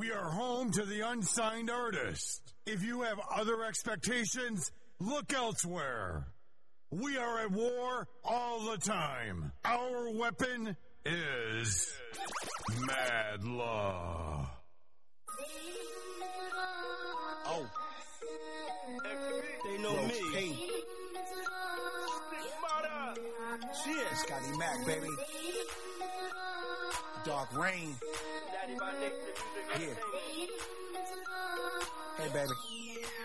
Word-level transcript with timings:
We 0.00 0.10
are 0.12 0.30
home 0.30 0.70
to 0.72 0.86
the 0.86 1.06
unsigned 1.06 1.68
artist. 1.68 2.54
If 2.64 2.82
you 2.82 3.02
have 3.02 3.20
other 3.36 3.62
expectations, 3.64 4.72
look 4.98 5.30
elsewhere. 5.30 6.26
We 6.90 7.18
are 7.18 7.40
at 7.40 7.50
war 7.50 8.08
all 8.24 8.60
the 8.70 8.78
time. 8.78 9.52
Our 9.62 10.10
weapon 10.12 10.74
is 11.04 11.92
mad 12.86 13.44
law. 13.44 14.50
Oh. 17.44 17.66
They 19.66 19.82
know 19.82 19.96
Rose 19.96 20.08
me. 20.08 20.20
P. 20.32 20.70
Shit. 23.84 24.16
Scotty 24.16 24.56
Mac, 24.56 24.86
baby. 24.86 25.08
Dark 27.26 27.54
Rain. 27.54 27.96
Yeah. 28.68 29.94
Hey, 32.18 32.28
baby. 32.28 32.52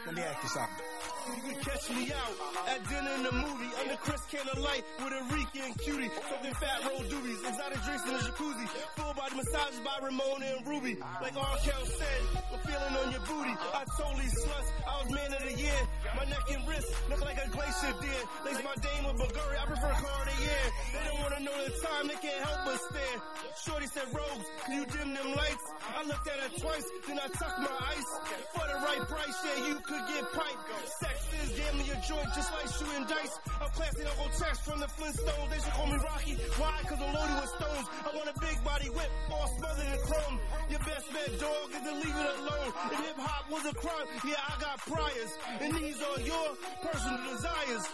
Let 0.06 0.16
me 0.16 0.22
ask 0.22 0.44
you 0.44 0.50
something. 0.50 0.86
You 1.26 1.42
can 1.42 1.62
catch 1.62 1.90
me 1.90 2.14
out 2.14 2.70
at 2.70 2.88
dinner 2.88 3.12
in 3.18 3.24
the 3.24 3.32
movie 3.34 3.72
under 3.82 3.98
Chris 3.98 4.22
Candlelight 4.32 4.86
with 5.04 5.12
a 5.12 5.24
Rican 5.34 5.74
cutie. 5.84 6.10
Something 6.30 6.54
fat 6.54 6.86
roll 6.88 7.02
doobies, 7.10 7.42
exotic 7.50 7.82
drinks 7.84 8.06
in 8.08 8.14
a 8.16 8.20
jacuzzi. 8.20 8.68
Full 8.96 9.14
body 9.14 9.36
massages 9.36 9.82
by 9.84 9.98
Ramona 10.06 10.46
and 10.46 10.68
Ruby. 10.68 10.98
Like 11.22 11.36
R. 11.36 11.58
Kel 11.66 11.86
said, 11.86 12.22
I'm 12.54 12.60
feeling 12.60 12.96
on 13.04 13.12
your 13.12 13.22
booty. 13.22 13.56
I 13.74 13.84
totally 13.98 14.30
sluts. 14.30 14.70
I 14.88 15.04
was 15.04 15.12
man 15.12 15.34
of 15.34 15.42
the 15.44 15.54
year. 15.60 15.82
My 16.16 16.26
neck 16.26 16.48
and 16.52 16.68
wrist 16.68 16.90
look 17.10 17.22
like 17.22 17.38
a 17.38 17.50
glacier 17.50 17.94
did. 18.02 18.24
Lace 18.46 18.64
my 18.64 18.76
dame 18.80 19.04
with 19.06 19.18
Bulgari. 19.20 19.56
I 19.62 19.66
prefer 19.66 19.92
Cartier. 19.92 20.66
They 20.94 21.04
don't 21.10 21.20
wanna 21.22 21.40
know 21.44 21.58
the 21.66 21.72
time. 21.84 22.08
They 22.08 22.20
can't 22.24 22.42
help 22.44 22.60
but 22.66 22.80
stare. 22.80 23.20
Shorty 23.64 23.88
said, 23.88 24.08
Rogues, 24.14 24.48
can 24.66 24.74
you 24.80 24.86
dim 24.86 25.14
them 25.14 25.30
lights? 25.36 25.66
I 25.96 26.04
looked 26.04 26.28
at 26.28 26.40
her 26.40 26.52
twice, 26.60 26.88
then 27.08 27.20
I 27.20 27.28
tucked 27.28 27.60
my 27.60 27.76
ice. 27.96 28.12
For 28.54 28.66
the 28.68 28.78
right 28.84 29.04
price, 29.08 29.38
yeah, 29.44 29.68
you 29.68 29.76
could 29.80 30.04
get 30.12 30.24
piped. 30.34 30.64
Sex 31.00 31.16
is 31.44 31.50
near 31.58 31.96
a 31.96 32.00
joint, 32.08 32.30
just 32.36 32.52
like 32.52 32.68
shooting 32.68 33.06
dice. 33.08 33.40
I'm 33.62 33.70
classy 33.72 34.04
Uncle 34.04 34.32
Tex 34.38 34.60
from 34.60 34.80
the 34.80 34.88
Flintstones. 34.88 35.50
They 35.50 35.60
should 35.64 35.74
call 35.74 35.88
me 35.88 35.98
Rocky. 36.04 36.34
Why? 36.60 36.76
Cause 36.84 37.00
I'm 37.00 37.14
loaded 37.14 37.38
with 37.40 37.52
stones. 37.56 37.88
I 38.06 38.10
want 38.16 38.30
a 38.30 38.38
big 38.40 38.58
body 38.64 38.90
whip, 38.90 39.12
all 39.32 39.48
smothered 39.58 39.88
in 39.88 40.00
chrome. 40.04 40.36
Your 40.70 40.84
best 40.84 41.08
bet, 41.14 41.32
dog, 41.40 41.68
is 41.72 41.84
to 41.88 41.94
leave 41.96 42.18
it 42.18 42.30
alone. 42.44 42.70
If 42.92 43.00
hip 43.06 43.18
hop 43.18 43.50
was 43.52 43.66
a 43.66 43.76
crime, 43.76 44.08
yeah, 44.28 44.42
I 44.46 44.54
got 44.60 44.78
priors. 44.84 45.32
And 45.62 45.76
these 45.76 46.00
are 46.14 46.22
your 46.22 46.48
personal 46.82 47.20
desires. 47.34 47.86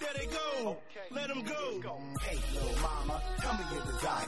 There 0.00 0.14
they 0.16 0.26
go. 0.26 0.76
Let 1.10 1.28
them 1.28 1.42
go. 1.42 2.00
Hey, 2.22 2.38
little 2.54 2.80
mama, 2.80 3.22
tell 3.40 3.54
me 3.54 3.64
your 3.72 3.84
desire. 3.84 4.26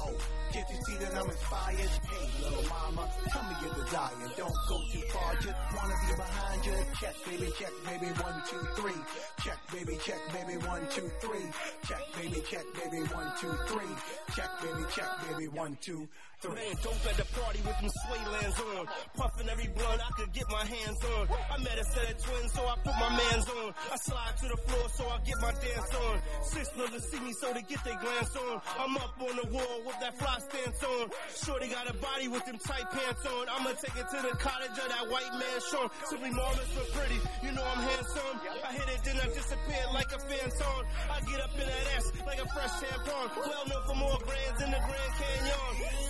Oh, 0.00 0.14
can't 0.52 0.68
you 0.70 0.76
see 0.86 0.96
that 1.04 1.14
I'm 1.14 1.28
inspired? 1.28 1.78
Hey, 1.78 2.26
little 2.42 2.68
mama, 2.68 3.08
tell 3.28 3.42
me 3.42 3.54
your 3.62 3.84
desire. 3.84 4.30
Don't 4.36 4.54
go 4.68 4.78
too 4.92 5.02
far, 5.12 5.34
just 5.34 5.58
wanna 5.74 5.94
be 6.06 6.14
behind 6.16 6.66
you. 6.66 6.74
Check, 7.00 7.14
baby, 7.26 7.48
check, 7.58 7.72
baby, 7.86 8.06
one, 8.22 8.42
two, 8.48 8.62
three. 8.76 9.00
Check, 9.44 9.58
baby, 9.72 9.98
check, 10.04 10.20
baby, 10.32 10.56
one, 10.66 10.82
two, 10.90 11.10
three. 11.20 11.46
Check, 11.86 12.02
baby, 12.16 12.42
check, 12.48 12.64
baby, 12.74 13.02
one, 13.14 13.32
two, 13.40 13.54
three. 13.66 13.94
Check, 14.34 14.50
baby, 14.62 14.84
check, 14.94 15.10
baby, 15.28 15.48
one, 15.48 15.76
two, 15.80 15.96
three. 15.96 16.08
Dope 16.40 16.54
at 16.54 17.16
the 17.18 17.26
party 17.34 17.58
with 17.66 17.74
them 17.82 17.90
sway 17.90 18.22
lands 18.30 18.54
on. 18.60 18.86
Puffin' 19.16 19.48
every 19.50 19.66
blunt 19.74 19.98
I 19.98 20.10
could 20.14 20.30
get 20.30 20.46
my 20.48 20.62
hands 20.62 21.02
on. 21.18 21.26
I 21.50 21.58
met 21.58 21.74
a 21.74 21.84
set 21.84 22.14
of 22.14 22.22
twins, 22.22 22.52
so 22.54 22.62
I 22.62 22.78
put 22.78 22.94
my 22.94 23.10
mans 23.10 23.46
on. 23.58 23.74
I 23.90 23.96
slide 23.98 24.36
to 24.42 24.46
the 24.46 24.56
floor, 24.62 24.86
so 24.94 25.02
I 25.10 25.18
get 25.26 25.34
my 25.42 25.50
dance 25.50 25.90
on. 25.98 26.14
Six 26.46 26.70
brothers 26.78 27.10
see 27.10 27.18
me, 27.18 27.32
so 27.34 27.52
they 27.52 27.62
get 27.62 27.82
their 27.82 27.98
glance 27.98 28.36
on. 28.36 28.62
I'm 28.78 28.96
up 28.98 29.18
on 29.18 29.34
the 29.34 29.50
wall 29.50 29.82
with 29.82 29.98
that 29.98 30.14
fly 30.14 30.38
stance 30.38 30.78
on. 30.78 31.10
Shorty 31.34 31.74
got 31.74 31.90
a 31.90 31.94
body 31.98 32.28
with 32.28 32.46
them 32.46 32.58
tight 32.62 32.86
pants 32.86 33.26
on. 33.26 33.44
I'ma 33.50 33.74
take 33.82 33.98
it 33.98 34.06
to 34.06 34.18
the 34.22 34.34
cottage 34.38 34.78
of 34.78 34.88
that 34.94 35.10
white 35.10 35.34
man 35.34 35.58
Sean. 35.74 35.90
Simply 36.06 36.30
marvelous 36.30 36.70
but 36.70 36.86
pretty, 36.94 37.18
you 37.42 37.50
know 37.50 37.66
I'm 37.66 37.82
handsome. 37.82 38.38
I 38.62 38.70
hit 38.78 38.86
it, 38.94 39.00
then 39.02 39.18
I 39.18 39.26
disappear 39.34 39.82
like 39.90 40.14
a 40.14 40.20
phantom. 40.22 40.86
I 41.10 41.18
get 41.26 41.42
up 41.42 41.50
in 41.58 41.66
that 41.66 41.84
ass 41.98 42.06
like 42.22 42.38
a 42.38 42.46
fresh 42.46 42.74
tampon. 42.78 43.26
Well 43.42 43.64
known 43.66 43.82
for 43.90 43.96
more 43.98 44.18
grands 44.22 44.62
in 44.62 44.70
the 44.70 44.78
Grand 44.86 45.12
Canyon. 45.18 46.07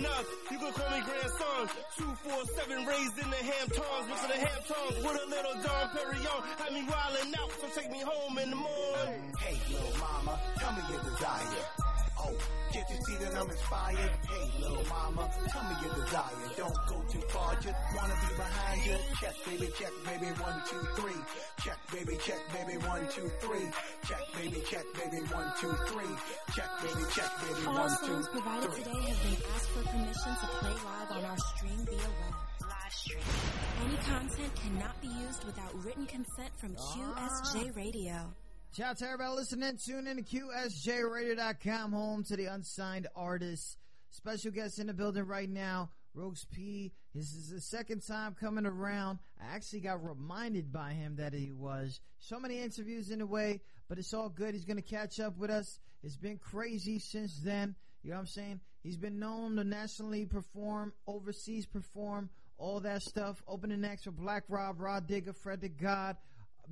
60 0.00 0.06
and 0.06 0.06
up, 0.06 0.24
you 0.50 0.58
can 0.58 0.72
call 0.72 0.90
me 0.90 1.04
grandson. 1.04 1.68
247 1.98 2.86
raised 2.86 3.18
in 3.18 3.30
the 3.30 3.36
Hamptons, 3.36 4.06
but 4.08 4.20
to 4.22 4.28
the 4.28 4.46
Hamptons 4.46 4.96
with 5.04 5.20
a 5.20 5.28
little 5.28 5.54
Dom 5.62 5.88
Perignon. 5.90 6.40
Had 6.58 6.72
me 6.72 6.82
wildin' 6.82 7.38
out, 7.38 7.50
so 7.60 7.80
take 7.80 7.90
me 7.90 8.00
home 8.00 8.38
in 8.38 8.50
the 8.50 8.56
morning. 8.56 9.20
Hey, 9.38 9.58
little 9.72 9.98
mama, 9.98 10.40
tell 10.58 10.72
me 10.72 10.82
your 10.90 11.02
desire. 11.02 11.79
Oh, 12.22 12.34
can't 12.72 12.88
you 12.90 12.96
see 13.06 13.16
that 13.24 13.34
I'm 13.34 13.48
inspired? 13.50 14.12
Hey, 14.28 14.46
little 14.60 14.84
mama, 14.86 15.30
tell 15.48 15.64
me 15.64 15.74
your 15.82 15.94
desire. 16.04 16.48
Don't 16.56 16.78
go 16.86 16.96
too 17.10 17.20
far, 17.32 17.54
just 17.56 17.80
wanna 17.96 18.14
be 18.28 18.34
behind 18.36 18.84
you. 18.86 18.96
Check, 19.20 19.34
baby, 19.46 19.68
check, 19.78 19.92
baby, 20.04 20.26
one, 20.38 20.62
two, 20.68 20.82
three. 21.00 21.20
Check, 21.64 21.78
baby, 21.92 22.16
check, 22.24 22.40
baby, 22.52 22.76
one, 22.86 23.08
two, 23.10 23.28
three. 23.40 23.66
Check, 24.06 24.22
baby, 24.36 24.60
check, 24.70 24.84
baby, 24.94 25.20
one, 25.32 25.48
two, 25.60 25.72
three. 25.88 26.14
Check, 26.54 26.70
baby, 26.84 27.04
check, 27.14 27.30
baby, 27.40 27.66
All 27.66 27.74
one, 27.74 27.90
two, 28.00 28.06
songs 28.06 28.28
provided 28.28 28.70
three. 28.72 28.84
today 28.84 29.00
have 29.08 29.22
been 29.24 29.38
asked 29.56 29.70
for 29.70 29.82
permission 29.88 30.32
to 30.40 30.46
play 30.60 30.74
live 30.84 31.10
on 31.10 31.24
our 31.24 31.38
stream 31.56 31.80
via 31.88 31.96
web. 32.20 32.34
Live 32.68 32.92
stream. 32.92 33.24
Any 33.84 33.96
content 34.04 34.52
cannot 34.62 35.00
be 35.00 35.08
used 35.08 35.42
without 35.44 35.72
written 35.84 36.06
consent 36.06 36.52
from 36.60 36.76
QSJ 36.76 37.74
Radio. 37.74 38.30
Shout 38.72 38.86
out 38.86 38.98
to 38.98 39.06
everybody 39.06 39.34
listening. 39.34 39.78
Tune 39.84 40.06
in 40.06 40.16
to 40.18 40.22
QSJRadio.com, 40.22 41.90
home 41.90 42.22
to 42.22 42.36
the 42.36 42.44
unsigned 42.44 43.08
artists. 43.16 43.76
Special 44.10 44.52
guest 44.52 44.78
in 44.78 44.86
the 44.86 44.94
building 44.94 45.26
right 45.26 45.50
now, 45.50 45.90
Rogues 46.14 46.44
P. 46.44 46.92
This 47.12 47.32
is 47.32 47.50
the 47.50 47.60
second 47.60 48.06
time 48.06 48.36
coming 48.40 48.66
around. 48.66 49.18
I 49.40 49.56
actually 49.56 49.80
got 49.80 50.04
reminded 50.04 50.72
by 50.72 50.92
him 50.92 51.16
that 51.16 51.34
he 51.34 51.50
was. 51.50 51.98
So 52.20 52.38
many 52.38 52.60
interviews 52.60 53.10
in 53.10 53.18
the 53.18 53.26
way, 53.26 53.60
but 53.88 53.98
it's 53.98 54.14
all 54.14 54.28
good. 54.28 54.54
He's 54.54 54.64
going 54.64 54.76
to 54.76 54.82
catch 54.82 55.18
up 55.18 55.36
with 55.36 55.50
us. 55.50 55.80
It's 56.04 56.16
been 56.16 56.38
crazy 56.38 57.00
since 57.00 57.40
then. 57.42 57.74
You 58.04 58.10
know 58.10 58.18
what 58.18 58.20
I'm 58.20 58.26
saying? 58.28 58.60
He's 58.84 58.96
been 58.96 59.18
known 59.18 59.56
to 59.56 59.64
nationally 59.64 60.26
perform, 60.26 60.92
overseas 61.08 61.66
perform, 61.66 62.30
all 62.56 62.78
that 62.80 63.02
stuff. 63.02 63.42
Opening 63.48 63.84
acts 63.84 64.04
for 64.04 64.12
Black 64.12 64.44
Rob, 64.48 64.80
Rah 64.80 65.00
Digga, 65.00 65.34
Fred 65.34 65.60
the 65.60 65.68
God, 65.68 66.16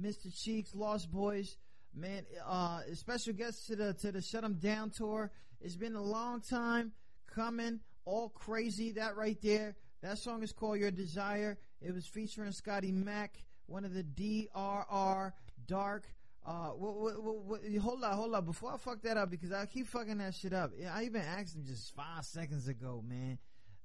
Mr. 0.01 0.33
Cheeks, 0.33 0.77
Lost 0.77 1.11
Boyz. 1.11 1.57
Man, 1.99 2.25
uh, 2.47 2.83
special 2.95 3.33
guest 3.33 3.67
to 3.67 3.75
the 3.75 3.93
to 3.95 4.13
the 4.13 4.23
Shut 4.23 4.45
'Em 4.45 4.55
Down 4.55 4.91
tour. 4.91 5.33
It's 5.61 5.75
been 5.75 5.97
a 5.97 6.03
long 6.03 6.41
time 6.41 6.93
coming. 7.27 7.81
All 8.05 8.29
crazy. 8.29 8.93
That 8.93 9.17
right 9.17 9.41
there. 9.43 9.75
That 10.03 10.19
song 10.19 10.45
is 10.45 10.53
called 10.53 10.79
Your 10.79 10.93
Desire. 10.93 11.59
It 11.81 11.93
was 11.93 12.07
featuring 12.07 12.53
Scotty 12.53 12.93
Mac, 12.93 13.43
one 13.67 13.85
of 13.85 13.95
the 13.95 14.05
DRR 14.05 15.35
Dark. 15.67 16.07
Uh, 16.47 16.69
what, 16.69 17.21
what, 17.21 17.45
what, 17.45 17.61
hold 17.81 18.05
up, 18.05 18.13
hold 18.15 18.33
up. 18.33 18.47
Before 18.47 18.73
I 18.73 18.77
fuck 18.77 19.03
that 19.03 19.17
up, 19.17 19.29
because 19.29 19.51
I 19.51 19.67
keep 19.67 19.89
fucking 19.89 20.19
that 20.19 20.35
shit 20.37 20.53
up. 20.53 20.71
I 20.89 21.03
even 21.03 21.21
asked 21.21 21.57
him 21.57 21.65
just 21.67 21.93
five 21.97 22.25
seconds 22.25 22.69
ago, 22.69 23.03
man. 23.07 23.39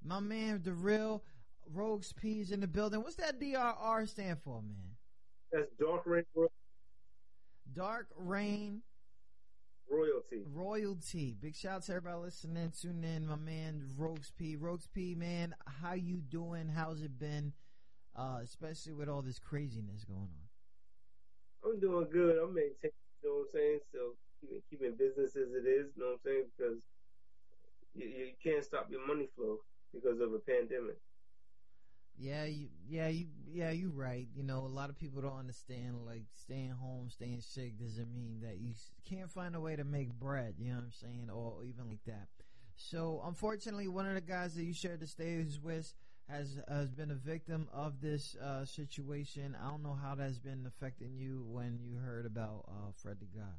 My 0.04 0.20
man, 0.20 0.62
the 0.62 0.72
real 0.72 1.24
Rogues 1.72 2.12
P 2.12 2.40
is 2.40 2.52
in 2.52 2.60
the 2.60 2.68
building. 2.68 3.02
What's 3.02 3.16
that 3.16 3.40
DRR 3.40 4.06
stand 4.06 4.38
for, 4.38 4.62
man? 4.62 4.96
That's 5.50 5.70
Dark 5.80 6.02
Rain 6.06 6.24
Ro- 6.36 6.48
Dark 7.74 8.08
Rain 8.16 8.82
Royalty. 9.90 10.44
Royalty. 10.52 11.36
Big 11.40 11.54
shout 11.54 11.76
out 11.76 11.82
to 11.84 11.92
everybody 11.92 12.22
listening, 12.22 12.72
tuning 12.80 13.04
in. 13.04 13.26
My 13.26 13.36
man 13.36 13.90
Rogues 13.96 14.32
P. 14.36 14.56
Rogues 14.56 14.86
P, 14.86 15.14
man, 15.14 15.54
how 15.66 15.92
you 15.92 16.18
doing? 16.18 16.68
How's 16.68 17.02
it 17.02 17.18
been? 17.18 17.52
Uh, 18.16 18.38
especially 18.42 18.92
with 18.92 19.08
all 19.08 19.22
this 19.22 19.38
craziness 19.38 20.04
going 20.04 20.20
on. 20.20 21.72
I'm 21.72 21.80
doing 21.80 22.06
good. 22.12 22.38
I'm 22.38 22.54
maintaining, 22.54 22.94
you 23.22 23.28
know 23.28 23.34
what 23.34 23.40
I'm 23.42 23.48
saying? 23.52 23.78
Still 23.88 24.10
keeping, 24.40 24.62
keeping 24.70 24.94
business 24.96 25.36
as 25.36 25.52
it 25.52 25.66
is, 25.66 25.90
you 25.96 26.02
know 26.02 26.14
what 26.14 26.20
I'm 26.20 26.24
saying? 26.24 26.44
Because 26.56 26.82
you, 27.94 28.06
you 28.06 28.26
can't 28.42 28.64
stop 28.64 28.88
your 28.90 29.04
money 29.06 29.28
flow 29.34 29.58
because 29.92 30.20
of 30.20 30.32
a 30.32 30.38
pandemic. 30.38 30.98
Yeah, 32.16 32.44
you, 32.44 32.68
yeah, 32.88 33.08
you, 33.08 33.26
yeah, 33.52 33.70
you're 33.70 33.90
right. 33.90 34.28
You 34.34 34.44
know, 34.44 34.60
a 34.60 34.68
lot 34.68 34.88
of 34.88 34.98
people 34.98 35.20
don't 35.20 35.38
understand. 35.38 36.06
Like 36.06 36.24
staying 36.32 36.70
home, 36.70 37.10
staying 37.10 37.40
sick 37.40 37.78
doesn't 37.78 38.14
mean 38.14 38.40
that 38.42 38.58
you 38.58 38.74
can't 39.08 39.30
find 39.30 39.56
a 39.56 39.60
way 39.60 39.76
to 39.76 39.84
make 39.84 40.12
bread. 40.12 40.54
You 40.58 40.70
know 40.70 40.76
what 40.76 40.84
I'm 40.84 40.92
saying, 40.92 41.28
or 41.32 41.64
even 41.64 41.88
like 41.88 42.04
that. 42.06 42.28
So, 42.76 43.22
unfortunately, 43.24 43.88
one 43.88 44.06
of 44.06 44.14
the 44.14 44.20
guys 44.20 44.54
that 44.54 44.64
you 44.64 44.72
shared 44.72 45.00
the 45.00 45.06
stage 45.06 45.58
with 45.62 45.92
has 46.28 46.58
has 46.68 46.90
been 46.90 47.10
a 47.10 47.16
victim 47.16 47.68
of 47.72 48.00
this 48.00 48.36
uh, 48.36 48.64
situation. 48.64 49.56
I 49.60 49.68
don't 49.70 49.82
know 49.82 49.98
how 50.00 50.14
that's 50.14 50.38
been 50.38 50.64
affecting 50.66 51.16
you 51.16 51.44
when 51.48 51.80
you 51.82 51.98
heard 51.98 52.26
about 52.26 52.64
uh, 52.68 52.92
Fred 52.96 53.18
the 53.20 53.26
God. 53.38 53.54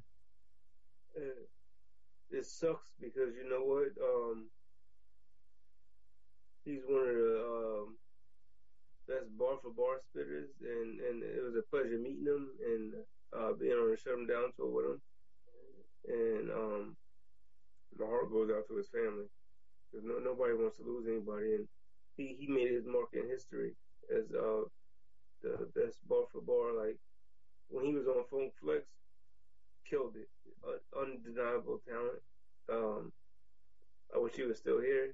Uh, 1.18 1.46
it 2.32 2.46
sucks 2.46 2.90
because 3.00 3.34
you 3.36 3.50
know 3.50 3.64
what? 3.64 3.90
Um, 4.04 4.48
he's 6.64 6.82
one 6.88 7.02
of 7.02 7.16
the 7.16 7.46
um, 7.46 7.96
best 9.08 9.30
bar 9.38 9.58
for 9.62 9.72
bar 9.72 10.02
spitters, 10.02 10.50
and, 10.62 11.00
and 11.00 11.24
it 11.24 11.44
was 11.44 11.56
a 11.56 11.70
pleasure 11.70 11.98
meeting 11.98 12.26
him 12.26 12.50
and 12.66 12.94
uh, 13.34 13.54
being 13.54 13.74
on 13.74 13.92
the 13.92 13.98
Shut 13.98 14.14
'Em 14.14 14.28
Down 14.28 14.52
tour 14.56 14.72
with 14.72 14.86
him. 14.86 15.02
And 16.08 16.52
um, 16.52 16.96
my 17.98 18.06
heart 18.06 18.32
goes 18.32 18.50
out 18.52 18.68
to 18.68 18.78
his 18.78 18.90
family 18.90 19.26
because 19.92 20.06
no, 20.06 20.20
nobody 20.20 20.54
wants 20.54 20.78
to 20.78 20.84
lose 20.84 21.08
anybody. 21.08 21.56
And 21.56 21.68
he 22.18 22.36
he 22.40 22.48
made 22.48 22.72
his 22.72 22.86
mark 22.86 23.10
in 23.14 23.28
history 23.28 23.74
as 24.14 24.26
uh 24.32 24.64
the 25.42 25.68
best 25.76 25.98
bar 26.08 26.26
for 26.32 26.42
bar. 26.42 26.74
Like 26.74 26.98
when 27.70 27.86
he 27.86 27.94
was 27.94 28.08
on 28.08 28.26
Funk 28.30 28.54
Flex, 28.62 28.86
killed 29.90 30.16
it. 30.16 30.30
Uh, 30.66 31.00
undeniable 31.00 31.80
talent. 31.88 32.22
Um, 32.70 33.12
I 34.14 34.18
wish 34.18 34.34
he 34.36 34.44
was 34.44 34.58
still 34.58 34.82
here. 34.82 35.14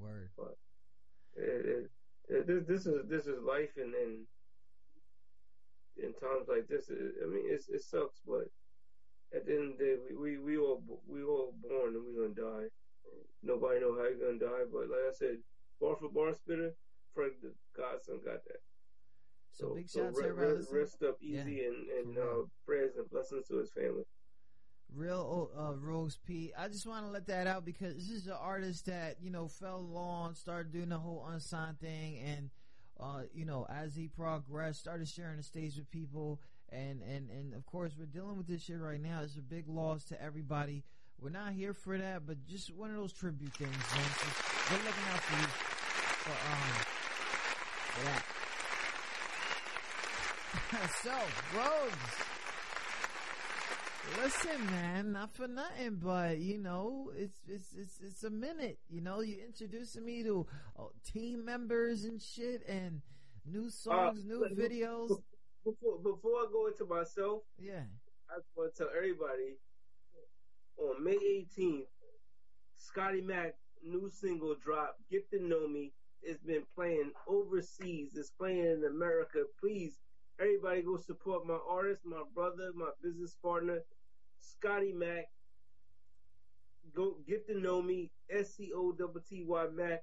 Word. 0.00 0.30
But 0.36 0.56
it, 1.36 1.66
it, 1.66 1.90
this 2.28 2.64
this 2.66 2.86
is 2.86 3.06
this 3.08 3.26
is 3.26 3.38
life, 3.40 3.76
and 3.76 3.94
and 3.94 4.26
in 5.96 6.12
times 6.14 6.48
like 6.48 6.66
this, 6.68 6.90
I 6.90 7.26
mean, 7.26 7.50
it's, 7.52 7.68
it 7.68 7.80
sucks, 7.82 8.20
but 8.20 8.48
at 9.32 9.46
the 9.46 9.54
end 9.56 9.72
of 9.72 9.78
the 9.78 9.84
day, 9.84 9.96
we, 9.96 10.16
we, 10.16 10.38
we 10.38 10.58
all 10.58 10.82
we 11.06 11.22
all 11.22 11.52
born 11.52 11.94
and 11.94 12.04
we're 12.04 12.28
gonna 12.28 12.34
die. 12.62 12.68
Nobody 13.42 13.80
know 13.80 13.96
how 13.96 14.04
you're 14.04 14.18
gonna 14.18 14.38
die, 14.38 14.64
but 14.70 14.88
like 14.88 15.06
I 15.08 15.10
said, 15.12 15.36
bar 15.80 15.96
for 15.96 16.10
bar 16.10 16.34
spitter, 16.34 16.72
Fred 17.14 17.32
the 17.40 17.54
Godson 17.74 18.20
got 18.24 18.44
that. 18.44 18.60
So, 19.50 19.68
So, 19.68 19.74
big 19.74 19.88
so 19.88 20.00
shout 20.00 20.08
out 20.08 20.14
to 20.14 20.20
re- 20.20 20.28
everybody 20.28 20.66
re- 20.70 20.80
rest 20.80 21.02
up 21.02 21.16
easy 21.22 21.54
Yeah, 21.54 21.68
and 21.68 21.90
and 21.90 22.18
uh, 22.18 22.42
prayers 22.66 22.96
and 22.96 23.08
blessings 23.08 23.46
to 23.48 23.58
his 23.58 23.72
family. 23.72 24.04
Real 24.96 25.50
uh, 25.56 25.74
Rose 25.74 26.18
P. 26.26 26.52
I 26.58 26.68
just 26.68 26.86
want 26.86 27.04
to 27.04 27.12
let 27.12 27.26
that 27.26 27.46
out 27.46 27.66
because 27.66 27.94
this 27.94 28.10
is 28.10 28.26
an 28.26 28.36
artist 28.40 28.86
that 28.86 29.16
you 29.20 29.30
know 29.30 29.46
fell 29.46 29.76
along, 29.76 30.34
started 30.34 30.72
doing 30.72 30.88
the 30.88 30.98
whole 30.98 31.26
unsigned 31.30 31.78
thing, 31.78 32.18
and 32.18 32.50
uh, 32.98 33.22
you 33.34 33.44
know 33.44 33.66
as 33.68 33.94
he 33.94 34.08
progressed, 34.08 34.80
started 34.80 35.06
sharing 35.06 35.36
the 35.36 35.42
stage 35.42 35.76
with 35.76 35.90
people, 35.90 36.40
and 36.70 37.02
and 37.02 37.28
and 37.30 37.52
of 37.54 37.66
course 37.66 37.92
we're 37.98 38.06
dealing 38.06 38.38
with 38.38 38.46
this 38.46 38.62
shit 38.62 38.80
right 38.80 39.00
now. 39.00 39.20
It's 39.22 39.36
a 39.36 39.42
big 39.42 39.68
loss 39.68 40.04
to 40.04 40.22
everybody. 40.22 40.82
We're 41.20 41.30
not 41.30 41.52
here 41.52 41.74
for 41.74 41.98
that, 41.98 42.26
but 42.26 42.46
just 42.46 42.74
one 42.74 42.90
of 42.90 42.96
those 42.96 43.12
tribute 43.12 43.52
things, 43.54 43.70
man. 43.70 44.10
We're 44.70 44.78
looking 44.78 45.04
out 45.12 45.20
for 45.20 45.40
you 45.40 45.46
for 46.24 46.32
um 46.50 46.72
for 47.92 48.04
that. 48.04 48.24
so 51.02 51.12
Rose. 51.58 52.35
Listen, 54.22 54.64
man, 54.66 55.12
not 55.12 55.32
for 55.34 55.48
nothing, 55.48 55.96
but 56.02 56.38
you 56.38 56.58
know, 56.58 57.10
it's 57.16 57.38
it's 57.48 57.72
it's 57.76 58.00
it's 58.04 58.24
a 58.24 58.30
minute. 58.30 58.78
You 58.88 59.00
know, 59.00 59.20
you 59.20 59.36
introducing 59.44 60.04
me 60.04 60.22
to 60.22 60.46
uh, 60.78 60.84
team 61.12 61.44
members 61.44 62.04
and 62.04 62.20
shit, 62.20 62.62
and 62.68 63.02
new 63.44 63.68
songs, 63.70 64.24
new 64.24 64.40
but- 64.48 64.56
videos. 64.56 65.20
Before 65.64 65.98
before 65.98 66.30
I 66.42 66.46
go 66.52 66.66
into 66.68 66.84
myself, 66.86 67.42
Yeah, 67.58 67.82
I 68.30 68.36
just 68.38 68.46
want 68.56 68.72
to 68.74 68.84
tell 68.84 68.92
everybody 68.96 69.56
on 70.78 71.02
May 71.02 71.16
18th, 71.58 71.86
Scotty 72.78 73.20
Mac 73.20 73.54
new 73.82 74.08
single 74.08 74.54
drop, 74.64 74.96
Get 75.10 75.28
to 75.30 75.42
Know 75.42 75.66
Me, 75.66 75.92
It's 76.22 76.40
been 76.42 76.62
playing 76.76 77.10
overseas. 77.28 78.10
It's 78.14 78.30
playing 78.30 78.64
in 78.64 78.84
America. 78.88 79.40
Please, 79.60 79.98
everybody 80.40 80.82
go 80.82 80.96
support 80.98 81.44
my 81.46 81.58
artist, 81.68 82.02
my 82.04 82.22
brother, 82.34 82.70
my 82.76 82.90
business 83.02 83.36
partner, 83.42 83.80
Scotty 84.40 84.92
Mac. 84.92 85.26
Go 86.94 87.16
get 87.26 87.46
to 87.48 87.58
know 87.58 87.82
me, 87.82 88.10
S 88.30 88.54
C 88.56 88.70
O 88.74 88.92
T 88.92 89.04
T 89.28 89.44
Y 89.46 89.66
Mac. 89.74 90.02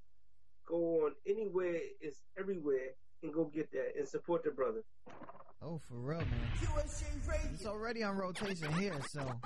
Go 0.68 1.06
on 1.06 1.12
anywhere, 1.28 1.78
it's 2.00 2.22
everywhere, 2.38 2.92
and 3.22 3.34
go 3.34 3.46
get 3.46 3.72
that 3.72 3.94
and 3.98 4.08
support 4.08 4.44
the 4.44 4.52
brother. 4.52 4.84
oh 5.62 5.80
for 5.88 5.96
real, 5.96 6.20
man. 6.20 6.28
It's 7.54 7.66
already 7.66 8.04
on 8.04 8.16
rotation 8.16 8.72
here, 8.74 8.96
so 9.10 9.40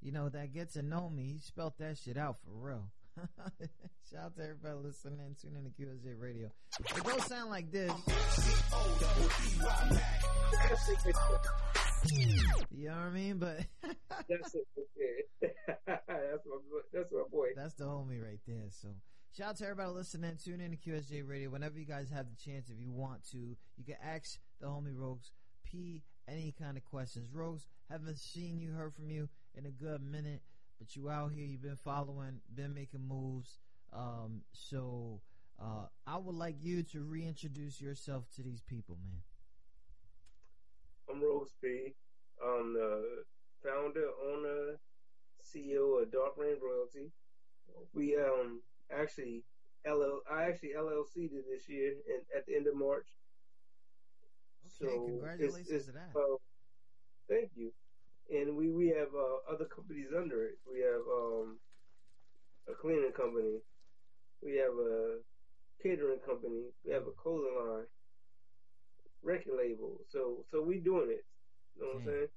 you 0.00 0.12
know 0.12 0.28
that 0.28 0.52
gets 0.52 0.74
to 0.74 0.82
know 0.82 1.08
me. 1.10 1.34
He 1.34 1.38
spelt 1.40 1.74
that 1.78 1.98
shit 1.98 2.16
out 2.16 2.36
for 2.44 2.50
real. 2.52 2.88
Shout 4.10 4.24
out 4.24 4.36
to 4.36 4.42
everybody 4.42 4.76
listening, 4.84 5.36
tuning 5.40 5.64
in 5.64 5.64
to 5.64 5.70
QSJ 5.70 6.20
Radio. 6.20 6.50
It 6.80 7.04
don't 7.04 7.22
sound 7.22 7.50
like 7.50 7.70
this. 7.72 7.92
You 12.70 12.88
know 12.88 12.94
what 12.94 13.02
I 13.02 13.10
mean? 13.10 13.38
But 13.38 13.60
That's 14.28 14.54
it. 14.54 14.66
That's 15.86 16.46
my 16.46 16.58
boy. 16.70 16.80
That's 16.92 17.12
my 17.12 17.22
boy. 17.30 17.46
That's 17.56 17.74
the 17.74 17.84
homie 17.84 18.22
right 18.22 18.40
there. 18.46 18.66
So 18.70 18.88
shout 19.36 19.50
out 19.50 19.56
to 19.56 19.64
everybody 19.64 19.90
listening. 19.90 20.38
Tune 20.42 20.60
in 20.60 20.70
to 20.70 20.76
QSJ 20.76 21.26
Radio 21.26 21.50
whenever 21.50 21.78
you 21.78 21.86
guys 21.86 22.10
have 22.10 22.26
the 22.28 22.36
chance. 22.50 22.70
If 22.70 22.78
you 22.80 22.92
want 22.92 23.24
to, 23.32 23.38
you 23.38 23.84
can 23.84 23.96
ask 24.02 24.38
the 24.60 24.66
homie 24.66 24.94
Rogues 24.94 25.32
P 25.64 26.02
any 26.28 26.54
kind 26.58 26.76
of 26.76 26.84
questions. 26.84 27.28
Rogues, 27.32 27.66
haven't 27.90 28.18
seen 28.18 28.58
you, 28.60 28.72
heard 28.72 28.94
from 28.94 29.10
you 29.10 29.28
in 29.54 29.66
a 29.66 29.70
good 29.70 30.02
minute, 30.02 30.42
but 30.78 30.94
you 30.96 31.08
out 31.10 31.32
here. 31.32 31.46
You've 31.46 31.62
been 31.62 31.76
following, 31.76 32.40
been 32.54 32.74
making 32.74 33.06
moves. 33.06 33.58
Um, 33.92 34.42
so 34.52 35.20
uh, 35.60 35.86
I 36.06 36.16
would 36.16 36.34
like 36.34 36.56
you 36.60 36.82
to 36.84 37.02
reintroduce 37.02 37.80
yourself 37.80 38.24
to 38.36 38.42
these 38.42 38.60
people, 38.62 38.96
man. 39.02 39.22
I'm 41.08 41.22
Rose 41.22 41.54
B. 41.62 41.94
I'm 42.44 42.74
the 42.74 43.24
founder, 43.62 44.10
owner, 44.28 44.76
CEO 45.42 46.02
of 46.02 46.10
Dark 46.12 46.36
Rain 46.36 46.56
Royalty. 46.62 47.12
We 47.94 48.16
um 48.16 48.62
actually 48.90 49.44
LL 49.86 50.20
I 50.30 50.44
actually 50.44 50.72
LLC 50.76 51.30
did 51.30 51.44
this 51.50 51.68
year 51.68 51.92
and 52.08 52.22
at 52.36 52.46
the 52.46 52.56
end 52.56 52.66
of 52.66 52.76
March. 52.76 53.06
Okay, 54.82 54.94
So 54.94 55.04
congratulations 55.06 55.68
it's, 55.70 55.76
it's, 55.76 55.86
to 55.86 55.92
that. 55.92 56.10
uh, 56.16 56.36
thank 57.28 57.50
you. 57.54 57.72
And 58.30 58.56
we 58.56 58.70
we 58.70 58.88
have 58.88 59.14
uh, 59.14 59.52
other 59.52 59.66
companies 59.66 60.08
under 60.16 60.44
it. 60.44 60.58
We 60.70 60.80
have 60.80 61.02
um 61.06 61.58
a 62.68 62.74
cleaning 62.74 63.12
company. 63.16 63.60
We 64.42 64.56
have 64.56 64.74
a 64.74 65.18
catering 65.82 66.18
company. 66.26 66.70
We 66.84 66.92
have 66.92 67.06
a 67.06 67.12
clothing 67.12 67.54
line, 67.56 67.86
record 69.22 69.54
label. 69.56 70.00
So 70.10 70.44
so 70.50 70.62
we 70.62 70.78
doing 70.78 71.08
it. 71.10 71.24
You 71.76 71.82
know 71.82 71.88
what 71.88 71.96
I'm 71.98 72.04
saying? 72.04 72.28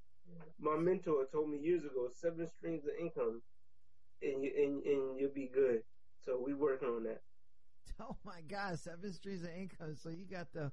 My 0.59 0.77
mentor 0.77 1.25
told 1.31 1.49
me 1.49 1.57
years 1.57 1.83
ago, 1.83 2.09
seven 2.13 2.47
streams 2.47 2.83
of 2.85 2.91
income, 2.99 3.41
and 4.21 4.43
you 4.43 4.51
and, 4.55 4.83
and 4.83 5.19
you'll 5.19 5.33
be 5.33 5.49
good. 5.51 5.81
So 6.23 6.39
we 6.45 6.53
working 6.53 6.89
on 6.89 7.03
that. 7.03 7.21
Oh 8.01 8.15
my 8.23 8.39
God, 8.47 8.79
seven 8.79 9.11
streams 9.11 9.43
of 9.43 9.49
income. 9.49 9.93
So 9.95 10.09
you 10.09 10.25
got 10.25 10.53
the 10.53 10.71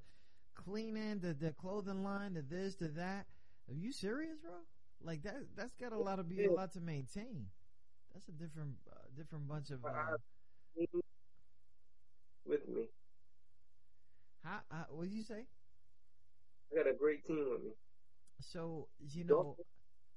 cleaning, 0.55 1.19
the 1.19 1.35
the 1.35 1.53
clothing 1.53 2.05
line, 2.05 2.35
the 2.35 2.43
this, 2.43 2.77
the 2.77 2.87
that. 2.89 3.27
Are 3.69 3.75
you 3.75 3.91
serious, 3.91 4.37
bro? 4.41 4.53
Like 5.07 5.23
that? 5.23 5.37
That's 5.57 5.75
got 5.77 5.93
a 5.93 5.99
lot 5.99 6.17
to 6.17 6.25
be 6.25 6.45
a 6.45 6.51
lot 6.53 6.73
to 6.73 6.81
maintain. 6.81 7.47
That's 8.13 8.29
a 8.29 8.33
different 8.33 8.75
uh, 8.91 9.07
different 9.17 9.47
bunch 9.47 9.71
of. 9.71 9.85
Uh, 9.85 10.17
With 12.45 12.69
me, 12.69 12.89
how, 14.43 14.59
how, 14.71 14.87
what 14.91 15.05
did 15.05 15.13
you 15.13 15.23
say? 15.23 15.47
I 16.73 16.77
got 16.77 16.91
a 16.91 16.95
great 16.95 17.25
team 17.25 17.47
with 17.51 17.63
me. 17.63 17.71
So 18.41 18.89
you 19.13 19.25
know, 19.25 19.57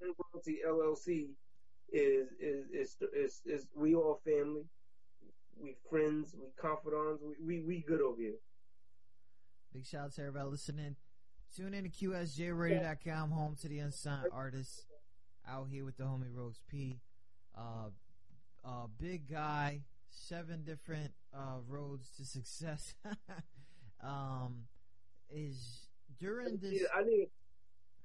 Royalty 0.01 0.59
LLC 0.67 1.29
is 1.93 2.29
is 2.39 2.65
is 2.71 2.97
is, 3.13 3.41
is 3.45 3.67
we 3.75 3.93
all 3.93 4.21
family. 4.25 4.63
We 5.61 5.75
friends. 5.87 6.35
We 6.35 6.47
confidants. 6.59 7.21
We, 7.23 7.59
we 7.59 7.63
we 7.63 7.83
good 7.87 8.01
over 8.01 8.19
here. 8.19 8.39
big 9.71 9.85
shout 9.85 10.05
out 10.05 10.13
to 10.13 10.21
everybody 10.21 10.49
listening. 10.49 10.95
Tune 11.55 11.73
in 11.73 11.83
to 11.83 11.89
QSJRadio.com, 11.89 13.31
home 13.31 13.55
to 13.61 13.67
the 13.67 13.79
unsigned 13.79 14.27
artists. 14.31 14.85
Out 15.47 15.67
here 15.69 15.83
with 15.83 15.97
the 15.97 16.03
homie 16.03 16.31
Rogues 16.31 16.61
P. 16.69 16.99
Uh, 17.57 17.89
uh, 18.63 18.85
big 18.99 19.27
guy, 19.29 19.81
seven 20.09 20.63
different 20.63 21.11
uh, 21.33 21.57
roads 21.67 22.11
to 22.17 22.25
success. 22.25 22.93
um, 24.03 24.65
is 25.31 25.87
during 26.19 26.57
this. 26.57 26.83
I 26.95 27.03
need 27.03 27.27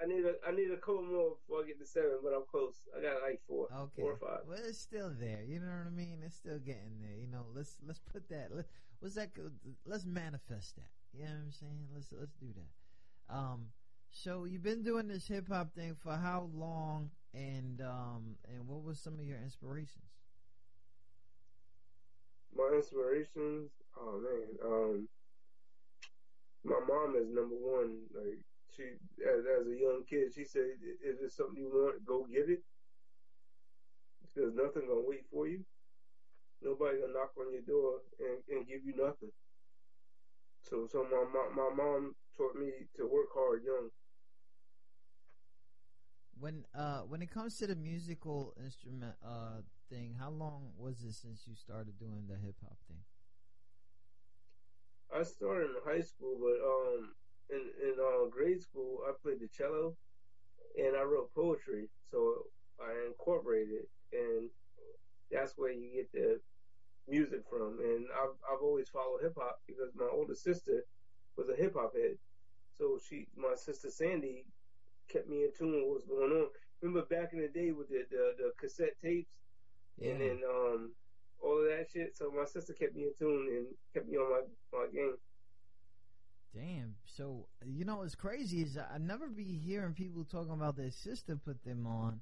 I 0.02 0.06
need 0.06 0.24
a 0.24 0.34
I 0.48 0.52
need 0.52 0.70
a 0.70 0.76
couple 0.78 1.02
more 1.02 1.36
before 1.36 1.64
I 1.64 1.66
get 1.66 1.78
to 1.80 1.86
seven, 1.86 2.18
but 2.22 2.32
I'm 2.32 2.44
close. 2.50 2.74
I 2.96 3.02
got 3.02 3.20
like 3.22 3.40
four, 3.46 3.68
Okay. 3.72 4.02
four 4.02 4.12
or 4.12 4.16
five. 4.16 4.40
Well, 4.48 4.58
it's 4.66 4.78
still 4.78 5.12
there. 5.20 5.42
You 5.46 5.60
know 5.60 5.66
what 5.66 5.86
I 5.86 5.90
mean? 5.90 6.20
It's 6.24 6.36
still 6.36 6.58
getting 6.58 6.98
there. 7.02 7.16
You 7.20 7.26
know, 7.26 7.44
let's 7.54 7.76
let's 7.86 8.00
put 8.10 8.26
that. 8.30 8.48
Let, 8.54 8.64
what's 9.00 9.16
that? 9.16 9.30
Let's 9.84 10.06
manifest 10.06 10.76
that. 10.76 10.88
You 11.12 11.24
know 11.24 11.30
what 11.32 11.44
I'm 11.44 11.52
saying? 11.52 11.88
Let's 11.94 12.06
let's 12.18 12.32
do 12.40 12.46
that. 12.54 12.70
Um, 13.28 13.66
so 14.10 14.44
you've 14.44 14.62
been 14.62 14.82
doing 14.82 15.08
this 15.08 15.26
hip 15.26 15.48
hop 15.48 15.74
thing 15.74 15.96
for 16.02 16.12
how 16.12 16.48
long? 16.54 17.10
And 17.34 17.80
um, 17.80 18.36
and 18.48 18.68
what 18.68 18.84
was 18.84 19.00
some 19.00 19.14
of 19.14 19.24
your 19.24 19.38
inspirations? 19.38 20.06
My 22.56 22.70
inspirations, 22.76 23.70
oh 23.98 24.20
man, 24.22 24.48
um, 24.64 25.08
my 26.62 26.78
mom 26.86 27.16
is 27.16 27.26
number 27.26 27.56
one. 27.56 27.98
Like 28.14 28.38
she, 28.76 28.84
as, 29.26 29.42
as 29.44 29.66
a 29.66 29.76
young 29.76 30.04
kid, 30.08 30.32
she 30.32 30.44
said, 30.44 30.78
"If 31.02 31.16
it's 31.22 31.36
something 31.36 31.58
you 31.58 31.70
want, 31.72 32.06
go 32.06 32.24
get 32.30 32.48
it." 32.48 32.62
Because 34.34 34.54
nothing 34.54 34.86
gonna 34.88 35.06
wait 35.06 35.24
for 35.32 35.48
you. 35.48 35.64
Nobody 36.62 37.00
gonna 37.00 37.12
knock 37.12 37.32
on 37.38 37.52
your 37.52 37.62
door 37.62 37.98
and, 38.20 38.38
and 38.48 38.66
give 38.66 38.84
you 38.84 38.94
nothing. 38.96 39.32
So, 40.62 40.86
so 40.90 41.04
my, 41.10 41.24
my 41.34 41.50
my 41.54 41.74
mom 41.74 42.14
taught 42.36 42.56
me 42.56 42.70
to 42.96 43.06
work 43.06 43.28
hard 43.34 43.62
young. 43.64 43.90
When 46.38 46.64
uh 46.74 47.00
when 47.00 47.22
it 47.22 47.30
comes 47.30 47.58
to 47.58 47.66
the 47.66 47.76
musical 47.76 48.54
instrument 48.62 49.14
uh 49.24 49.62
thing, 49.88 50.16
how 50.18 50.30
long 50.30 50.72
was 50.76 51.02
it 51.02 51.14
since 51.14 51.46
you 51.46 51.54
started 51.54 51.98
doing 51.98 52.26
the 52.28 52.36
hip 52.36 52.56
hop 52.62 52.76
thing? 52.88 53.04
I 55.14 55.22
started 55.22 55.70
in 55.70 55.76
high 55.86 56.00
school, 56.00 56.36
but 56.40 56.58
um, 56.58 57.14
in 57.50 57.62
in 57.86 57.94
uh, 58.00 58.28
grade 58.28 58.60
school, 58.60 59.02
I 59.06 59.12
played 59.22 59.40
the 59.40 59.48
cello, 59.48 59.96
and 60.76 60.96
I 60.96 61.02
wrote 61.02 61.32
poetry. 61.34 61.88
So 62.10 62.46
I 62.80 63.06
incorporated, 63.06 63.86
it 64.12 64.18
and 64.18 64.50
that's 65.30 65.54
where 65.56 65.72
you 65.72 65.90
get 65.94 66.10
the 66.12 66.40
music 67.08 67.42
from. 67.48 67.78
And 67.80 68.06
I've 68.10 68.34
I've 68.50 68.62
always 68.62 68.88
followed 68.88 69.22
hip 69.22 69.34
hop 69.38 69.60
because 69.66 69.94
my 69.94 70.08
older 70.10 70.34
sister 70.34 70.84
was 71.36 71.48
a 71.48 71.56
hip 71.56 71.74
hop 71.76 71.94
head. 71.94 72.16
So 72.78 72.98
she, 73.08 73.28
my 73.36 73.54
sister 73.54 73.90
Sandy, 73.90 74.46
kept 75.08 75.28
me 75.28 75.44
in 75.44 75.50
tune 75.56 75.72
with 75.86 76.02
what's 76.02 76.06
going 76.06 76.32
on. 76.32 76.48
Remember 76.82 77.06
back 77.06 77.32
in 77.32 77.40
the 77.40 77.48
day 77.48 77.72
with 77.72 77.88
the 77.88 78.04
the, 78.10 78.34
the 78.38 78.52
cassette 78.58 78.96
tapes, 79.02 79.30
Yeah. 79.98 80.10
and 80.12 80.20
then 80.20 80.40
um 80.48 80.94
all 81.42 81.60
of 81.60 81.68
that 81.68 81.86
shit. 81.92 82.16
So 82.16 82.30
my 82.30 82.44
sister 82.44 82.72
kept 82.72 82.94
me 82.94 83.04
in 83.04 83.12
tune 83.18 83.48
and 83.56 83.66
kept 83.92 84.08
me 84.08 84.16
on 84.16 84.30
my 84.30 84.78
my 84.78 84.86
game. 84.92 85.16
Damn. 86.54 86.94
So 87.04 87.48
you 87.64 87.84
know 87.84 87.96
what's 87.96 88.14
crazy 88.14 88.62
is 88.62 88.78
I 88.78 88.98
never 88.98 89.28
be 89.28 89.44
hearing 89.44 89.94
people 89.94 90.24
talking 90.24 90.52
about 90.52 90.76
their 90.76 90.90
sister 90.90 91.36
put 91.36 91.62
them 91.64 91.86
on. 91.86 92.20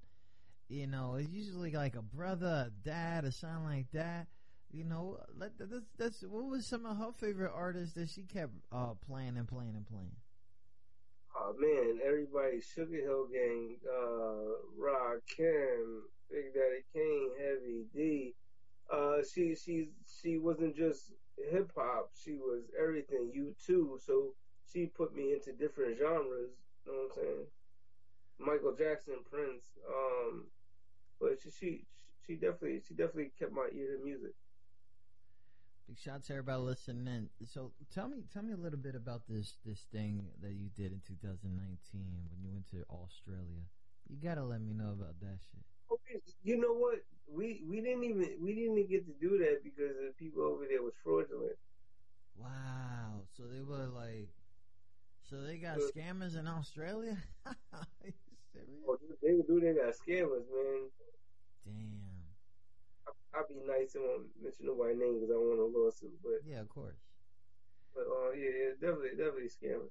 You 0.68 0.86
know, 0.86 1.16
it's 1.16 1.28
usually 1.30 1.72
like 1.72 1.96
a 1.96 2.02
brother, 2.02 2.68
a 2.68 2.70
dad, 2.88 3.24
or 3.26 3.30
something 3.30 3.64
like 3.64 3.90
that. 3.92 4.26
You 4.72 4.84
know, 4.84 5.18
let 5.36 5.58
that's 5.58 5.92
that's 5.98 6.22
what 6.22 6.44
was 6.46 6.66
some 6.66 6.86
of 6.86 6.96
her 6.96 7.12
favorite 7.12 7.52
artists 7.54 7.94
that 7.94 8.08
she 8.08 8.22
kept 8.22 8.52
uh 8.72 8.94
playing 9.06 9.36
and 9.36 9.46
playing 9.46 9.76
and 9.76 9.86
playing. 9.86 10.16
Oh 11.36 11.54
man, 11.58 11.98
everybody, 12.04 12.58
Sugarhill 12.58 13.30
Gang, 13.30 13.76
uh, 13.86 14.52
Rakim, 14.78 16.00
Big 16.30 16.54
Daddy 16.54 16.84
Kane, 16.94 17.30
Heavy 17.38 17.84
D. 17.94 18.34
Uh, 18.90 19.18
she 19.22 19.54
she 19.54 19.88
she 20.06 20.38
wasn't 20.38 20.76
just 20.76 21.12
hip 21.50 21.70
hop; 21.76 22.10
she 22.14 22.32
was 22.34 22.62
everything. 22.80 23.30
You 23.34 23.54
too. 23.64 23.98
So 24.04 24.34
she 24.72 24.86
put 24.86 25.14
me 25.14 25.32
into 25.34 25.52
different 25.52 25.98
genres. 25.98 26.52
You 26.86 26.92
know 26.92 26.98
what 26.98 27.18
I'm 27.18 27.22
saying? 27.22 27.46
Michael 28.38 28.74
Jackson, 28.74 29.16
Prince. 29.30 29.64
Um, 29.88 30.46
but 31.20 31.38
she 31.42 31.50
she 31.50 31.84
she 32.26 32.34
definitely 32.34 32.80
she 32.86 32.94
definitely 32.94 33.32
kept 33.38 33.52
my 33.52 33.68
ear 33.72 33.96
to 33.96 34.04
music. 34.04 34.32
Big 35.88 35.98
shout 35.98 36.22
to 36.24 36.32
everybody 36.32 36.60
listening 36.62 37.06
in. 37.06 37.28
So 37.46 37.72
tell 37.92 38.08
me 38.08 38.22
tell 38.32 38.42
me 38.42 38.52
a 38.52 38.56
little 38.56 38.78
bit 38.78 38.94
about 38.94 39.22
this 39.28 39.54
this 39.64 39.80
thing 39.92 40.24
that 40.40 40.52
you 40.52 40.68
did 40.76 40.92
in 40.92 41.00
2019 41.06 41.58
when 41.92 42.40
you 42.42 42.50
went 42.52 42.66
to 42.70 42.84
Australia. 42.88 43.62
You 44.08 44.16
gotta 44.22 44.44
let 44.44 44.60
me 44.60 44.72
know 44.72 44.90
about 44.92 45.18
that 45.20 45.38
shit. 45.50 45.64
Okay, 45.90 46.20
You 46.42 46.56
know 46.60 46.72
what? 46.72 46.98
We 47.30 47.62
we 47.68 47.80
didn't 47.80 48.04
even 48.04 48.36
we 48.40 48.54
didn't 48.54 48.78
even 48.78 48.90
get 48.90 49.06
to 49.06 49.12
do 49.20 49.38
that 49.38 49.62
because 49.64 49.96
the 49.96 50.12
people 50.18 50.42
over 50.42 50.64
there 50.68 50.82
was 50.82 50.94
fraudulent. 51.02 51.56
Wow. 52.36 53.22
So 53.36 53.44
they 53.44 53.60
were 53.62 53.86
like, 53.88 54.28
so 55.28 55.42
they 55.42 55.58
got 55.58 55.78
Uh, 55.78 55.90
scammers 55.94 56.38
in 56.38 56.46
Australia? 56.46 57.16
Are 57.46 57.54
you 58.04 58.12
serious? 58.52 58.70
Oh, 58.88 58.96
they 59.22 59.42
do 59.46 59.60
they 59.60 59.74
got 59.74 59.94
scammers, 59.94 60.46
man. 60.48 60.90
Damn. 61.64 62.01
I'll 63.34 63.46
be 63.48 63.54
nice 63.66 63.94
and 63.94 64.04
won't 64.04 64.26
mention 64.42 64.66
nobody's 64.66 64.98
name 64.98 65.14
because 65.20 65.30
I 65.30 65.34
don't 65.34 65.48
want 65.48 65.60
a 65.74 65.78
lawsuit. 65.78 66.12
But 66.22 66.40
Yeah, 66.46 66.60
of 66.60 66.68
course. 66.68 67.00
but 67.94 68.04
uh, 68.04 68.30
yeah, 68.32 68.50
yeah, 68.50 68.70
definitely 68.80 69.16
definitely 69.16 69.48
scammer. 69.48 69.88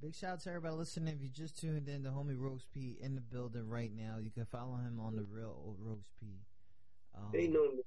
Big 0.00 0.14
shout 0.14 0.32
out 0.34 0.40
to 0.40 0.50
everybody 0.50 0.74
listening. 0.76 1.14
If 1.14 1.22
you 1.22 1.28
just 1.30 1.58
tuned 1.58 1.88
in, 1.88 2.02
the 2.02 2.10
homie 2.10 2.38
Rose 2.38 2.66
P 2.72 2.98
in 3.00 3.14
the 3.14 3.22
building 3.22 3.66
right 3.68 3.90
now. 3.94 4.18
You 4.20 4.30
can 4.30 4.44
follow 4.44 4.76
him 4.76 5.00
on 5.00 5.16
the 5.16 5.22
real 5.24 5.56
old 5.64 5.76
Rose 5.80 6.04
P. 6.20 6.26
Um, 7.16 7.30
They 7.32 7.46
know 7.48 7.72
me. 7.72 7.82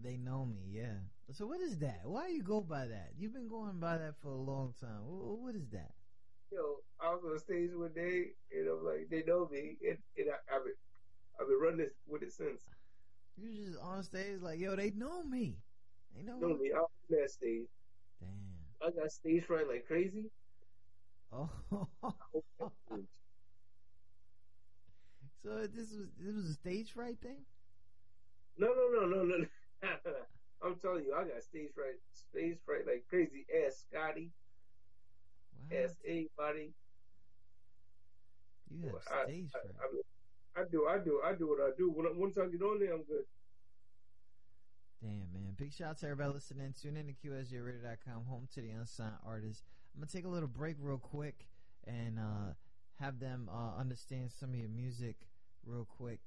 They 0.00 0.16
know 0.16 0.46
me, 0.46 0.62
yeah. 0.70 0.96
So 1.32 1.46
what 1.46 1.60
is 1.60 1.78
that? 1.78 2.00
Why 2.04 2.28
you 2.28 2.42
go 2.42 2.60
by 2.62 2.86
that? 2.86 3.10
You've 3.16 3.34
been 3.34 3.46
going 3.46 3.78
by 3.78 3.98
that 3.98 4.14
for 4.22 4.28
a 4.30 4.34
long 4.40 4.74
time. 4.80 5.02
Wh- 5.02 5.38
What 5.42 5.54
is 5.54 5.68
that? 5.70 5.92
Yo, 6.50 6.76
I 6.98 7.14
was 7.14 7.22
on 7.30 7.38
stage 7.38 7.70
one 7.74 7.92
day 7.94 8.32
and 8.50 8.68
I'm 8.68 8.84
like, 8.84 9.08
they 9.10 9.22
know 9.26 9.48
me, 9.52 9.76
and, 9.86 9.98
and 10.16 10.26
I, 10.30 10.56
I've 10.56 10.64
been 10.64 10.74
I've 11.40 11.46
been 11.46 11.58
running 11.60 11.78
this 11.78 11.92
with 12.08 12.22
it 12.22 12.32
since. 12.32 12.62
You 13.36 13.66
just 13.66 13.78
on 13.80 14.02
stage 14.02 14.40
like, 14.40 14.58
yo, 14.60 14.76
they 14.76 14.90
know 14.90 15.22
me. 15.24 15.56
They 16.14 16.22
know 16.22 16.38
know 16.38 16.48
me. 16.48 16.54
me. 16.64 16.72
I 16.74 16.80
was 16.80 16.90
on 17.10 17.16
that 17.18 17.30
stage. 17.30 17.66
Damn. 18.20 18.66
I 18.82 18.90
got 18.90 19.10
stage 19.10 19.44
fright 19.44 19.68
like 19.68 19.86
crazy. 19.86 20.30
Oh. 21.32 21.48
so 25.42 25.66
this 25.66 25.92
was 25.92 26.08
this 26.18 26.34
was 26.34 26.50
a 26.50 26.54
stage 26.54 26.92
fright 26.92 27.20
thing. 27.20 27.46
No, 28.58 28.68
no, 28.68 28.88
no, 29.06 29.06
no, 29.06 29.24
no. 29.24 29.46
I'm 30.62 30.78
telling 30.80 31.04
you, 31.04 31.14
I 31.14 31.24
got 31.24 31.42
stage 31.42 31.70
fright, 31.74 31.96
stage 32.12 32.58
fright 32.64 32.86
like 32.86 33.04
crazy. 33.08 33.46
Ask 33.66 33.86
Scotty, 33.88 34.30
Wow. 35.70 35.78
ask 35.84 35.96
anybody. 36.06 36.74
You 38.70 38.86
have 38.86 38.96
I, 39.10 39.24
stage 39.24 39.50
I, 39.54 39.58
fright. 39.60 39.76
I, 39.80 39.92
mean, 39.92 40.02
I 40.56 40.64
do, 40.70 40.86
I 40.88 40.98
do, 40.98 41.20
I 41.24 41.32
do 41.34 41.48
what 41.48 41.60
I 41.60 41.70
do. 41.76 41.90
When, 41.90 42.06
I- 42.06 42.12
once 42.14 42.36
I 42.36 42.46
get 42.46 42.62
on 42.62 42.78
there, 42.78 42.92
I'm 42.92 43.02
good. 43.04 43.24
Damn, 45.02 45.32
man. 45.32 45.54
Big 45.56 45.72
shout 45.72 45.90
out 45.90 45.98
to 45.98 46.06
everybody 46.06 46.34
listening. 46.34 46.74
Tune 46.80 46.96
in 46.96 47.06
to 47.06 47.12
QSJRadio.com, 47.12 48.24
home 48.28 48.46
to 48.54 48.60
the 48.60 48.70
unsigned 48.70 49.14
artists. 49.26 49.62
I'm 49.94 50.00
going 50.00 50.08
to 50.08 50.14
take 50.16 50.24
a 50.24 50.28
little 50.28 50.48
break 50.48 50.76
real 50.78 50.98
quick 50.98 51.48
and 51.86 52.18
uh, 52.18 52.52
have 53.00 53.18
them 53.18 53.50
uh, 53.52 53.78
understand 53.80 54.30
some 54.30 54.50
of 54.50 54.56
your 54.56 54.68
music 54.68 55.16
real 55.64 55.84
quick 55.86 56.20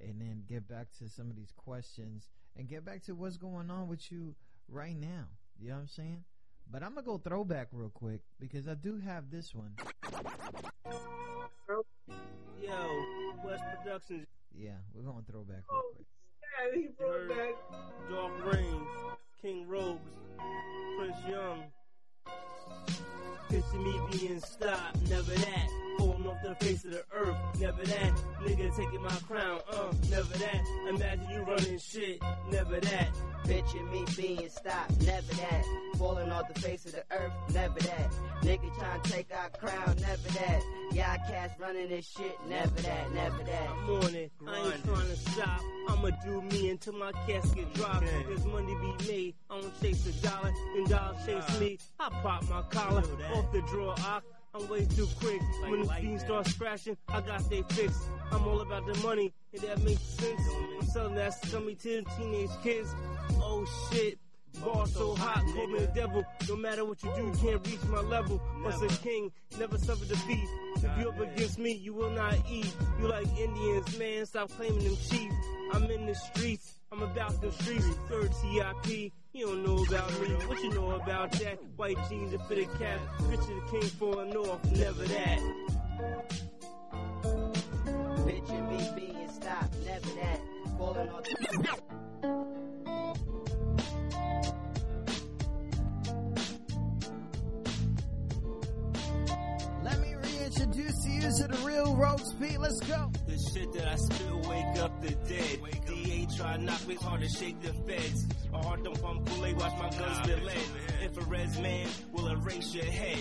and 0.00 0.20
then 0.20 0.42
get 0.46 0.68
back 0.68 0.88
to 0.98 1.08
some 1.08 1.30
of 1.30 1.36
these 1.36 1.52
questions 1.56 2.28
and 2.56 2.68
get 2.68 2.84
back 2.84 3.02
to 3.04 3.14
what's 3.14 3.36
going 3.36 3.70
on 3.70 3.88
with 3.88 4.12
you 4.12 4.34
right 4.68 4.96
now. 4.96 5.24
You 5.58 5.70
know 5.70 5.76
what 5.76 5.80
I'm 5.82 5.88
saying? 5.88 6.24
But 6.70 6.82
I'm 6.82 6.92
going 6.94 7.04
to 7.04 7.10
go 7.10 7.18
throwback 7.18 7.68
real 7.72 7.88
quick 7.88 8.20
because 8.38 8.68
I 8.68 8.74
do 8.74 8.98
have 8.98 9.30
this 9.30 9.54
one. 9.54 9.72
Yo, 12.60 13.04
West 13.44 13.62
Productions, 13.76 14.26
Yeah, 14.54 14.70
we're 14.94 15.02
going 15.02 15.24
throwback 15.30 15.64
real 15.70 15.82
oh, 15.82 15.92
quick. 15.94 16.06
Yeah, 16.42 16.80
he 16.80 16.88
brought 16.98 17.28
back. 17.28 17.54
Dark 18.10 18.54
Rain, 18.54 18.86
King 19.40 19.68
Rogues, 19.68 20.00
Prince 20.98 21.16
Young. 21.28 21.64
Picture 23.48 23.78
me 23.78 24.00
being 24.12 24.40
stopped, 24.40 25.08
never 25.08 25.32
that. 25.32 25.77
Falling 26.28 26.44
off 26.46 26.58
the 26.58 26.64
face 26.66 26.84
of 26.84 26.90
the 26.90 27.04
earth, 27.12 27.36
never 27.58 27.82
that. 27.84 28.12
Nigga 28.42 28.76
taking 28.76 29.02
my 29.02 29.16
crown, 29.26 29.60
uh, 29.72 29.92
never 30.10 30.38
that. 30.38 30.62
Imagine 30.88 31.30
you 31.30 31.40
running 31.40 31.78
shit, 31.78 32.22
never 32.50 32.80
that. 32.80 33.08
Picture 33.44 33.82
me 33.84 34.04
being 34.14 34.48
stopped, 34.50 35.00
never 35.06 35.34
that. 35.34 35.64
Falling 35.96 36.30
off 36.30 36.52
the 36.52 36.60
face 36.60 36.84
of 36.84 36.92
the 36.92 37.04
earth, 37.12 37.32
never 37.54 37.80
that. 37.80 38.12
Nigga 38.42 38.78
trying 38.78 39.00
to 39.00 39.10
take 39.10 39.26
our 39.34 39.48
crown, 39.50 39.96
never 40.00 40.28
that. 40.28 40.62
Y'all 40.92 41.16
cats 41.30 41.54
running 41.58 41.88
this 41.88 42.06
shit, 42.06 42.36
never 42.46 42.80
that, 42.82 43.12
never 43.14 43.42
that. 43.44 43.68
I'm 43.70 43.90
on 43.90 44.14
it. 44.14 44.32
I 44.46 44.58
ain't 44.66 44.84
trying 44.84 45.06
to 45.08 45.16
stop. 45.16 45.60
I'ma 45.88 46.10
do 46.26 46.42
me 46.42 46.68
until 46.70 46.92
my 46.94 47.12
casket 47.26 47.72
drops. 47.72 48.06
There's 48.26 48.44
money 48.44 48.74
be 48.74 49.06
made. 49.08 49.34
I 49.48 49.60
don't 49.60 49.80
chase 49.80 50.06
a 50.06 50.12
dollar. 50.26 50.52
and 50.76 50.88
dollars 50.88 51.16
chase 51.24 51.60
me, 51.60 51.78
I 51.98 52.10
pop 52.22 52.46
my 52.50 52.62
collar 52.68 53.02
off 53.32 53.52
the 53.52 53.62
drawer. 53.62 53.94
I, 53.98 54.20
I'm 54.54 54.68
way 54.68 54.84
too 54.86 55.08
quick. 55.20 55.40
when 55.66 55.82
the 55.82 55.94
beans 56.00 56.22
start 56.22 56.46
scratching, 56.46 56.96
I 57.08 57.20
got 57.20 57.48
they 57.50 57.62
fixed. 57.62 58.02
I'm 58.32 58.46
all 58.46 58.60
about 58.60 58.86
the 58.86 58.98
money, 59.06 59.32
and 59.52 59.62
that 59.62 59.82
makes 59.82 60.00
sense. 60.00 60.40
I'm 60.80 60.86
selling 60.86 61.14
that 61.16 61.34
scummy 61.44 61.74
to 61.74 62.02
the 62.02 62.10
teenage 62.16 62.50
kids. 62.62 62.94
Oh 63.36 63.64
shit. 63.90 64.18
Bar 64.64 64.86
so 64.88 65.14
hot, 65.14 65.44
call 65.54 65.66
me 65.68 65.78
the 65.80 65.86
devil. 65.88 66.24
No 66.48 66.56
matter 66.56 66.84
what 66.84 67.02
you 67.02 67.12
do, 67.14 67.22
you 67.26 67.32
can't 67.32 67.66
reach 67.66 67.84
my 67.90 68.00
level. 68.00 68.40
Once 68.64 68.82
a 68.82 68.88
king, 69.02 69.30
never 69.58 69.78
suffer 69.78 70.04
defeat. 70.06 70.48
If 70.76 70.98
you 70.98 71.08
up 71.08 71.20
against 71.20 71.58
me, 71.58 71.72
you 71.72 71.92
will 71.92 72.10
not 72.10 72.34
eat. 72.50 72.74
You 72.98 73.08
like 73.08 73.26
Indians, 73.38 73.98
man, 73.98 74.26
stop 74.26 74.50
claiming 74.50 74.82
them 74.82 74.96
cheap. 75.08 75.30
I'm 75.72 75.84
in 75.84 76.06
the 76.06 76.14
streets, 76.14 76.80
I'm 76.90 77.02
about 77.02 77.40
the 77.40 77.52
streets. 77.52 77.86
Third 78.08 78.32
TIP, 78.42 79.12
you 79.38 79.46
don't 79.46 79.64
know 79.64 79.84
about 79.84 80.20
me. 80.20 80.28
What 80.46 80.62
you 80.64 80.70
know 80.70 80.90
about 80.90 81.30
that? 81.32 81.58
White 81.76 81.96
jeans 82.08 82.32
and 82.32 82.42
fitted 82.46 82.68
cap. 82.78 82.98
Picture 83.30 83.54
the 83.54 83.62
king 83.70 83.82
falling 83.82 84.36
off, 84.36 84.64
never 84.72 85.04
that. 85.04 85.38
Picture 88.26 88.62
me 88.62 88.90
being 88.96 89.28
stopped, 89.30 89.76
never 89.86 90.10
that. 90.16 90.40
Falling 90.76 91.08
off 91.10 91.22
the 91.22 91.78
Let 99.84 100.00
me 100.00 100.14
reintroduce 100.16 101.06
you 101.06 101.20
to 101.20 101.46
the 101.48 101.60
real 101.64 101.94
Rose 101.94 102.34
P. 102.40 102.58
Let's 102.58 102.80
go. 102.80 103.12
The 103.28 103.38
shit 103.54 103.72
that 103.74 103.86
I 103.86 103.94
spill 103.94 104.40
wake 104.48 104.82
up 104.82 105.00
the 105.00 105.12
dead. 105.28 105.60
Try 106.38 106.56
to 106.56 106.62
knock 106.62 106.86
me, 106.86 106.94
it's 106.94 107.02
hard 107.02 107.20
to 107.20 107.28
shake 107.28 107.60
the 107.62 107.72
feds. 107.72 108.26
My 108.52 108.62
heart 108.62 108.84
don't 108.84 109.02
pump 109.02 109.28
Kool-Aid, 109.28 109.56
watch 109.56 109.72
my 109.76 109.90
guns 109.90 110.18
spit 110.18 110.44
lead. 110.44 110.56
Infrared's 111.02 111.58
man 111.58 111.88
will 112.12 112.28
erase 112.28 112.72
your 112.72 112.84
head. 112.84 113.18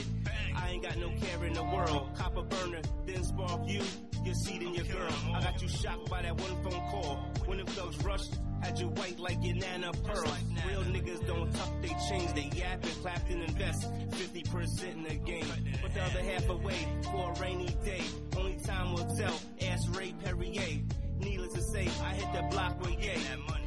I 0.56 0.70
ain't 0.70 0.84
got 0.84 0.98
no 0.98 1.10
care 1.10 1.44
in 1.44 1.54
the 1.54 1.64
world. 1.64 2.12
Copper 2.16 2.44
burner, 2.44 2.82
then 3.08 3.24
spark 3.24 3.68
you. 3.68 3.82
your 4.24 4.36
seat 4.36 4.62
and 4.62 4.76
your 4.76 4.86
girl. 4.86 5.12
I 5.34 5.42
got 5.42 5.60
you 5.62 5.68
shocked 5.68 6.12
by 6.12 6.22
that 6.22 6.40
one 6.40 6.62
phone 6.62 6.80
call. 6.92 7.16
When 7.48 7.58
the 7.58 7.66
thugs 7.72 7.98
rushed, 8.04 8.36
had 8.62 8.78
you 8.78 8.90
white 8.90 9.20
like 9.20 9.38
your 9.42 9.56
Nana 9.56 9.94
Pearl. 9.94 10.38
Real 10.68 10.84
niggas 10.84 11.26
don't 11.26 11.52
tuck 11.56 11.82
they 11.82 11.96
chains, 12.10 12.34
they 12.34 12.50
yap 12.56 12.84
and 12.84 13.02
clap 13.02 13.28
and 13.32 13.42
invest 13.42 13.92
50% 14.12 14.94
in 14.94 15.04
the 15.04 15.16
game. 15.16 15.46
Put 15.82 15.94
the 15.94 16.04
other 16.04 16.22
half 16.22 16.48
away 16.50 16.88
for 17.06 17.32
a 17.32 17.42
rainy 17.42 17.76
day. 17.84 18.04
Only 18.38 18.58
time 18.64 18.94
will 18.94 19.16
tell. 19.16 19.40
Ask 19.62 19.98
Ray 19.98 20.14
Perrier. 20.24 20.82
Needless 21.20 21.54
to 21.54 21.62
say, 21.62 21.88
I 22.04 22.14
hit 22.14 22.34
the 22.34 22.48
block 22.50 22.80
with 22.82 23.00
yay. 23.04 23.18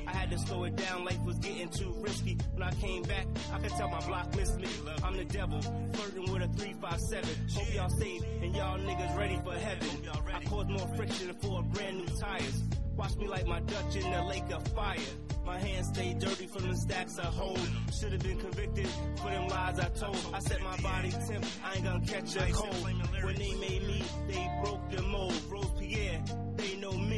I 0.07 0.13
had 0.13 0.31
to 0.31 0.39
slow 0.39 0.65
it 0.65 0.77
down, 0.77 1.05
life 1.05 1.21
was 1.25 1.39
getting 1.39 1.69
too 1.69 1.95
risky. 1.99 2.37
When 2.55 2.63
I 2.63 2.73
came 2.75 3.03
back, 3.03 3.27
I 3.53 3.59
could 3.59 3.71
tell 3.71 3.89
my 3.89 4.01
block 4.07 4.35
missed 4.35 4.59
me. 4.59 4.69
I'm 5.05 5.17
the 5.17 5.25
devil, 5.25 5.61
flirting 5.93 6.33
with 6.33 6.43
a 6.43 6.49
357. 6.49 7.29
Hope 7.55 7.75
y'all 7.75 7.89
safe 7.91 8.23
and 8.43 8.55
y'all 8.55 8.79
niggas 8.79 9.17
ready 9.17 9.39
for 9.45 9.55
heaven. 9.55 9.89
I 10.35 10.41
caused 10.45 10.71
more 10.71 10.89
friction 10.97 11.35
for 11.41 11.61
a 11.61 11.63
brand 11.63 11.99
new 11.99 12.07
tires. 12.19 12.63
Watch 12.97 13.17
me 13.17 13.29
like 13.29 13.47
my 13.47 13.61
Dutch 13.61 13.97
in 13.97 14.11
the 14.11 14.23
lake 14.25 14.51
of 14.53 14.67
fire. 14.69 14.99
My 15.47 15.59
hands 15.59 15.89
stay 15.89 16.15
dirty 16.19 16.47
from 16.47 16.69
the 16.69 16.77
stacks 16.77 17.19
I 17.19 17.25
hold. 17.25 17.61
Should 17.99 18.13
have 18.13 18.23
been 18.23 18.39
convicted 18.39 18.89
for 19.17 19.31
them 19.31 19.49
lies 19.49 19.79
I 19.79 19.89
told. 19.89 20.19
I 20.35 20.39
set 20.41 20.61
my 20.63 20.77
body 20.79 21.11
temp, 21.11 21.45
I 21.65 21.77
ain't 21.77 21.85
gonna 21.85 22.07
catch 22.07 22.37
a 22.37 22.53
cold. 22.53 22.75
When 23.23 23.37
they 23.37 23.55
made 23.55 23.87
me, 23.87 24.03
they 24.29 24.51
broke 24.63 24.91
the 24.91 25.03
mold. 25.03 25.35
Rose 25.49 25.71
Pierre, 25.79 26.23
they 26.57 26.77
know 26.77 26.93
me. 26.93 27.10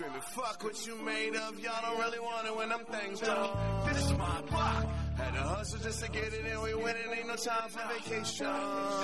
Screaming, 0.00 0.20
fuck 0.22 0.64
what 0.64 0.86
you 0.86 0.96
made 1.04 1.36
of. 1.36 1.60
Y'all 1.60 1.74
don't 1.82 1.98
really 1.98 2.20
want 2.20 2.46
it 2.46 2.56
when 2.56 2.70
them 2.70 2.86
things 2.90 3.20
done. 3.20 3.50
This 3.86 4.02
is 4.02 4.12
my 4.16 4.40
block. 4.48 4.86
Had 5.18 5.34
to 5.34 5.42
hustle 5.42 5.78
just 5.80 6.02
to 6.02 6.10
get 6.10 6.32
it 6.32 6.46
in. 6.46 6.62
We 6.62 6.74
winning, 6.74 7.02
ain't 7.18 7.28
no 7.28 7.36
time 7.36 7.68
for 7.68 7.86
vacation. 7.92 8.46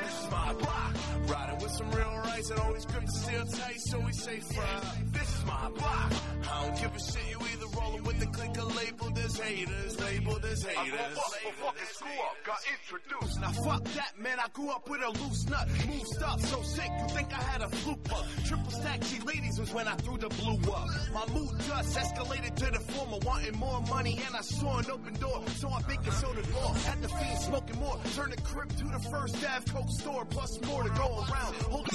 This 0.00 0.24
is 0.24 0.30
my 0.30 0.54
block. 0.54 0.94
Riding 1.26 1.58
with 1.62 1.72
some 1.72 1.90
real 1.90 2.16
rights 2.24 2.48
and 2.48 2.60
always 2.60 2.86
grip 2.86 3.04
the 3.04 3.12
steel 3.12 3.44
tight, 3.44 3.78
so 3.78 4.00
we 4.00 4.12
say 4.12 4.40
fry. 4.40 4.80
This 5.12 5.36
is 5.36 5.44
my 5.44 5.68
block. 5.76 6.12
I 6.50 6.66
don't 6.66 6.80
give 6.80 6.96
a 6.96 6.98
shit. 6.98 7.28
You 7.30 7.40
either 7.40 7.66
rolling 7.78 8.04
with 8.04 8.18
the 8.18 8.26
clicker 8.28 8.62
labeled 8.62 9.18
as 9.18 9.36
haters, 9.38 10.00
labeled 10.00 10.44
as 10.46 10.62
haters. 10.62 11.18
Before 11.46 11.70
fucking 11.70 11.86
school 11.92 12.08
up, 12.26 12.36
got 12.44 12.58
introduced. 12.74 13.40
Now 13.40 13.52
fuck 13.52 13.84
that, 13.94 14.18
man. 14.18 14.38
I 14.40 14.48
grew 14.48 14.68
up 14.70 14.88
with 14.88 15.00
a 15.00 15.10
loose 15.22 15.48
nut. 15.48 15.68
Moved 15.86 16.08
stuff 16.08 16.40
so 16.40 16.60
sick, 16.62 16.90
you 16.98 17.08
think 17.14 17.32
I 17.32 17.40
had 17.40 17.62
a 17.62 17.68
fluke 17.68 18.02
bug. 18.08 18.24
Triple 18.44 18.70
stack 18.72 19.00
G 19.02 19.20
ladies 19.20 19.60
was 19.60 19.72
when 19.72 19.86
I 19.86 19.94
threw 19.94 20.18
the 20.18 20.28
blue 20.28 20.72
up. 20.72 20.88
My 21.14 21.24
mood 21.32 21.50
just 21.60 21.96
escalated 21.96 22.56
to 22.56 22.64
the 22.66 22.80
former, 22.80 23.18
wanting 23.24 23.56
more 23.58 23.80
money, 23.82 24.20
and 24.26 24.34
I 24.34 24.40
saw 24.40 24.78
an 24.78 24.90
open 24.90 25.14
door. 25.14 25.44
So 25.56 25.68
I 25.68 25.82
baking 25.82 26.12
soda 26.12 26.42
raw. 26.52 26.72
Had 26.72 27.02
the 27.02 27.08
fiend 27.08 27.38
smoking 27.38 27.78
more. 27.78 28.00
Turned 28.14 28.32
the 28.32 28.42
crib 28.42 28.68
to 28.70 28.84
the 28.84 29.08
first 29.08 29.36
Ave 29.36 29.70
Coke 29.70 29.90
store, 29.90 30.24
plus 30.24 30.60
more 30.66 30.82
to 30.82 30.90
go 30.90 31.24
around. 31.30 31.54
Hold. 31.70 31.88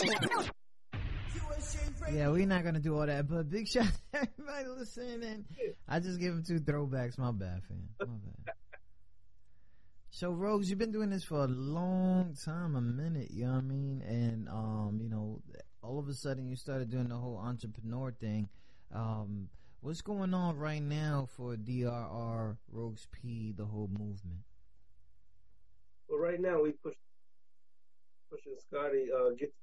Yeah, 2.13 2.29
we're 2.29 2.47
not 2.47 2.63
gonna 2.63 2.79
do 2.79 2.97
all 2.97 3.05
that, 3.05 3.27
but 3.27 3.49
big 3.49 3.67
shout 3.67 3.85
out 3.85 3.91
to 4.13 4.29
everybody 4.39 4.79
listening. 4.79 5.45
I 5.87 5.99
just 5.99 6.19
give 6.19 6.33
him 6.33 6.43
two 6.47 6.59
throwbacks. 6.59 7.17
My 7.17 7.31
bad, 7.31 7.61
fam. 7.67 7.89
My 7.99 8.05
bad. 8.05 8.55
So, 10.13 10.29
Rogues, 10.33 10.69
you've 10.69 10.77
been 10.77 10.91
doing 10.91 11.09
this 11.09 11.23
for 11.23 11.45
a 11.45 11.47
long 11.47 12.35
time, 12.43 12.75
a 12.75 12.81
minute. 12.81 13.31
You 13.31 13.45
know 13.45 13.53
what 13.53 13.57
I 13.59 13.61
mean? 13.61 14.03
And 14.05 14.49
um, 14.49 14.99
you 15.01 15.09
know, 15.09 15.41
all 15.81 15.99
of 15.99 16.09
a 16.09 16.13
sudden 16.13 16.49
you 16.49 16.57
started 16.57 16.91
doing 16.91 17.07
the 17.07 17.15
whole 17.15 17.37
entrepreneur 17.37 18.11
thing. 18.11 18.49
Um, 18.93 19.47
what's 19.79 20.01
going 20.01 20.33
on 20.33 20.57
right 20.57 20.81
now 20.81 21.29
for 21.37 21.55
DRR, 21.55 22.57
Rogues 22.69 23.07
P, 23.13 23.53
the 23.55 23.63
whole 23.63 23.87
movement? 23.87 24.41
Well, 26.09 26.19
right 26.19 26.41
now 26.41 26.61
we 26.61 26.71
push 26.71 26.95
pushing 28.29 28.55
Scotty. 28.67 29.07
Uh, 29.17 29.29
get 29.39 29.53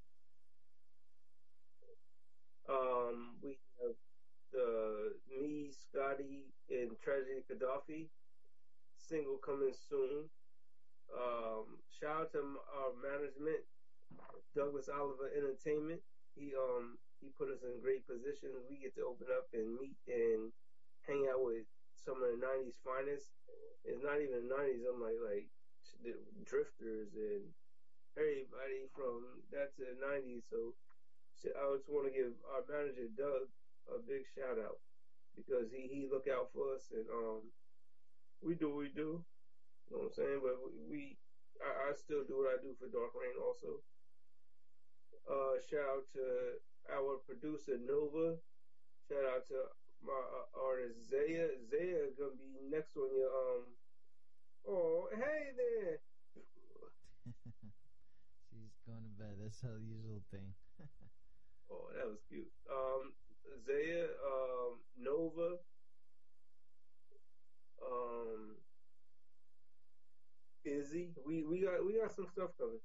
um, 2.71 3.35
we 3.43 3.59
have 3.83 3.97
uh, 4.59 5.11
me, 5.31 5.73
Scotty, 5.91 6.47
and 6.71 6.91
Tragedy 7.05 7.45
Khadafi 7.53 8.07
single 8.97 9.37
coming 9.45 9.73
soon. 9.89 10.29
Um, 11.09 11.81
shout 11.89 12.29
out 12.29 12.33
to 12.33 12.41
our 12.73 12.93
management, 13.01 13.65
Douglas 14.55 14.89
Oliver 14.89 15.31
Entertainment. 15.33 16.01
He 16.35 16.55
um 16.55 16.99
he 17.21 17.31
put 17.35 17.51
us 17.51 17.65
in 17.65 17.81
great 17.81 18.07
positions. 18.07 18.63
We 18.69 18.79
get 18.79 18.95
to 18.97 19.09
open 19.09 19.27
up 19.33 19.49
and 19.53 19.79
meet 19.81 19.99
and 20.07 20.53
hang 21.07 21.27
out 21.33 21.43
with 21.43 21.67
some 21.97 22.23
of 22.23 22.29
the 22.31 22.39
'90s 22.39 22.79
finest. 22.85 23.33
It's 23.85 24.03
not 24.03 24.21
even 24.21 24.49
the 24.49 24.55
'90s. 24.55 24.85
I'm 24.87 25.01
like 25.01 25.19
like 25.19 25.49
the 26.05 26.15
drifters 26.45 27.17
and 27.17 27.49
everybody 28.17 28.87
from 28.95 29.43
that 29.51 29.75
to 29.77 29.83
the 29.83 29.97
'90s. 29.99 30.45
So 30.51 30.75
so 31.35 31.49
I 31.57 31.75
just 31.77 31.89
want 31.89 32.07
to 32.07 32.15
give 32.15 32.35
our 32.53 32.63
manager 32.69 33.09
Doug 33.17 33.49
a 33.89 33.99
big 33.99 34.29
shout 34.37 34.59
out 34.61 34.79
because 35.35 35.71
he 35.73 35.89
he 35.89 36.07
look 36.11 36.29
out 36.29 36.53
for 36.53 36.75
us 36.75 36.93
and 36.93 37.09
um 37.11 37.49
we 38.43 38.55
do 38.55 38.69
what 38.71 38.79
we 38.79 38.91
do. 38.95 39.25
You 39.91 39.97
know 39.97 40.03
what 40.03 40.07
I'm 40.07 40.13
saying? 40.13 40.41
But 40.43 40.57
we, 40.89 41.17
I, 41.63 41.91
I 41.91 41.93
still 41.95 42.25
do 42.25 42.39
what 42.39 42.49
I 42.59 42.61
do 42.61 42.75
for 42.79 42.89
Dark 42.89 43.15
Rain 43.15 43.37
also. 43.41 43.81
Uh, 45.29 45.59
shout 45.61 45.81
out 45.89 46.05
to 46.13 46.57
our 46.91 47.17
producer 47.19 47.77
Nova. 47.79 48.37
Shout 49.09 49.25
out 49.25 49.47
to 49.49 49.69
my 50.03 50.13
uh, 50.13 50.61
artist 50.61 51.09
Zaya. 51.11 51.49
Zaya 51.71 52.11
gonna 52.17 52.37
be 52.37 52.61
next 52.71 52.97
on 52.97 53.15
your 53.15 53.29
um. 53.29 53.77
Oh, 54.67 55.09
hey 55.11 55.53
there. 55.57 56.01
She's 58.51 58.77
going 58.87 59.03
to 59.05 59.09
bed. 59.09 59.37
That's 59.41 59.61
her 59.63 59.79
usual 59.79 60.21
thing. 60.31 60.55
Oh, 61.71 61.91
that 61.95 62.09
was 62.09 62.23
cute. 62.27 62.49
Um, 62.73 63.13
Zaya, 63.67 64.09
um, 64.25 64.81
Nova, 64.97 65.59
um, 67.85 68.57
Izzy. 70.65 71.11
We 71.27 71.45
we 71.45 71.61
got 71.61 71.85
we 71.85 71.99
got 72.01 72.15
some 72.15 72.27
stuff 72.27 72.51
coming. 72.59 72.81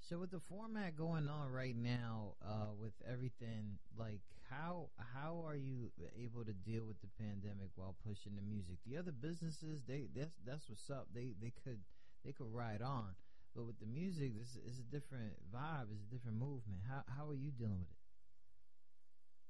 So 0.00 0.18
with 0.18 0.30
the 0.30 0.38
format 0.38 0.94
going 0.96 1.28
on 1.28 1.50
right 1.50 1.74
now, 1.74 2.34
uh, 2.40 2.70
with 2.78 2.94
everything, 3.10 3.78
like 3.98 4.20
how 4.48 4.90
how 5.14 5.42
are 5.44 5.56
you 5.56 5.90
able 6.16 6.44
to 6.44 6.52
deal 6.52 6.84
with 6.86 7.00
the 7.00 7.10
pandemic 7.18 7.70
while 7.74 7.96
pushing 8.06 8.36
the 8.36 8.42
music? 8.42 8.78
The 8.86 8.98
other 8.98 9.10
businesses, 9.10 9.82
they 9.82 10.06
that's 10.14 10.38
that's 10.46 10.68
what's 10.68 10.90
up. 10.90 11.08
They 11.12 11.34
they 11.42 11.52
could 11.64 11.80
they 12.24 12.30
could 12.30 12.54
ride 12.54 12.82
on, 12.82 13.18
but 13.54 13.66
with 13.66 13.80
the 13.80 13.86
music, 13.86 14.38
this 14.38 14.54
is 14.54 14.78
a 14.78 14.86
different 14.94 15.34
vibe. 15.52 15.90
It's 15.90 16.06
a 16.06 16.14
different 16.14 16.38
movement. 16.38 16.86
How 16.86 17.02
how 17.10 17.28
are 17.28 17.34
you 17.34 17.50
dealing 17.50 17.80
with 17.82 17.90
it? 17.90 17.98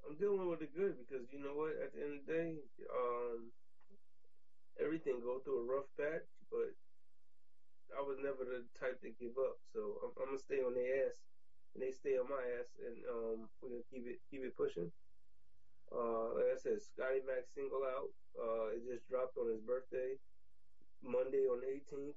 I'm 0.09 0.17
dealing 0.17 0.49
with 0.49 0.63
it 0.63 0.73
good 0.75 0.97
because 1.05 1.29
you 1.33 1.41
know 1.43 1.53
what? 1.53 1.77
At 1.85 1.93
the 1.93 2.01
end 2.01 2.15
of 2.17 2.25
the 2.25 2.33
day, 2.33 2.51
um, 2.89 3.53
everything 4.83 5.21
go 5.21 5.39
through 5.41 5.59
a 5.61 5.65
rough 5.65 5.89
patch, 5.97 6.27
but 6.51 6.73
I 7.97 8.03
was 8.03 8.19
never 8.19 8.45
the 8.45 8.65
type 8.79 9.01
to 9.03 9.11
give 9.11 9.39
up. 9.39 9.57
So 9.73 9.99
I'm, 10.03 10.11
I'm 10.21 10.27
gonna 10.27 10.39
stay 10.39 10.61
on 10.61 10.75
their 10.75 11.07
ass, 11.07 11.17
and 11.75 11.83
they 11.83 11.91
stay 11.91 12.17
on 12.19 12.29
my 12.29 12.43
ass, 12.59 12.69
and 12.85 12.97
um, 13.09 13.49
we're 13.61 13.71
gonna 13.71 13.89
keep 13.91 14.07
it 14.07 14.19
keep 14.31 14.43
it 14.43 14.57
pushing. 14.57 14.91
Uh, 15.93 16.35
like 16.35 16.51
I 16.53 16.57
said, 16.57 16.83
Scotty 16.83 17.21
Mac 17.27 17.47
single 17.47 17.85
out. 17.85 18.11
Uh, 18.39 18.75
it 18.75 18.85
just 18.85 19.09
dropped 19.09 19.39
on 19.39 19.49
his 19.49 19.61
birthday, 19.61 20.19
Monday 21.03 21.47
on 21.47 21.61
the 21.61 21.67
18th. 21.67 22.15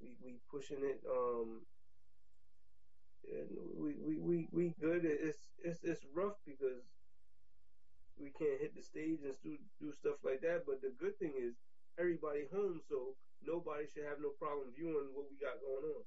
We 0.00 0.16
we 0.20 0.38
pushing 0.50 0.82
it. 0.82 1.00
Um, 1.08 1.62
and 3.30 3.48
we 3.74 3.94
we 3.94 4.18
we 4.18 4.48
we 4.52 4.74
good. 4.80 5.04
It's 5.04 5.52
it's 5.62 5.82
it's 5.82 6.04
rough 6.14 6.34
because 6.46 6.82
we 8.16 8.30
can't 8.30 8.60
hit 8.60 8.74
the 8.74 8.82
stage 8.82 9.18
and 9.22 9.34
do 9.42 9.58
do 9.80 9.92
stuff 9.92 10.16
like 10.24 10.40
that. 10.42 10.64
But 10.66 10.80
the 10.80 10.90
good 10.90 11.18
thing 11.18 11.34
is 11.36 11.54
everybody 11.98 12.44
home, 12.52 12.80
so 12.88 13.14
nobody 13.44 13.84
should 13.92 14.04
have 14.04 14.18
no 14.20 14.30
problem 14.38 14.68
viewing 14.76 15.08
what 15.14 15.26
we 15.30 15.36
got 15.36 15.60
going 15.60 15.94
on. 15.94 16.02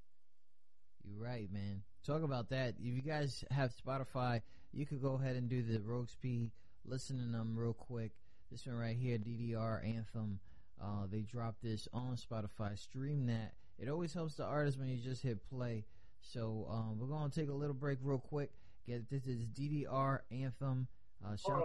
You're 1.04 1.24
right, 1.24 1.52
man. 1.52 1.84
Talk 2.06 2.24
about 2.24 2.50
that. 2.50 2.76
If 2.80 2.96
you 2.96 3.02
guys 3.02 3.44
have 3.52 3.72
Spotify, 3.76 4.42
you 4.74 4.86
could 4.86 5.02
go 5.02 5.14
ahead 5.14 5.36
and 5.36 5.50
do 5.50 5.62
the 5.62 5.80
Rogues 5.80 6.16
P, 6.22 6.52
listen 6.86 7.18
to 7.18 7.32
them 7.32 7.56
real 7.56 7.74
quick. 7.74 8.12
This 8.52 8.66
one 8.66 8.78
right 8.78 8.96
here, 8.96 9.18
DDR 9.18 9.86
Anthem. 9.86 10.40
Uh, 10.82 11.08
they 11.10 11.22
dropped 11.22 11.62
this 11.62 11.88
on 11.94 12.16
Spotify. 12.16 12.78
Stream 12.78 13.26
that. 13.28 13.54
It 13.80 13.90
always 13.90 14.14
helps 14.14 14.36
the 14.36 14.46
artist 14.46 14.80
when 14.80 14.90
you 14.90 14.98
just 14.98 15.22
hit 15.22 15.48
play. 15.50 15.86
So 16.22 16.68
um, 16.70 16.98
we're 17.00 17.08
gonna 17.08 17.30
take 17.30 17.50
a 17.50 17.54
little 17.54 17.74
break 17.74 18.00
real 18.02 18.20
quick. 18.20 18.52
Get 18.86 19.10
this 19.10 19.28
is 19.28 19.46
DDR 19.46 20.20
Anthem. 20.32 20.88
Uh, 21.26 21.36
shout, 21.36 21.64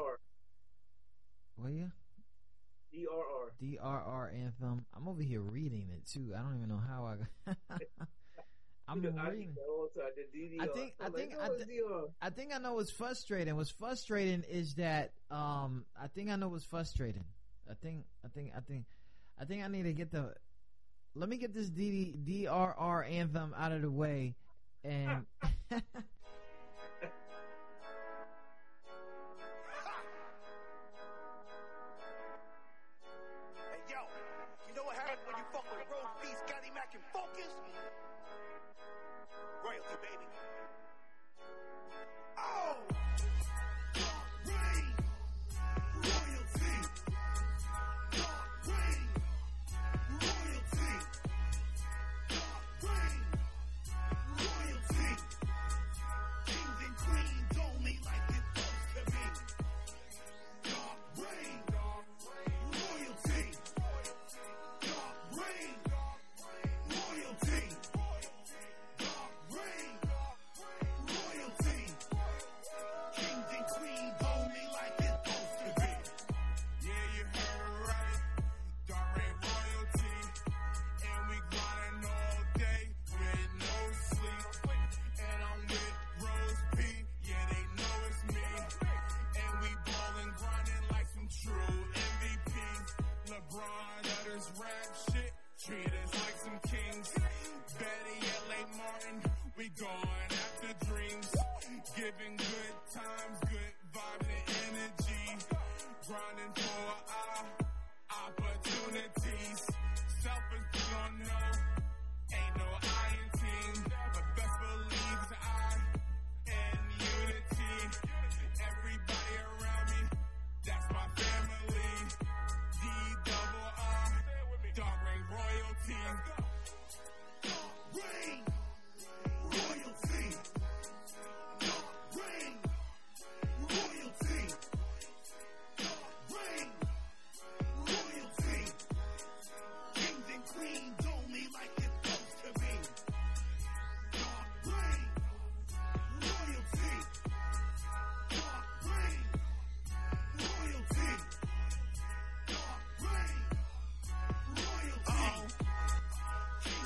what 1.57 1.73
yeah? 1.73 1.87
DRR. 2.93 3.53
DRR 3.61 4.31
Anthem. 4.45 4.85
I'm 4.95 5.09
over 5.09 5.23
here 5.23 5.41
reading 5.41 5.89
it 5.93 6.07
too. 6.07 6.33
I 6.37 6.43
don't 6.43 6.57
even 6.57 6.69
know 6.69 6.81
how 6.87 7.07
I. 7.47 7.55
I'm 8.89 8.99
I 9.19 9.29
reading. 9.31 9.55
think 9.55 9.55
the 9.55 10.01
time, 10.01 10.11
the 10.33 10.61
I 10.61 10.67
think- 10.75 10.95
I 11.01 11.09
think- 11.09 11.35
I 11.41 11.47
no, 11.49 11.55
thi- 11.57 11.63
it's 11.63 11.67
DR. 11.83 12.09
I 12.21 12.31
think 12.31 12.53
I 12.55 12.59
know 12.59 12.75
what's 12.75 12.91
frustrating. 12.91 13.57
What's 13.57 13.71
frustrating 13.71 14.43
is 14.51 14.75
that 14.75 15.13
um 15.31 15.85
I 16.01 16.09
think 16.09 16.31
I 16.31 16.37
know 16.37 16.49
what's 16.49 16.65
frustrating. 16.65 17.25
I 17.71 17.75
think 17.75 18.05
I 18.25 18.29
think 18.29 18.53
I 18.57 18.61
think 18.61 18.87
I 19.41 19.45
think 19.45 19.65
I 19.65 19.69
need 19.69 19.85
to 19.85 19.93
get 19.93 20.11
the 20.11 20.35
let 21.15 21.29
me 21.29 21.37
get 21.37 21.55
this 21.55 21.71
DD, 21.71 22.25
DRR 22.45 23.05
anthem 23.09 23.55
out 23.57 23.73
of 23.73 23.83
the 23.83 23.91
way 23.91 24.35
and 24.85 25.25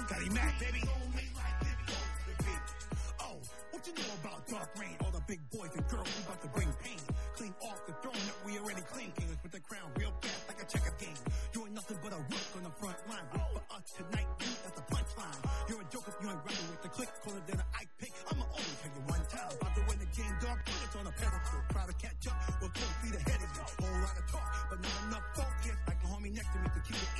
Scotty 0.06 0.30
Mac, 0.30 0.54
baby. 0.60 0.82
Oh, 3.18 3.42
what 3.74 3.82
you 3.82 3.92
know 3.98 4.14
about 4.22 4.46
dark 4.46 4.70
rain? 4.78 4.94
All 5.02 5.10
the 5.10 5.18
big 5.26 5.42
boys 5.50 5.74
and 5.74 5.82
girls 5.90 6.06
we 6.06 6.22
about 6.22 6.38
to 6.46 6.50
bring 6.54 6.70
pain. 6.78 7.02
Clean 7.34 7.54
off 7.66 7.82
the 7.90 7.94
throne 7.98 8.14
that 8.14 8.38
we 8.46 8.54
already 8.54 8.86
clean. 8.86 9.10
Kings 9.18 9.34
with 9.42 9.50
the 9.50 9.58
crown 9.66 9.90
real 9.98 10.14
fast 10.22 10.46
like 10.46 10.62
a 10.62 10.66
checker 10.70 10.94
game. 11.02 11.18
Doing 11.50 11.74
nothing 11.74 11.98
but 12.06 12.14
a 12.14 12.22
work 12.22 12.46
on 12.54 12.62
the 12.62 12.74
front 12.78 12.94
line. 13.10 13.26
Work 13.34 13.50
for 13.50 13.66
us 13.74 13.82
tonight, 13.98 14.30
you 14.38 14.46
that's 14.62 14.78
the 14.78 14.86
punchline. 14.94 15.40
You're 15.66 15.82
a 15.82 15.88
joke 15.90 16.06
if 16.06 16.14
you 16.22 16.30
ain't 16.30 16.38
running 16.38 16.68
with 16.70 16.82
the 16.86 16.92
click. 16.94 17.10
Cooler 17.26 17.42
than 17.50 17.58
an 17.58 17.68
eye 17.74 17.90
pick. 17.98 18.14
I'ma 18.30 18.46
only 18.46 18.74
tell 18.78 18.94
you 18.94 19.02
one 19.10 19.24
time. 19.26 19.50
About 19.58 19.74
to 19.74 19.82
win 19.90 19.98
the 19.98 20.10
game, 20.14 20.36
dog. 20.38 20.58
Put 20.70 21.02
on 21.02 21.06
a 21.10 21.14
pedestal. 21.18 21.60
Try 21.74 21.82
to 21.82 21.96
catch 21.98 22.22
up. 22.30 22.38
We're 22.62 22.70
12 22.70 23.02
feet 23.02 23.14
ahead 23.26 23.40
of 23.42 23.50
you. 23.58 23.64
Whole 23.82 23.98
lot 24.06 24.14
of 24.14 24.26
talk, 24.30 24.46
but 24.70 24.78
not 24.78 24.98
enough 25.10 25.26
focus. 25.34 25.76
Like 25.82 25.98
a 25.98 26.06
homie 26.06 26.30
next 26.30 26.54
to 26.54 26.58
me 26.62 26.70
to 26.70 26.80
keep 26.86 26.94
your 26.94 27.10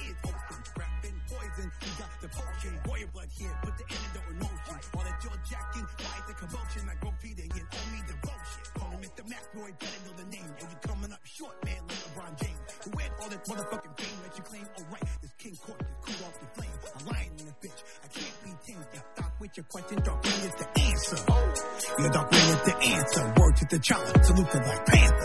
potion. 2.36 2.72
Warrior 2.86 3.10
blood 3.12 3.30
here, 3.32 3.54
put 3.64 3.74
the 3.80 3.86
antidote 3.88 4.28
in 4.30 4.38
motion. 4.38 4.76
All 4.94 5.04
that 5.04 5.16
jaw 5.24 5.36
jacking, 5.48 5.86
fight 5.96 6.24
the 6.28 6.34
commotion. 6.36 6.82
Like 6.86 7.00
repeating 7.02 7.50
it, 7.56 7.66
owe 7.66 7.88
me 7.92 8.00
devotion. 8.06 8.62
Call 8.76 8.90
him 8.92 9.00
Mr. 9.00 9.22
McRoy, 9.24 9.70
better 9.80 10.00
know 10.04 10.14
the 10.16 10.28
name. 10.28 10.50
Or 10.60 10.66
you 10.68 10.78
coming 10.84 11.12
up 11.12 11.22
short, 11.24 11.56
man, 11.64 11.80
like 11.88 12.00
LeBron 12.04 12.32
James. 12.42 12.60
Who 12.84 12.90
had 12.98 13.10
all 13.20 13.28
that 13.28 13.42
motherfucking 13.48 13.94
fame 13.98 14.18
that 14.22 14.32
you 14.36 14.44
claim? 14.44 14.66
Oh, 14.66 14.82
Alright, 14.86 15.08
this 15.22 15.32
King 15.38 15.56
Court 15.56 15.80
is 15.80 15.96
cool 16.04 16.26
off 16.26 16.36
the 16.38 16.48
flame. 16.54 16.76
I'm 17.00 17.06
lying 17.06 17.32
in 17.40 17.44
this 17.46 17.58
bitch. 17.64 17.80
I 18.04 18.08
can't 18.12 18.36
be 18.44 18.50
tamed. 18.66 18.86
Yeah, 18.94 19.00
stop 19.14 19.32
with 19.40 19.56
your 19.56 19.64
question. 19.64 19.96
Dark 20.04 20.24
Rain 20.24 20.42
is 20.46 20.54
the 20.60 20.68
answer. 20.80 21.18
Oh, 21.28 21.54
yeah, 21.98 22.08
Dark 22.10 22.32
Rain 22.32 22.48
is 22.54 22.62
the 22.62 22.76
answer. 22.76 23.34
Word 23.40 23.56
to 23.56 23.66
the 23.70 23.78
child. 23.80 24.24
Salute 24.24 24.50
to 24.50 24.60
Black 24.60 24.86
Panther. 24.86 25.15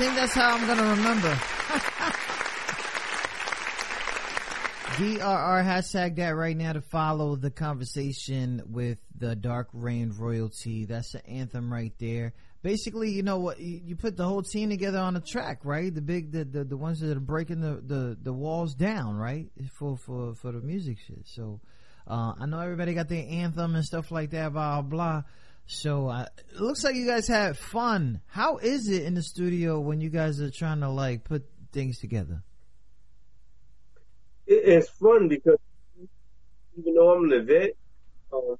Think 0.00 0.14
that's 0.14 0.34
how 0.34 0.56
I'm 0.56 0.66
gonna 0.66 0.90
remember. 0.96 1.28
DRR 4.96 5.62
hashtag 5.62 6.16
that 6.16 6.30
right 6.30 6.56
now 6.56 6.72
to 6.72 6.80
follow 6.80 7.36
the 7.36 7.50
conversation 7.50 8.62
with 8.66 8.96
the 9.18 9.36
Dark 9.36 9.68
Rain 9.74 10.14
royalty. 10.18 10.86
That's 10.86 11.12
the 11.12 11.26
anthem 11.26 11.70
right 11.70 11.92
there. 11.98 12.32
Basically, 12.62 13.10
you 13.10 13.22
know 13.22 13.40
what? 13.40 13.60
You 13.60 13.78
you 13.84 13.94
put 13.94 14.16
the 14.16 14.24
whole 14.24 14.42
team 14.42 14.70
together 14.70 14.98
on 14.98 15.16
a 15.16 15.20
track, 15.20 15.66
right? 15.66 15.94
The 15.94 16.00
big, 16.00 16.32
the 16.32 16.44
the, 16.44 16.64
the 16.64 16.78
ones 16.78 17.00
that 17.00 17.14
are 17.14 17.20
breaking 17.20 17.60
the, 17.60 17.82
the, 17.84 18.16
the 18.22 18.32
walls 18.32 18.74
down, 18.74 19.18
right? 19.18 19.48
For 19.74 19.98
for 19.98 20.34
for 20.34 20.50
the 20.50 20.62
music 20.62 20.96
shit. 21.06 21.26
So, 21.26 21.60
uh, 22.06 22.32
I 22.40 22.46
know 22.46 22.60
everybody 22.60 22.94
got 22.94 23.10
their 23.10 23.26
anthem 23.28 23.74
and 23.74 23.84
stuff 23.84 24.10
like 24.10 24.30
that, 24.30 24.54
blah 24.54 24.80
blah. 24.80 25.24
So 25.72 26.08
uh, 26.08 26.26
it 26.50 26.60
looks 26.60 26.82
like 26.82 26.96
you 26.96 27.06
guys 27.06 27.28
had 27.28 27.56
fun. 27.56 28.20
How 28.26 28.56
is 28.56 28.88
it 28.88 29.04
in 29.04 29.14
the 29.14 29.22
studio 29.22 29.78
when 29.78 30.00
you 30.00 30.10
guys 30.10 30.40
are 30.40 30.50
trying 30.50 30.80
to 30.80 30.88
like 30.88 31.22
put 31.22 31.44
things 31.72 32.00
together? 32.00 32.42
it's 34.50 34.88
fun 34.88 35.28
because 35.28 35.58
even 36.76 36.94
though 36.94 37.14
I'm 37.14 37.30
the 37.30 37.42
vet, 37.42 37.70
um, 38.32 38.56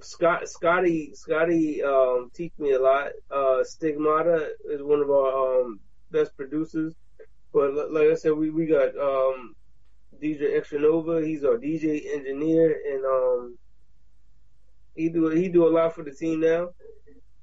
Scott, 0.00 0.48
Scotty, 0.48 1.10
Scotty, 1.14 1.82
um, 1.82 2.30
teach 2.32 2.52
me 2.58 2.72
a 2.72 2.78
lot. 2.78 3.08
Uh, 3.28 3.64
Stigmata 3.64 4.50
is 4.66 4.80
one 4.82 5.00
of 5.00 5.10
our, 5.10 5.62
um, 5.62 5.80
best 6.12 6.36
producers. 6.36 6.94
But 7.52 7.90
like 7.90 8.08
I 8.08 8.14
said, 8.14 8.32
we, 8.32 8.50
we 8.50 8.66
got, 8.66 8.96
um, 8.96 9.56
DJ 10.22 10.56
Extra 10.56 10.78
Nova. 10.78 11.26
He's 11.26 11.42
our 11.42 11.58
DJ 11.58 12.14
engineer 12.14 12.80
and, 12.88 13.04
um, 13.04 13.58
he 15.00 15.08
do, 15.08 15.28
he 15.28 15.48
do 15.48 15.66
a 15.66 15.70
lot 15.70 15.94
for 15.94 16.04
the 16.04 16.12
team 16.12 16.40
now. 16.40 16.68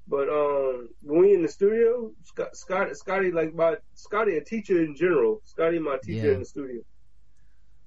But, 0.06 0.28
um, 0.30 0.88
when 1.02 1.20
we 1.20 1.34
in 1.34 1.42
the 1.42 1.48
studio, 1.48 2.12
Scott, 2.24 2.56
Scott, 2.56 2.96
Scotty, 2.96 3.30
like 3.30 3.54
my, 3.54 3.76
Scotty 3.94 4.36
a 4.36 4.40
teacher 4.42 4.82
in 4.82 4.96
general. 4.96 5.42
Scotty 5.44 5.78
my 5.78 5.98
teacher 6.02 6.28
Yeah. 6.28 6.32
in 6.34 6.38
the 6.40 6.44
studio. 6.46 6.80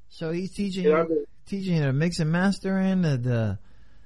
So 0.09 0.31
he's 0.31 0.53
teaching 0.53 0.83
Yeah, 0.85 1.01
you, 1.03 1.07
been- 1.07 1.25
teaching 1.47 1.75
you 1.77 1.81
the 1.83 1.93
mix 1.93 2.19
and 2.19 2.31
mastering, 2.31 3.01
the 3.01 3.57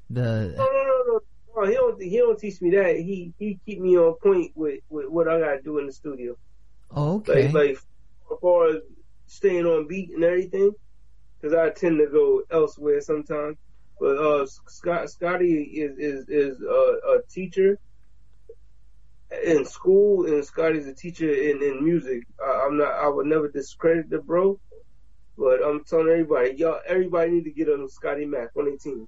the, 0.09 0.53
No, 0.55 0.65
no, 0.65 0.71
no, 0.71 1.03
no, 1.07 1.19
no. 1.57 1.67
He 1.67 1.73
don't. 1.73 2.01
He 2.01 2.17
don't 2.17 2.37
teach 2.39 2.61
me 2.61 2.69
that. 2.71 2.95
He 2.97 3.33
he 3.39 3.59
keep 3.65 3.79
me 3.79 3.97
on 3.97 4.13
point 4.21 4.51
with, 4.55 4.81
with 4.89 5.07
what 5.09 5.27
I 5.27 5.39
gotta 5.39 5.61
do 5.63 5.79
in 5.79 5.87
the 5.87 5.91
studio. 5.91 6.37
oh, 6.91 7.15
okay. 7.15 7.45
Like 7.45 7.53
like 7.53 7.71
as 8.31 8.37
far 8.39 8.67
as 8.69 8.75
staying 9.25 9.65
on 9.65 9.87
beat 9.87 10.11
and 10.11 10.23
everything, 10.23 10.71
because 11.41 11.55
I 11.57 11.71
tend 11.71 11.97
to 11.97 12.07
go 12.07 12.43
elsewhere 12.51 13.01
sometimes. 13.01 13.57
But 13.99 14.17
uh, 14.17 14.45
Scott 14.67 15.09
Scotty 15.09 15.53
is 15.53 15.97
is 15.97 16.29
is 16.29 16.61
uh, 16.61 17.15
a 17.15 17.21
teacher 17.29 17.79
in 19.43 19.65
school, 19.65 20.25
and 20.25 20.43
Scotty's 20.43 20.87
a 20.87 20.93
teacher 20.93 21.31
in 21.31 21.63
in 21.63 21.83
music. 21.83 22.23
I, 22.43 22.65
I'm 22.65 22.77
not. 22.77 22.93
I 22.93 23.07
would 23.07 23.25
never 23.25 23.47
discredit 23.47 24.09
the 24.09 24.19
bro, 24.19 24.59
but 25.37 25.63
I'm 25.65 25.83
telling 25.85 26.09
everybody, 26.09 26.55
y'all, 26.55 26.79
everybody 26.87 27.31
need 27.31 27.43
to 27.45 27.51
get 27.51 27.69
on 27.69 27.87
Scotty 27.89 28.25
Mac 28.25 28.49
on 28.57 28.65
their 28.65 28.77
team. 28.77 29.07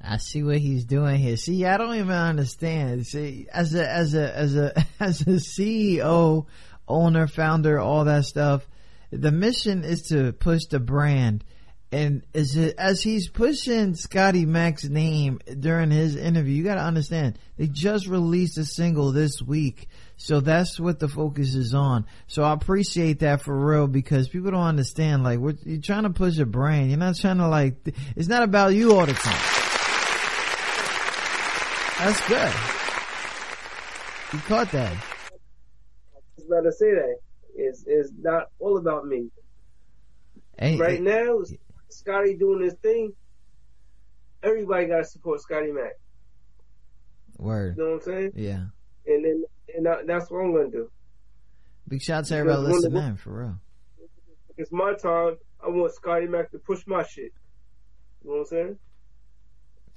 I 0.00 0.18
see 0.18 0.42
what 0.42 0.58
he's 0.58 0.84
doing 0.84 1.18
here. 1.18 1.36
See, 1.36 1.64
I 1.64 1.76
don't 1.76 1.94
even 1.94 2.10
understand. 2.10 3.06
See, 3.06 3.46
as 3.52 3.74
a 3.74 3.90
as 3.90 4.14
a 4.14 4.36
as 4.36 4.56
a 4.56 4.86
as 5.00 5.20
a 5.22 5.40
CEO, 5.40 6.46
owner, 6.86 7.26
founder, 7.26 7.80
all 7.80 8.04
that 8.04 8.24
stuff, 8.24 8.66
the 9.10 9.32
mission 9.32 9.84
is 9.84 10.02
to 10.08 10.32
push 10.32 10.66
the 10.66 10.80
brand. 10.80 11.44
And 11.94 12.24
as 12.34 12.56
as 12.76 13.04
he's 13.04 13.28
pushing 13.28 13.94
Scotty 13.94 14.46
Mac's 14.46 14.82
name 14.82 15.38
during 15.60 15.92
his 15.92 16.16
interview, 16.16 16.52
you 16.52 16.64
got 16.64 16.74
to 16.74 16.80
understand 16.80 17.38
they 17.56 17.68
just 17.68 18.08
released 18.08 18.58
a 18.58 18.64
single 18.64 19.12
this 19.12 19.40
week, 19.40 19.86
so 20.16 20.40
that's 20.40 20.80
what 20.80 20.98
the 20.98 21.06
focus 21.06 21.54
is 21.54 21.72
on. 21.72 22.06
So 22.26 22.42
I 22.42 22.52
appreciate 22.52 23.20
that 23.20 23.42
for 23.42 23.56
real 23.56 23.86
because 23.86 24.28
people 24.28 24.50
don't 24.50 24.60
understand. 24.60 25.22
Like, 25.22 25.38
you're 25.64 25.80
trying 25.80 26.02
to 26.02 26.10
push 26.10 26.36
a 26.38 26.44
brand. 26.44 26.88
You're 26.88 26.98
not 26.98 27.14
trying 27.14 27.38
to 27.38 27.46
like. 27.46 27.76
It's 28.16 28.26
not 28.26 28.42
about 28.42 28.74
you 28.74 28.98
all 28.98 29.06
the 29.06 29.12
time. 29.12 29.40
That's 32.00 32.26
good. 32.26 32.52
You 34.32 34.38
caught 34.48 34.72
that. 34.72 34.92
I 34.92 36.18
was 36.38 36.46
about 36.46 36.62
to 36.62 36.72
say 36.72 36.90
that. 36.90 37.18
It's, 37.54 37.84
it's 37.86 38.10
not 38.18 38.48
all 38.58 38.78
about 38.78 39.06
me. 39.06 39.30
Hey, 40.58 40.76
right 40.76 40.98
hey, 40.98 41.00
now, 41.00 41.38
Scotty 41.94 42.34
doing 42.34 42.62
his 42.64 42.74
thing. 42.74 43.12
Everybody 44.42 44.86
got 44.86 44.98
to 44.98 45.04
support 45.04 45.40
Scotty 45.40 45.72
Mac. 45.72 45.92
Word. 47.38 47.76
You 47.76 47.82
know 47.84 47.90
what 47.92 47.96
I'm 47.96 48.02
saying? 48.02 48.32
Yeah. 48.34 48.64
And 49.06 49.24
then, 49.24 49.44
and 49.76 49.88
I, 49.88 49.96
that's 50.06 50.30
what 50.30 50.38
I'm 50.40 50.54
gonna 50.54 50.70
do. 50.70 50.90
Big 51.88 52.00
shout 52.02 52.18
out 52.20 52.24
to 52.26 52.36
everybody 52.36 52.62
Because 52.66 52.82
when 52.84 52.92
the- 52.92 52.98
listening, 52.98 53.16
for 53.16 53.40
real. 53.40 53.54
It's 54.56 54.70
my 54.72 54.94
time. 54.94 55.36
I 55.64 55.68
want 55.68 55.92
Scotty 55.94 56.26
Mac 56.26 56.50
to 56.52 56.58
push 56.58 56.86
my 56.86 57.02
shit. 57.02 57.32
You 58.22 58.30
know 58.30 58.32
what 58.32 58.38
I'm 58.40 58.44
saying? 58.46 58.78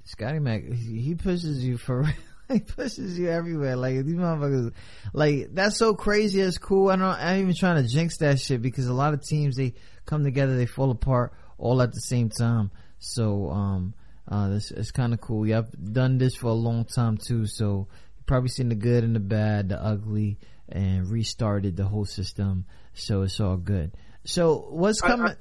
Scotty 0.04 0.38
Mac, 0.40 0.64
he 0.64 1.00
he 1.00 1.14
pushes 1.14 1.62
you 1.64 1.76
for 1.78 2.00
real. 2.02 2.12
he 2.48 2.60
pushes 2.60 3.18
you 3.18 3.28
everywhere. 3.28 3.76
Like 3.76 4.04
these 4.04 4.14
motherfuckers, 4.16 4.72
like 5.12 5.48
that's 5.52 5.78
so 5.78 5.94
crazy. 5.94 6.40
It's 6.40 6.58
cool. 6.58 6.88
I 6.90 6.96
don't. 6.96 7.04
I'm 7.04 7.40
even 7.42 7.54
trying 7.54 7.82
to 7.82 7.88
jinx 7.88 8.18
that 8.18 8.40
shit 8.40 8.60
because 8.62 8.88
a 8.88 8.94
lot 8.94 9.14
of 9.14 9.22
teams 9.22 9.56
they 9.56 9.74
come 10.06 10.24
together, 10.24 10.56
they 10.56 10.66
fall 10.66 10.90
apart 10.90 11.32
all 11.58 11.82
at 11.82 11.92
the 11.92 12.00
same 12.00 12.30
time. 12.30 12.70
So 12.98 13.50
um, 13.50 13.94
uh, 14.26 14.48
this 14.48 14.70
it's 14.70 14.90
kind 14.90 15.12
of 15.12 15.20
cool. 15.20 15.46
Yeah, 15.46 15.58
I've 15.58 15.92
done 15.92 16.18
this 16.18 16.34
for 16.36 16.48
a 16.48 16.52
long 16.54 16.84
time 16.84 17.18
too. 17.18 17.46
So 17.46 17.88
you've 18.16 18.26
probably 18.26 18.48
seen 18.48 18.68
the 18.68 18.74
good 18.74 19.04
and 19.04 19.14
the 19.14 19.20
bad, 19.20 19.68
the 19.68 19.82
ugly, 19.82 20.38
and 20.68 21.10
restarted 21.10 21.76
the 21.76 21.84
whole 21.84 22.04
system. 22.04 22.64
So 22.94 23.22
it's 23.22 23.40
all 23.40 23.56
good. 23.56 23.92
So 24.24 24.66
what's 24.70 25.02
I- 25.02 25.08
coming? 25.08 25.34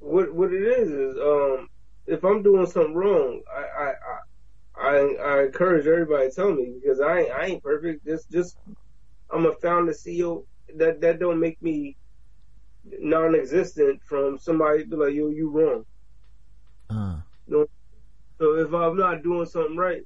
What 0.00 0.34
what 0.34 0.52
it 0.52 0.62
is 0.62 0.90
is 0.90 1.16
um 1.18 1.68
if 2.06 2.24
I'm 2.24 2.42
doing 2.42 2.66
something 2.66 2.94
wrong, 2.94 3.42
I 3.54 3.84
I 3.84 3.92
I, 4.76 4.96
I, 4.96 5.14
I 5.22 5.42
encourage 5.44 5.86
everybody 5.86 6.30
to 6.30 6.34
tell 6.34 6.52
me 6.52 6.72
because 6.80 7.00
I 7.00 7.20
ain't, 7.20 7.30
I 7.30 7.44
ain't 7.46 7.62
perfect. 7.62 8.06
Just 8.06 8.30
just 8.30 8.56
I'm 9.30 9.46
a 9.46 9.52
founder 9.62 9.92
CEO. 9.92 10.44
That 10.76 11.00
that 11.02 11.18
don't 11.20 11.38
make 11.38 11.60
me 11.62 11.96
non-existent 12.98 14.00
from 14.08 14.38
somebody 14.38 14.84
be 14.84 14.96
like 14.96 15.14
yo 15.14 15.28
you 15.30 15.50
wrong. 15.50 15.84
uh, 17.52 17.64
So 18.40 18.56
if 18.56 18.74
I'm 18.74 18.98
not 18.98 19.22
doing 19.24 19.46
something 19.46 19.78
right, 19.78 20.02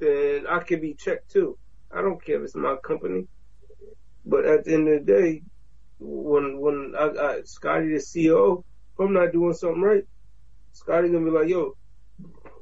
then 0.00 0.46
I 0.48 0.60
can 0.60 0.80
be 0.80 0.96
checked 0.98 1.30
too. 1.32 1.56
I 1.94 2.02
don't 2.02 2.24
care 2.24 2.38
if 2.38 2.44
it's 2.44 2.56
my 2.56 2.76
company. 2.86 3.26
But 4.24 4.46
at 4.46 4.64
the 4.64 4.74
end 4.74 4.88
of 4.88 5.06
the 5.06 5.12
day, 5.12 5.42
when 5.98 6.60
when 6.60 6.94
I 6.98 7.08
got 7.10 7.48
Scotty 7.48 7.88
the 7.88 7.98
CEO, 8.00 8.60
if 8.60 9.00
I'm 9.04 9.14
not 9.14 9.32
doing 9.32 9.54
something 9.54 9.82
right, 9.82 10.04
Scotty 10.72 11.10
gonna 11.10 11.24
be 11.24 11.30
like, 11.30 11.48
yo, 11.48 11.72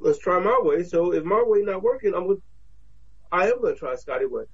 let's 0.01 0.19
try 0.19 0.39
my 0.39 0.59
way. 0.63 0.83
So 0.83 1.13
if 1.13 1.23
my 1.23 1.43
way 1.45 1.61
not 1.61 1.83
working, 1.83 2.13
I'm 2.15 2.27
gonna 2.27 2.39
I 3.31 3.49
am 3.49 3.61
gonna 3.61 3.75
try 3.75 3.95
Scotty 3.95 4.25
way. 4.27 4.45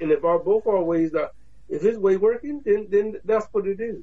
And 0.00 0.12
if 0.12 0.24
our 0.24 0.38
both 0.40 0.66
our 0.66 0.82
ways 0.82 1.12
not, 1.12 1.30
if 1.68 1.82
his 1.82 1.98
way 1.98 2.16
working, 2.16 2.62
then 2.64 2.88
then 2.90 3.16
that's 3.24 3.46
what 3.52 3.66
it 3.66 3.80
is. 3.80 4.02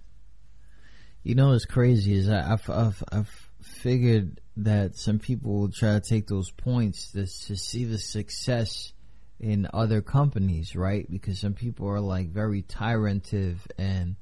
You 1.23 1.35
know 1.35 1.49
what's 1.49 1.65
crazy 1.65 2.15
is 2.15 2.29
I, 2.29 2.53
I've, 2.53 2.69
I've 2.69 3.03
I've 3.11 3.49
figured 3.61 4.41
that 4.57 4.95
some 4.95 5.19
people 5.19 5.53
will 5.59 5.71
try 5.71 5.93
to 5.93 6.01
take 6.01 6.27
those 6.27 6.51
points 6.51 7.11
to, 7.13 7.25
to 7.25 7.55
see 7.55 7.85
the 7.85 7.97
success 7.97 8.93
in 9.39 9.67
other 9.73 10.01
companies, 10.01 10.75
right? 10.75 11.09
Because 11.09 11.39
some 11.39 11.53
people 11.53 11.87
are 11.89 11.99
like 11.99 12.29
very 12.29 12.61
tyrantive 12.61 13.65
and 13.77 14.15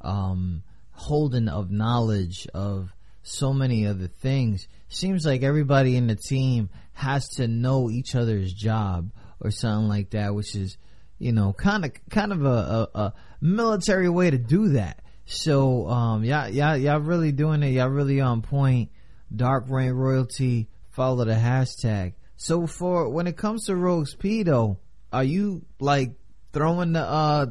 um, 0.00 0.62
holding 0.92 1.48
of 1.48 1.70
knowledge 1.70 2.46
of 2.54 2.94
so 3.22 3.52
many 3.52 3.86
other 3.86 4.08
things. 4.08 4.68
Seems 4.88 5.24
like 5.24 5.42
everybody 5.42 5.96
in 5.96 6.06
the 6.06 6.16
team 6.16 6.70
has 6.92 7.28
to 7.36 7.48
know 7.48 7.90
each 7.90 8.14
other's 8.14 8.52
job 8.52 9.10
or 9.40 9.50
something 9.50 9.88
like 9.88 10.10
that, 10.10 10.34
which 10.34 10.54
is 10.54 10.76
you 11.22 11.32
know 11.32 11.52
kind 11.52 11.84
of 11.84 11.92
kind 12.10 12.32
of 12.32 12.44
a, 12.44 12.48
a, 12.48 12.88
a 12.98 13.14
military 13.40 14.08
way 14.08 14.30
to 14.30 14.38
do 14.38 14.70
that. 14.70 15.00
So 15.24 15.88
um, 15.88 16.24
y'all 16.24 16.48
y'all 16.48 16.76
y'all 16.76 16.98
really 16.98 17.30
doing 17.30 17.62
it. 17.62 17.68
Y'all 17.68 17.88
really 17.88 18.20
on 18.20 18.42
point. 18.42 18.90
Dark 19.34 19.70
Rain 19.70 19.92
Royalty. 19.92 20.68
Follow 20.90 21.24
the 21.24 21.34
hashtag. 21.34 22.14
So 22.36 22.66
for 22.66 23.08
when 23.08 23.26
it 23.26 23.36
comes 23.36 23.66
to 23.66 23.76
Rogues 23.76 24.14
P 24.14 24.42
though, 24.42 24.78
are 25.12 25.24
you 25.24 25.64
like 25.78 26.14
throwing 26.52 26.92
the 26.92 27.02
uh 27.02 27.46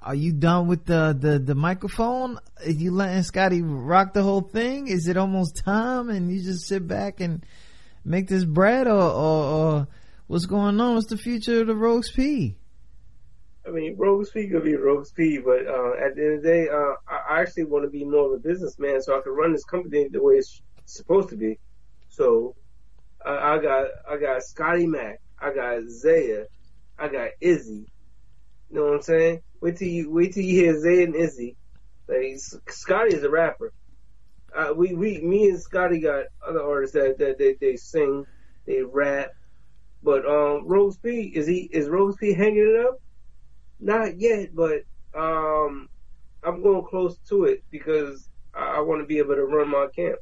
are 0.00 0.14
you 0.14 0.32
done 0.32 0.68
with 0.68 0.86
the 0.86 1.16
the 1.18 1.38
the 1.38 1.54
microphone? 1.54 2.38
Are 2.64 2.70
you 2.70 2.92
letting 2.92 3.22
Scotty 3.24 3.60
rock 3.60 4.14
the 4.14 4.22
whole 4.22 4.40
thing? 4.40 4.88
Is 4.88 5.06
it 5.06 5.18
almost 5.18 5.62
time 5.64 6.08
and 6.08 6.32
you 6.32 6.42
just 6.42 6.66
sit 6.66 6.88
back 6.88 7.20
and 7.20 7.44
make 8.04 8.26
this 8.26 8.44
bread 8.44 8.86
or 8.86 9.02
or, 9.02 9.44
or 9.44 9.88
what's 10.28 10.46
going 10.46 10.80
on? 10.80 10.94
What's 10.94 11.08
the 11.08 11.18
future 11.18 11.60
of 11.60 11.66
the 11.66 11.76
Rogues 11.76 12.10
P? 12.10 12.56
I 13.66 13.70
mean, 13.70 13.96
Rogues 13.96 14.30
P 14.30 14.48
could 14.48 14.64
be 14.64 14.74
Rogues 14.74 15.12
P, 15.12 15.38
but 15.38 15.66
uh, 15.66 15.92
at 16.04 16.16
the 16.16 16.22
end 16.22 16.34
of 16.36 16.42
the 16.42 16.48
day, 16.48 16.68
uh, 16.68 16.94
I 17.08 17.40
actually 17.40 17.64
want 17.64 17.84
to 17.84 17.90
be 17.90 18.04
more 18.04 18.26
of 18.26 18.32
a 18.32 18.48
businessman 18.48 19.00
so 19.00 19.16
I 19.16 19.22
can 19.22 19.32
run 19.32 19.52
this 19.52 19.64
company 19.64 20.08
the 20.10 20.22
way 20.22 20.34
it's 20.34 20.60
supposed 20.84 21.28
to 21.28 21.36
be. 21.36 21.58
So 22.08 22.56
I, 23.24 23.54
I 23.54 23.58
got 23.58 23.86
I 24.10 24.16
got 24.16 24.42
Scotty 24.42 24.86
Mac, 24.86 25.18
I 25.40 25.54
got 25.54 25.82
Zaya, 25.88 26.44
I 26.98 27.08
got 27.08 27.30
Izzy. 27.40 27.86
You 28.68 28.76
know 28.76 28.84
what 28.84 28.94
I'm 28.94 29.02
saying? 29.02 29.40
Wait 29.60 29.76
till 29.76 29.88
you 29.88 30.10
wait 30.10 30.34
till 30.34 30.42
you 30.42 30.60
hear 30.62 30.80
Zaya 30.80 31.04
and 31.04 31.14
Izzy. 31.14 31.56
Like 32.08 32.38
Scotty 32.68 33.14
is 33.14 33.22
a 33.22 33.30
rapper. 33.30 33.72
Uh, 34.56 34.74
we 34.76 34.92
we 34.94 35.20
me 35.20 35.48
and 35.48 35.60
Scotty 35.60 36.00
got 36.00 36.24
other 36.46 36.62
artists 36.62 36.94
that 36.94 37.16
that 37.18 37.38
they, 37.38 37.54
they 37.60 37.76
sing, 37.76 38.24
they 38.66 38.82
rap. 38.82 39.30
But 40.02 40.26
um, 40.26 40.66
Rose 40.66 40.98
P 40.98 41.32
is 41.34 41.46
he 41.46 41.68
is 41.72 41.88
Rose 41.88 42.16
P 42.18 42.34
hanging 42.34 42.76
it 42.76 42.86
up? 42.86 42.96
Not 43.82 44.20
yet, 44.20 44.54
but 44.54 44.84
um, 45.12 45.88
I'm 46.44 46.62
going 46.62 46.84
close 46.88 47.18
to 47.28 47.44
it 47.44 47.64
because 47.68 48.28
I, 48.54 48.76
I 48.76 48.80
want 48.80 49.02
to 49.02 49.06
be 49.06 49.18
able 49.18 49.34
to 49.34 49.44
run 49.44 49.70
my 49.70 49.88
camp. 49.94 50.20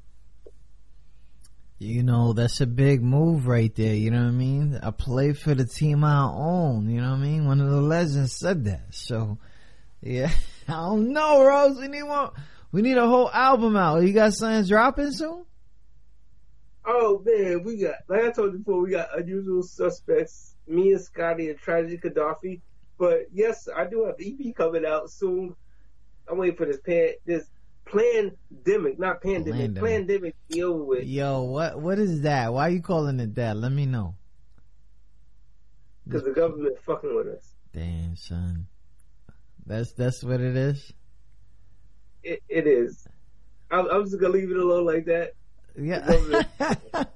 You 1.79 2.03
know, 2.03 2.33
that's 2.33 2.63
a 2.63 2.67
big 2.67 3.03
move 3.03 3.47
right 3.47 3.75
there. 3.75 3.95
You 3.95 4.11
know 4.11 4.23
what 4.23 4.29
I 4.29 4.33
mean? 4.33 4.81
I 4.83 4.91
play 4.91 5.35
for 5.35 5.55
the 5.55 5.67
team 5.67 6.05
I 6.05 6.25
own. 6.25 6.89
You 6.89 7.03
know 7.03 7.11
what 7.11 7.19
I 7.19 7.21
mean? 7.21 7.47
One 7.47 7.61
of 7.61 7.71
the 7.71 7.83
legends 7.83 8.33
said 8.33 8.65
that. 8.65 8.95
So, 8.95 9.39
yeah, 10.01 10.31
I 10.69 10.73
don't 10.73 11.13
know, 11.13 11.45
Rose. 11.45 11.79
We 11.79 11.89
need 11.89 12.03
one. 12.03 12.31
We 12.73 12.81
need 12.81 12.97
a 12.97 13.07
whole 13.07 13.31
album 13.31 13.77
out. 13.77 14.03
You 14.03 14.15
got 14.15 14.33
something 14.33 14.67
dropping 14.67 15.13
soon? 15.13 15.45
Oh 16.87 17.23
man, 17.25 17.63
we 17.63 17.77
got 17.77 17.97
like 18.09 18.25
I 18.25 18.31
told 18.31 18.53
you 18.53 18.59
before, 18.61 18.81
we 18.81 18.91
got 18.93 19.19
unusual 19.19 19.63
suspects. 19.63 20.55
Me 20.67 20.93
and 20.93 21.01
Scotty 21.01 21.51
and 21.51 21.59
Tragic 21.59 22.03
Khadafi. 22.03 22.61
But 23.01 23.29
yes, 23.33 23.67
I 23.75 23.87
do 23.87 24.05
have 24.05 24.17
EP 24.21 24.55
coming 24.55 24.85
out 24.85 25.11
soon. 25.11 25.57
I'm 26.29 26.37
waiting 26.37 26.55
for 26.55 26.67
this 26.67 26.81
pan 26.81 27.15
this 27.25 27.47
pandemic, 27.87 28.99
not 28.99 29.23
pandemic, 29.23 29.75
Pandemic. 29.75 29.83
pandemic 29.83 30.35
to 30.51 30.55
be 30.55 30.65
with. 30.65 31.05
Yo, 31.07 31.45
what 31.45 31.81
what 31.81 31.99
is 31.99 32.21
that? 32.21 32.53
Why 32.53 32.67
are 32.67 32.71
you 32.71 32.83
calling 32.83 33.19
it 33.19 33.35
that? 33.37 33.57
Let 33.57 33.73
me 33.73 33.87
know. 33.87 34.17
Because 36.07 36.25
the 36.25 36.33
government 36.33 36.77
fucking 36.85 37.17
with 37.17 37.29
us. 37.29 37.55
Damn, 37.73 38.17
son. 38.17 38.67
That's 39.65 39.93
that's 39.93 40.23
what 40.23 40.43
it 40.43 40.55
is. 40.55 40.93
It, 42.23 42.43
it 42.51 42.67
is. 42.67 43.09
I'm, 43.71 43.89
I'm 43.91 44.05
just 44.05 44.21
gonna 44.21 44.35
leave 44.35 44.51
it 44.51 44.59
alone 44.59 44.85
like 44.85 45.07
that. 45.07 45.33
Yeah. 45.75 46.45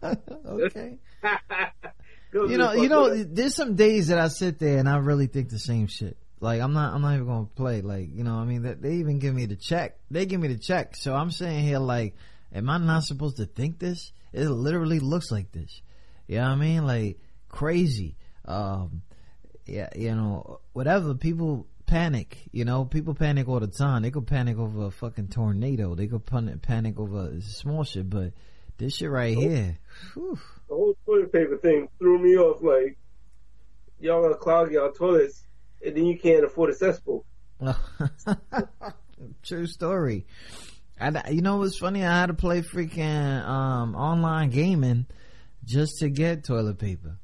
Okay. 0.47 0.99
You 2.35 2.59
know, 2.59 2.73
you 2.73 2.88
know, 2.88 3.14
there's 3.23 3.55
some 3.55 3.77
days 3.77 4.09
that 4.09 4.18
I 4.18 4.29
sit 4.29 4.59
there 4.59 4.79
and 4.79 4.88
I 4.88 4.97
really 4.97 5.29
think 5.29 5.51
the 5.51 5.59
same 5.59 5.87
shit. 5.87 6.16
Like 6.40 6.61
I'm 6.61 6.73
not, 6.73 6.92
I'm 6.92 7.01
not 7.01 7.14
even 7.14 7.27
gonna 7.27 7.47
play. 7.47 7.81
Like 7.81 8.09
you 8.12 8.25
know, 8.25 8.35
I 8.35 8.44
mean, 8.44 8.62
they, 8.62 8.75
they 8.75 8.94
even 8.97 9.18
give 9.18 9.35
me 9.35 9.47
the 9.47 9.57
check. 9.57 9.97
They 10.11 10.27
give 10.27 10.40
me 10.40 10.49
the 10.49 10.59
check. 10.59 10.97
So 10.97 11.14
I'm 11.14 11.31
saying 11.31 11.64
here, 11.64 11.79
like, 11.79 12.16
am 12.53 12.68
I 12.68 12.79
not 12.79 13.05
supposed 13.05 13.37
to 13.37 13.47
think 13.47 13.79
this? 13.79 14.12
It 14.33 14.49
literally 14.49 14.99
looks 14.99 15.31
like 15.31 15.53
this. 15.53 15.81
You 16.27 16.38
know 16.38 16.42
what 16.42 16.51
I 16.51 16.57
mean? 16.57 16.87
Like 16.87 17.18
crazy. 17.49 18.16
Um, 18.44 19.03
yeah, 19.64 19.88
you 19.97 20.14
know, 20.14 20.61
whatever. 20.73 21.14
People 21.14 21.66
panic. 21.87 22.37
You 22.51 22.64
know, 22.64 22.85
people 22.85 23.14
panic 23.14 23.49
all 23.49 23.61
the 23.61 23.68
time. 23.68 24.03
They 24.03 24.11
could 24.11 24.27
panic 24.27 24.59
over 24.59 24.87
a 24.87 24.90
fucking 24.90 25.29
tornado. 25.29 25.94
They 25.94 26.09
could 26.09 26.27
panic 26.27 26.99
over 26.99 27.40
small 27.40 27.85
shit. 27.85 28.11
But 28.11 28.33
this 28.77 28.97
shit 28.97 29.11
right 29.11 29.37
here, 29.37 29.79
whew. 30.14 30.38
the 30.68 30.74
whole 30.74 30.96
toilet 31.07 31.33
paper 31.33 31.57
thing 31.57 31.88
threw 31.98 32.18
me 32.18 32.37
off. 32.37 32.62
Like 32.62 32.98
y'all 34.00 34.22
gonna 34.22 34.37
clog 34.37 34.72
y'all 34.72 34.92
toilets, 34.92 35.46
and 35.85 35.96
then 35.96 36.07
you 36.07 36.18
can't 36.18 36.44
afford 36.44 36.70
a 36.70 36.74
cesspool. 36.74 37.24
True 39.42 39.66
story. 39.66 40.26
And 40.98 41.20
you 41.30 41.42
know 41.42 41.57
what's 41.59 41.78
funny? 41.78 42.04
I 42.04 42.20
had 42.20 42.26
to 42.26 42.35
play 42.35 42.62
freaking 42.62 43.44
um, 43.44 43.94
online 43.94 44.50
gaming 44.50 45.07
just 45.64 45.98
to 45.98 46.09
get 46.09 46.44
toilet 46.44 46.78
paper, 46.78 47.18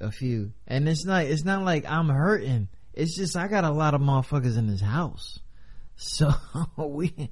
a 0.00 0.10
few, 0.10 0.52
and 0.66 0.88
it's 0.88 1.04
not 1.04 1.24
it's 1.24 1.44
not 1.44 1.64
like 1.64 1.84
I'm 1.88 2.08
hurting. 2.08 2.68
It's 2.92 3.16
just 3.16 3.36
I 3.36 3.48
got 3.48 3.64
a 3.64 3.70
lot 3.70 3.94
of 3.94 4.00
motherfuckers 4.00 4.56
in 4.56 4.66
this 4.66 4.80
house, 4.80 5.38
so 5.96 6.32
we. 6.76 7.30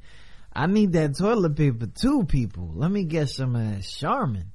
I 0.55 0.67
need 0.67 0.93
that 0.93 1.17
toilet 1.17 1.57
paper 1.57 1.87
too, 1.87 2.25
people. 2.25 2.73
Let 2.75 2.91
me 2.91 3.05
get 3.05 3.31
some 3.31 3.57
of 3.57 3.63
that 3.63 3.85
Charmin. 3.85 4.53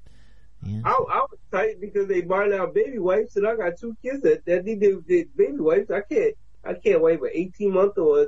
Yeah. 0.64 0.82
I, 0.84 0.90
I, 0.92 1.26
was 1.30 1.40
tight 1.52 1.80
because 1.80 2.08
they 2.08 2.22
buying 2.22 2.54
out 2.54 2.74
baby 2.74 3.00
wipes, 3.00 3.36
and 3.36 3.48
I 3.48 3.56
got 3.56 3.78
two 3.80 3.96
kids 4.02 4.22
that, 4.24 4.46
that 4.46 4.66
need 4.66 4.80
the, 4.80 5.28
baby 5.36 5.60
wipes. 5.60 5.92
I 5.92 6.02
can't 6.02 6.36
I 6.66 6.74
can't 6.74 7.02
wipe 7.02 7.22
an 7.22 7.30
eighteen 7.32 7.74
month 7.74 7.98
or 7.98 8.28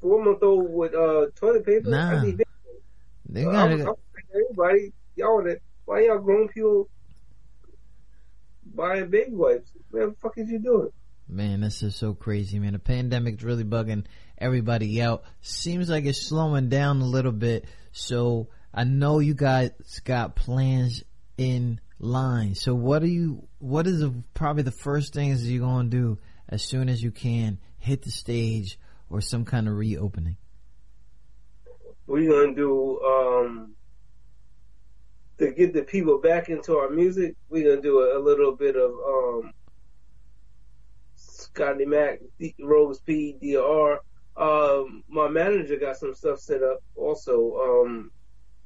four 0.00 0.24
month 0.24 0.42
old 0.42 0.72
with 0.72 0.94
uh 0.94 1.26
toilet 1.36 1.66
paper. 1.66 1.90
Nah. 1.90 2.10
I 2.10 2.24
need 2.24 2.42
they 3.28 3.44
got 3.44 3.72
uh, 3.72 3.92
everybody 4.34 4.92
y'all 5.16 5.42
that 5.44 5.58
why 5.84 6.04
y'all 6.04 6.18
grown 6.18 6.48
people 6.48 6.88
buying 8.74 9.10
baby 9.10 9.32
wipes? 9.32 9.70
Man, 9.92 10.10
the 10.10 10.16
fuck 10.20 10.38
is 10.38 10.48
you 10.48 10.58
doing? 10.58 10.90
Man, 11.28 11.60
this 11.60 11.82
is 11.82 11.96
so 11.96 12.14
crazy, 12.14 12.58
man. 12.58 12.74
The 12.74 12.78
pandemic's 12.78 13.42
really 13.42 13.64
bugging 13.64 14.04
everybody 14.38 15.02
out. 15.02 15.24
Seems 15.40 15.88
like 15.88 16.04
it's 16.04 16.22
slowing 16.22 16.68
down 16.68 17.00
a 17.00 17.06
little 17.06 17.32
bit. 17.32 17.64
So 17.92 18.48
I 18.72 18.84
know 18.84 19.18
you 19.18 19.34
guys 19.34 19.70
got 20.04 20.36
plans 20.36 21.02
in 21.36 21.80
line. 21.98 22.54
So 22.54 22.74
what 22.74 23.02
are 23.02 23.08
you? 23.08 23.46
What 23.58 23.86
is 23.86 24.00
the, 24.00 24.14
probably 24.34 24.62
the 24.62 24.70
first 24.70 25.14
things 25.14 25.50
you're 25.50 25.66
gonna 25.66 25.88
do 25.88 26.18
as 26.48 26.62
soon 26.62 26.88
as 26.88 27.02
you 27.02 27.10
can 27.10 27.58
hit 27.78 28.02
the 28.02 28.10
stage 28.10 28.78
or 29.10 29.20
some 29.20 29.44
kind 29.44 29.68
of 29.68 29.76
reopening? 29.76 30.36
We're 32.06 32.30
gonna 32.30 32.54
do 32.54 33.00
um, 33.00 33.74
to 35.38 35.52
get 35.52 35.72
the 35.72 35.82
people 35.82 36.18
back 36.20 36.48
into 36.48 36.76
our 36.76 36.90
music. 36.90 37.34
We're 37.48 37.68
gonna 37.70 37.82
do 37.82 38.00
a, 38.00 38.18
a 38.18 38.20
little 38.20 38.54
bit 38.54 38.76
of 38.76 38.92
um, 38.92 39.52
Scotty 41.14 41.84
Mac, 41.84 42.20
D- 42.38 42.54
Rose 42.60 43.00
P, 43.00 43.36
DR. 43.40 43.98
Um, 44.36 45.02
my 45.08 45.28
manager 45.28 45.76
got 45.76 45.96
some 45.96 46.14
stuff 46.14 46.38
set 46.38 46.62
up. 46.62 46.82
Also, 46.94 47.56
um, 47.56 48.10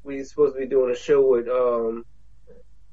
we 0.02 0.22
supposed 0.24 0.54
to 0.54 0.60
be 0.60 0.66
doing 0.66 0.90
a 0.92 0.98
show 0.98 1.24
with 1.26 1.48
um, 1.48 2.04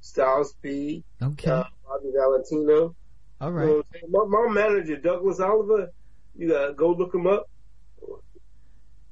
Styles 0.07 0.53
P, 0.61 1.03
okay, 1.21 1.51
uh, 1.51 1.63
Bobby 1.85 2.11
Valentino. 2.15 2.95
All 3.39 3.51
right. 3.51 3.67
You 3.67 3.83
know 4.09 4.25
my, 4.25 4.45
my, 4.45 4.53
manager 4.53 4.97
Douglas 4.97 5.39
Oliver, 5.39 5.91
you 6.35 6.49
gotta 6.49 6.73
go 6.73 6.91
look 6.91 7.13
him 7.13 7.27
up. 7.27 7.49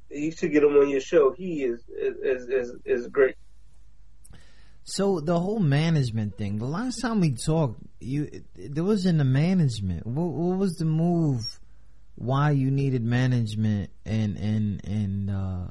You 0.09 0.31
should 0.31 0.51
get 0.51 0.63
him 0.63 0.71
on 0.71 0.89
your 0.89 1.01
show. 1.01 1.31
He 1.31 1.63
is 1.63 1.81
is 1.89 2.47
is 2.47 2.75
is 2.85 3.07
great. 3.07 3.35
So 4.83 5.19
the 5.19 5.39
whole 5.39 5.59
management 5.59 6.37
thing. 6.37 6.59
The 6.59 6.65
last 6.65 7.01
time 7.01 7.19
we 7.19 7.33
talked, 7.33 7.81
you 7.99 8.43
there 8.55 8.83
was 8.83 9.05
in 9.05 9.17
the 9.17 9.23
management. 9.23 10.05
What, 10.05 10.27
what 10.27 10.57
was 10.57 10.75
the 10.75 10.85
move? 10.85 11.59
Why 12.15 12.51
you 12.51 12.71
needed 12.71 13.03
management 13.03 13.89
and 14.05 14.37
and 14.37 14.85
and 14.85 15.29
uh, 15.29 15.67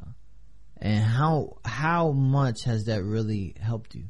and 0.77 1.03
how 1.03 1.59
how 1.65 2.11
much 2.11 2.65
has 2.65 2.85
that 2.85 3.03
really 3.03 3.55
helped 3.61 3.95
you? 3.95 4.05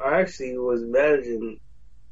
I 0.00 0.20
actually 0.20 0.56
was 0.58 0.82
managing 0.82 1.58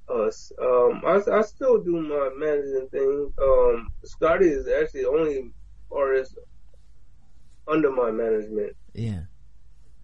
us. 0.09 0.53
Um, 0.61 1.03
I, 1.07 1.21
I 1.33 1.43
still 1.43 1.83
do 1.83 2.01
my 2.01 2.31
managing 2.37 2.89
thing. 2.91 3.33
Um, 3.43 3.89
Scotty 4.05 4.49
is 4.49 4.69
actually 4.69 5.03
the 5.03 5.09
only 5.09 5.53
artist 5.91 6.37
under 7.69 7.91
my 7.91 8.11
management. 8.11 8.77
Yeah. 8.95 9.23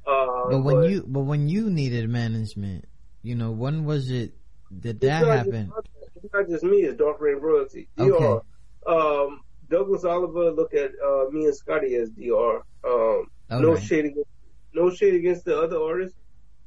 Uh, 0.07 0.51
but 0.51 0.61
when 0.61 0.77
but 0.77 0.91
you 0.91 1.05
but 1.07 1.21
when 1.21 1.49
you 1.49 1.71
needed 1.71 2.09
management, 2.09 2.87
you 3.23 3.35
know, 3.35 3.53
when 3.53 3.85
was 3.85 4.11
it 4.11 4.33
did 4.81 5.01
that 5.01 5.25
happen? 5.25 5.73
Just, 5.75 6.11
it's 6.17 6.35
not 6.35 6.49
just 6.49 6.65
me; 6.65 6.79
it's 6.79 6.99
Dark 6.99 7.21
Rain 7.21 7.37
Royalty. 7.37 7.89
DR. 7.97 8.13
Okay. 8.13 8.47
Um, 8.87 9.41
Douglas 9.69 10.05
Oliver 10.05 10.51
look 10.51 10.75
at 10.75 10.91
uh, 11.05 11.25
me 11.31 11.47
and 11.47 11.55
Scotty 11.55 11.95
as 11.95 12.11
DR. 12.11 12.63
Um, 12.85 13.27
no 13.51 13.75
right. 13.75 13.83
shade 13.83 14.07
against 14.07 14.29
no 14.75 14.91
shade 14.91 15.15
against 15.15 15.45
the 15.45 15.61
other 15.61 15.81
artists, 15.81 16.19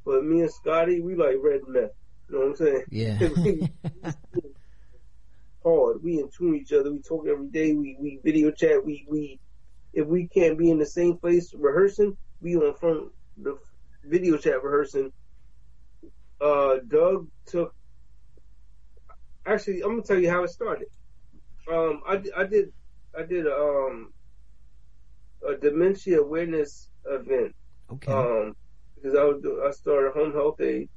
but 0.06 0.24
me 0.24 0.40
and 0.40 0.50
Scotty, 0.50 1.00
we 1.00 1.16
like 1.16 1.36
red 1.42 1.60
meth. 1.66 1.90
You 2.28 2.34
know 2.34 2.38
what 2.38 2.48
I'm 2.48 2.56
saying? 2.56 2.84
Yeah. 2.90 4.12
hard. 5.66 6.02
We 6.02 6.20
in 6.20 6.30
tune 6.30 6.54
each 6.54 6.72
other. 6.72 6.92
We 6.92 7.00
talk 7.00 7.26
every 7.26 7.48
day. 7.48 7.74
We 7.74 7.96
we 8.00 8.20
video 8.24 8.50
chat. 8.50 8.84
We 8.84 9.04
we 9.10 9.38
if 9.92 10.06
we 10.06 10.28
can't 10.28 10.58
be 10.58 10.70
in 10.70 10.78
the 10.78 10.86
same 10.86 11.16
place 11.18 11.52
rehearsing, 11.54 12.16
we 12.40 12.56
on 12.56 12.74
front 12.74 13.08
the 13.36 13.58
video 14.04 14.36
chat 14.36 14.62
rehearsing. 14.62 15.10
Uh, 16.40 16.76
Doug 16.88 17.28
took. 17.46 17.74
Actually, 19.44 19.82
I'm 19.82 19.90
gonna 19.90 20.02
tell 20.02 20.18
you 20.18 20.30
how 20.30 20.44
it 20.44 20.50
started. 20.50 20.88
Um, 21.70 22.00
I, 22.06 22.22
I 22.36 22.44
did 22.44 22.72
I 23.18 23.22
did 23.22 23.46
um 23.46 24.12
a 25.48 25.56
dementia 25.56 26.20
awareness 26.20 26.88
event. 27.06 27.54
Okay. 27.90 28.12
Um, 28.12 28.54
because 28.96 29.16
I 29.16 29.24
was 29.24 29.42
I 29.64 29.70
started 29.70 30.12
home 30.12 30.32
health 30.32 30.60
aid. 30.60 30.88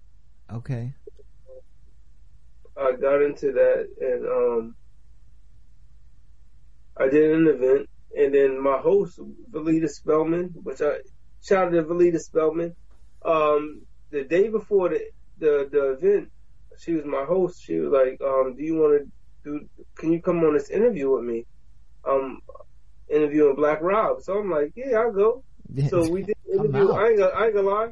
Okay. 0.52 0.94
I 2.78 2.94
got 2.94 3.22
into 3.22 3.52
that 3.52 3.88
and 4.00 4.26
um 4.26 4.76
I 6.98 7.08
did 7.10 7.32
an 7.32 7.48
event 7.48 7.90
and 8.16 8.34
then 8.34 8.62
my 8.62 8.78
host 8.78 9.20
Valita 9.52 9.90
Spellman, 9.90 10.52
which 10.64 10.82
I 10.82 10.98
shout 11.42 11.68
out 11.68 11.72
to 11.72 11.84
Valita 11.84 12.20
Spellman. 12.20 12.76
Um, 13.24 13.82
the 14.12 14.24
day 14.24 14.50
before 14.50 14.90
the, 14.90 15.02
the 15.38 15.70
the 15.72 15.92
event, 15.94 16.30
she 16.78 16.94
was 16.94 17.06
my 17.06 17.24
host. 17.24 17.62
She 17.64 17.76
was 17.80 17.92
like, 17.92 18.20
um, 18.22 18.56
"Do 18.56 18.64
you 18.64 18.76
want 18.76 19.02
to 19.02 19.12
do? 19.50 19.66
Can 19.96 20.12
you 20.12 20.22
come 20.22 20.44
on 20.44 20.54
this 20.54 20.70
interview 20.70 21.12
with 21.12 21.24
me? 21.24 21.46
Um, 22.06 22.40
interviewing 23.10 23.56
Black 23.56 23.82
Rob." 23.82 24.22
So 24.22 24.40
I'm 24.40 24.50
like, 24.50 24.72
"Yeah, 24.76 24.98
I'll 24.98 25.12
go." 25.12 25.44
so 25.90 26.10
we 26.10 26.24
did 26.24 26.36
interview. 26.54 26.92
I 26.92 27.10
ain't, 27.10 27.18
gonna, 27.18 27.32
I 27.32 27.46
ain't 27.46 27.56
gonna 27.56 27.70
lie. 27.70 27.90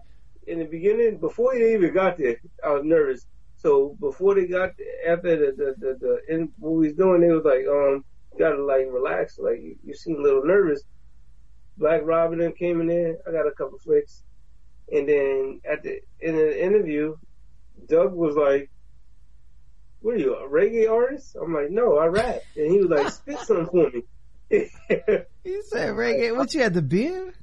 In 0.48 0.60
the 0.60 0.66
beginning, 0.66 1.18
before 1.18 1.54
they 1.56 1.74
even 1.74 1.94
got 1.94 2.18
there, 2.18 2.38
I 2.64 2.72
was 2.72 2.84
nervous. 2.84 3.26
So 3.58 3.98
before 4.00 4.36
they 4.36 4.46
got 4.46 4.72
after 5.08 5.36
the 5.36 5.52
the 5.58 5.76
the, 5.78 5.98
the 6.00 6.34
in, 6.34 6.52
what 6.60 6.74
we 6.74 6.88
was 6.88 6.96
doing, 6.96 7.22
they 7.22 7.32
was 7.32 7.44
like, 7.44 7.66
um, 7.68 8.06
gotta 8.38 8.64
like 8.64 8.88
relax. 8.90 9.40
Like 9.40 9.60
you, 9.62 9.76
you 9.84 9.94
seem 9.94 10.18
a 10.18 10.22
little 10.22 10.46
nervous. 10.46 10.84
Black 11.78 12.02
Robin 12.04 12.40
then 12.40 12.54
came 12.54 12.82
in 12.82 12.88
there. 12.88 13.18
I 13.28 13.32
got 13.32 13.48
a 13.48 13.52
couple 13.52 13.80
flicks, 13.80 14.24
and 14.92 15.10
then 15.10 15.62
at 15.70 15.84
the 15.84 16.02
in 16.20 16.36
the 16.36 16.64
interview, 16.64 17.18
Doug 17.88 18.14
was 18.14 18.36
like, 18.36 18.70
"What 20.02 20.16
are 20.16 20.20
you, 20.20 20.36
a 20.36 20.48
reggae 20.48 20.90
artist?" 20.90 21.36
I'm 21.42 21.54
like, 21.54 21.72
"No, 21.72 21.98
I 21.98 22.06
rap." 22.06 22.42
And 22.56 22.72
he 22.72 22.78
was 22.78 22.90
like, 22.90 23.12
"Spit 23.12 23.40
something 23.40 23.66
for 23.66 23.90
me." 23.90 24.04
you 25.44 25.64
said 25.64 25.96
reggae. 25.96 26.36
What 26.36 26.54
you 26.54 26.62
had 26.62 26.74
the 26.74 26.82
beard? 26.82 27.34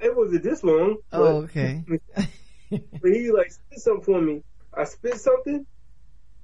It 0.00 0.16
wasn't 0.16 0.42
this 0.42 0.62
long. 0.62 0.96
Oh, 1.12 1.42
okay. 1.44 1.84
but 2.70 3.12
he 3.12 3.30
like 3.30 3.50
spit 3.50 3.80
something 3.80 4.04
for 4.04 4.20
me. 4.20 4.42
I 4.74 4.84
spit 4.84 5.18
something. 5.18 5.66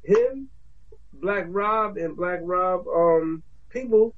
Him, 0.05 0.49
Black 1.13 1.45
Rob, 1.49 1.97
and 1.97 2.17
Black 2.17 2.41
Rob 2.43 2.87
um 2.89 3.43
people 3.69 4.15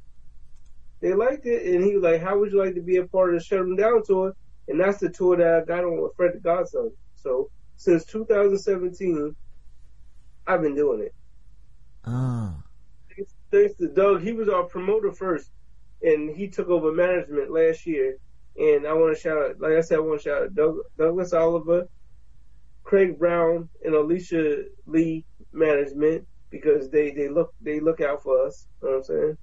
they 1.04 1.12
liked 1.12 1.44
it, 1.44 1.66
and 1.66 1.84
he 1.84 1.94
was 1.94 2.02
like, 2.02 2.22
"How 2.22 2.38
would 2.38 2.50
you 2.50 2.58
like 2.58 2.76
to 2.76 2.80
be 2.80 2.96
a 2.96 3.06
part 3.06 3.34
of 3.34 3.38
the 3.38 3.44
Shut 3.44 3.58
'Em 3.58 3.76
Down 3.76 4.02
tour?" 4.02 4.34
And 4.68 4.80
that's 4.80 5.00
the 5.00 5.10
tour 5.10 5.36
that 5.36 5.54
I 5.54 5.64
got 5.64 5.84
on 5.84 6.00
with 6.00 6.16
Fred 6.16 6.32
the 6.32 6.40
Godson. 6.40 6.92
So 7.16 7.50
since 7.76 8.06
2017, 8.06 9.36
I've 10.46 10.62
been 10.62 10.74
doing 10.74 11.02
it. 11.02 11.14
Ah. 12.06 12.62
Thanks, 13.14 13.34
thanks 13.50 13.74
to 13.74 13.88
Doug, 13.88 14.22
he 14.22 14.32
was 14.32 14.48
our 14.48 14.64
promoter 14.64 15.12
first, 15.12 15.50
and 16.02 16.34
he 16.34 16.48
took 16.48 16.68
over 16.68 16.90
management 16.90 17.50
last 17.50 17.84
year. 17.84 18.16
And 18.56 18.86
I 18.86 18.92
want 18.92 19.16
to 19.16 19.20
shout 19.20 19.36
out, 19.36 19.60
like 19.60 19.72
I 19.72 19.80
said, 19.80 19.98
I 19.98 20.00
want 20.00 20.20
to 20.20 20.28
shout 20.28 20.42
out 20.42 20.54
Doug, 20.54 20.76
Douglas 20.96 21.32
Oliver, 21.32 21.88
Craig 22.84 23.18
Brown, 23.18 23.68
and 23.84 23.94
Alicia 23.94 24.64
Lee 24.86 25.24
management 25.52 26.26
because 26.50 26.88
they 26.90 27.10
they 27.10 27.28
look 27.28 27.52
they 27.60 27.80
look 27.80 28.00
out 28.00 28.22
for 28.22 28.46
us. 28.46 28.66
You 28.82 28.88
know 28.88 28.92
what 28.92 28.98
I'm 28.98 29.04
saying? 29.04 29.38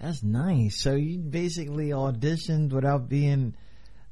That's 0.00 0.22
nice. 0.22 0.82
So 0.82 0.94
you 0.94 1.18
basically 1.18 1.90
auditioned 1.90 2.72
without 2.72 3.08
being 3.08 3.54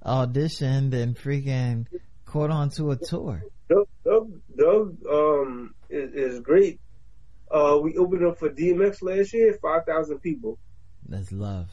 auditioned 0.04 0.94
and 0.94 1.16
freaking 1.16 1.86
caught 2.24 2.50
on 2.50 2.70
to 2.70 2.90
a 2.90 2.96
tour. 2.96 3.42
Doug, 3.68 3.88
Doug, 4.04 4.40
Doug 4.56 4.96
um, 5.10 5.74
is, 5.90 6.12
is 6.14 6.40
great. 6.40 6.80
Uh, 7.50 7.78
we 7.82 7.96
opened 7.96 8.26
up 8.26 8.38
for 8.38 8.50
DMX 8.50 9.02
last 9.02 9.32
year, 9.32 9.58
five 9.62 9.84
thousand 9.86 10.18
people. 10.20 10.58
That's 11.08 11.32
love. 11.32 11.68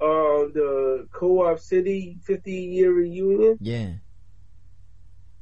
Uh, 0.00 0.46
the 0.54 1.08
Co-op 1.12 1.58
City 1.58 2.18
50 2.22 2.52
year 2.52 2.92
reunion. 2.92 3.58
Yeah. 3.60 3.94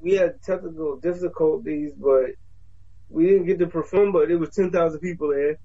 We 0.01 0.13
had 0.15 0.43
technical 0.43 0.97
difficulties, 0.97 1.93
but 1.97 2.31
we 3.09 3.27
didn't 3.27 3.47
get 3.47 3.59
to 3.59 3.67
perform. 3.67 4.13
But 4.13 4.31
it 4.31 4.37
was 4.37 4.51
ten 4.51 4.71
thousand 4.71 5.01
people 5.01 5.31
there. 5.31 5.57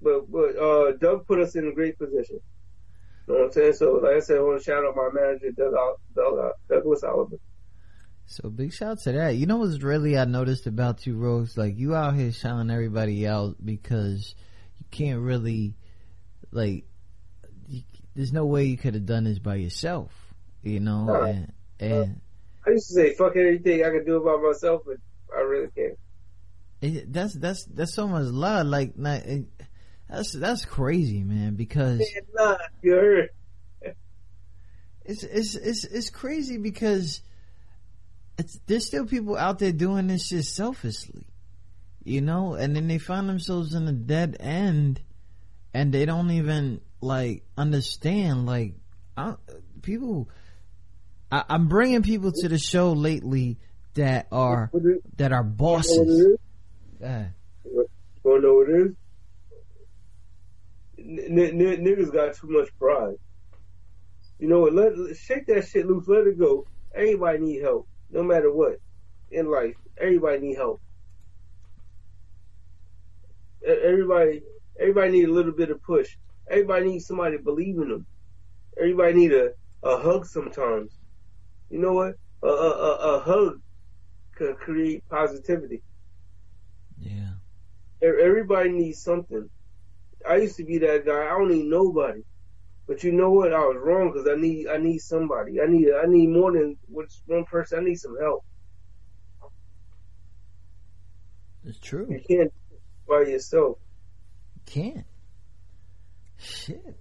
But 0.00 0.30
but 0.30 0.56
uh, 0.56 0.92
Doug 0.92 1.26
put 1.26 1.40
us 1.40 1.54
in 1.54 1.68
a 1.68 1.72
great 1.72 1.98
position. 1.98 2.40
You 3.28 3.34
know 3.34 3.40
what 3.40 3.46
I'm 3.46 3.52
saying? 3.52 3.72
So 3.74 3.92
like 4.02 4.16
I 4.16 4.20
said, 4.20 4.38
I 4.38 4.40
want 4.40 4.58
to 4.58 4.64
shout 4.64 4.84
out 4.84 4.96
my 4.96 5.08
manager, 5.12 5.50
Doug, 5.52 5.74
Doug, 6.14 6.52
Douglas 6.68 7.04
Oliver. 7.04 7.38
So 8.26 8.48
big 8.48 8.72
shout 8.72 8.92
out 8.92 8.98
to 9.00 9.12
that. 9.12 9.36
You 9.36 9.46
know 9.46 9.58
what's 9.58 9.82
really 9.82 10.16
I 10.16 10.24
noticed 10.24 10.66
about 10.66 11.06
you, 11.06 11.16
Rose? 11.16 11.56
Like 11.56 11.76
you 11.76 11.94
out 11.94 12.14
here 12.14 12.32
shouting 12.32 12.70
everybody 12.70 13.26
out 13.26 13.56
because 13.64 14.34
you 14.78 14.86
can't 14.90 15.20
really, 15.20 15.76
like, 16.50 16.84
there's 18.14 18.32
no 18.32 18.44
way 18.46 18.64
you 18.64 18.76
could 18.76 18.94
have 18.94 19.06
done 19.06 19.24
this 19.24 19.38
by 19.38 19.56
yourself, 19.56 20.12
you 20.62 20.80
know. 20.80 21.04
No. 21.06 21.22
And, 21.22 21.52
and 21.80 22.20
I 22.66 22.70
used 22.70 22.88
to 22.88 22.94
say 22.94 23.14
fuck 23.14 23.36
everything 23.36 23.84
I 23.84 23.90
can 23.90 24.04
do 24.04 24.20
by 24.20 24.36
myself, 24.36 24.82
but 24.86 24.96
I 25.34 25.40
really 25.40 25.68
can't. 25.74 25.98
it, 26.80 27.12
that's 27.12 27.34
that's 27.34 27.64
that's 27.64 27.94
so 27.94 28.06
much 28.08 28.26
love. 28.26 28.66
Like, 28.66 28.96
not, 28.96 29.22
it, 29.22 29.44
that's 30.08 30.32
that's 30.32 30.64
crazy, 30.64 31.22
man. 31.24 31.54
Because 31.54 32.02
Nah, 32.34 32.56
you 32.82 32.92
heard. 32.92 33.30
it's 35.04 35.22
it's 35.24 35.54
it's 35.54 35.84
it's 35.84 36.10
crazy 36.10 36.58
because 36.58 37.22
it's 38.38 38.58
there's 38.66 38.86
still 38.86 39.06
people 39.06 39.36
out 39.36 39.58
there 39.58 39.72
doing 39.72 40.06
this 40.06 40.26
shit 40.28 40.44
selfishly, 40.44 41.26
you 42.04 42.20
know, 42.20 42.54
and 42.54 42.76
then 42.76 42.88
they 42.88 42.98
find 42.98 43.28
themselves 43.28 43.74
in 43.74 43.88
a 43.88 43.92
dead 43.92 44.36
end, 44.38 45.00
and 45.74 45.92
they 45.92 46.04
don't 46.04 46.30
even 46.30 46.80
like 47.02 47.42
understand. 47.56 48.46
Like, 48.46 48.74
I, 49.16 49.34
people, 49.82 50.28
I, 51.30 51.44
I'm 51.48 51.68
bringing 51.68 52.02
people 52.02 52.32
to 52.32 52.48
the 52.48 52.58
show 52.58 52.92
lately 52.92 53.58
that 53.94 54.28
are 54.32 54.70
that 55.16 55.32
are 55.32 55.42
bosses. 55.44 56.38
Yeah. 57.00 57.26
Wanna 58.22 58.40
know 58.42 58.54
what 58.54 58.70
it 58.70 58.86
is? 58.86 58.92
N- 60.98 61.38
n- 61.38 61.84
niggas 61.84 62.12
got 62.12 62.34
too 62.36 62.46
much 62.48 62.68
pride. 62.78 63.16
You 64.38 64.48
know 64.48 64.60
what? 64.60 64.72
Let, 64.72 64.96
let- 64.96 65.16
shake 65.16 65.46
that 65.48 65.66
shit 65.66 65.86
loose. 65.86 66.06
Let 66.06 66.26
it 66.26 66.38
go. 66.38 66.66
Everybody 66.94 67.38
need 67.38 67.62
help, 67.62 67.88
no 68.10 68.22
matter 68.22 68.52
what 68.52 68.78
in 69.30 69.50
life. 69.50 69.74
Everybody 69.98 70.38
need 70.38 70.56
help. 70.56 70.80
Everybody, 73.66 74.42
everybody 74.78 75.12
need 75.12 75.28
a 75.28 75.32
little 75.32 75.52
bit 75.52 75.70
of 75.70 75.82
push. 75.82 76.16
Everybody 76.52 76.86
needs 76.86 77.06
somebody 77.06 77.38
to 77.38 77.42
believe 77.42 77.78
in 77.78 77.88
them. 77.88 78.06
Everybody 78.78 79.14
need 79.14 79.32
a, 79.32 79.52
a 79.82 79.96
hug 79.96 80.26
sometimes. 80.26 80.92
You 81.70 81.78
know 81.80 81.94
what? 81.94 82.14
A, 82.42 82.46
a, 82.46 82.70
a, 82.70 83.16
a 83.16 83.20
hug 83.20 83.54
can 84.36 84.54
create 84.56 85.02
positivity. 85.08 85.82
Yeah. 86.98 87.30
Everybody 88.02 88.68
needs 88.68 89.02
something. 89.02 89.48
I 90.28 90.36
used 90.36 90.56
to 90.56 90.64
be 90.64 90.76
that 90.78 91.06
guy. 91.06 91.24
I 91.24 91.30
don't 91.30 91.50
need 91.50 91.64
nobody. 91.64 92.20
But 92.86 93.02
you 93.02 93.12
know 93.12 93.30
what? 93.30 93.54
I 93.54 93.60
was 93.60 93.78
wrong 93.82 94.12
because 94.12 94.28
I 94.28 94.38
need 94.38 94.66
I 94.68 94.76
need 94.76 94.98
somebody. 94.98 95.58
I 95.60 95.66
need 95.66 95.88
I 95.90 96.06
need 96.06 96.28
more 96.28 96.52
than 96.52 96.76
one 97.26 97.44
person. 97.44 97.78
I 97.78 97.82
need 97.82 97.94
some 97.94 98.16
help. 98.20 98.44
It's 101.64 101.78
true. 101.78 102.08
You 102.10 102.20
can't 102.28 102.52
by 103.08 103.22
yourself. 103.22 103.78
You 104.54 104.62
can't. 104.66 105.06
Shit. 106.42 106.98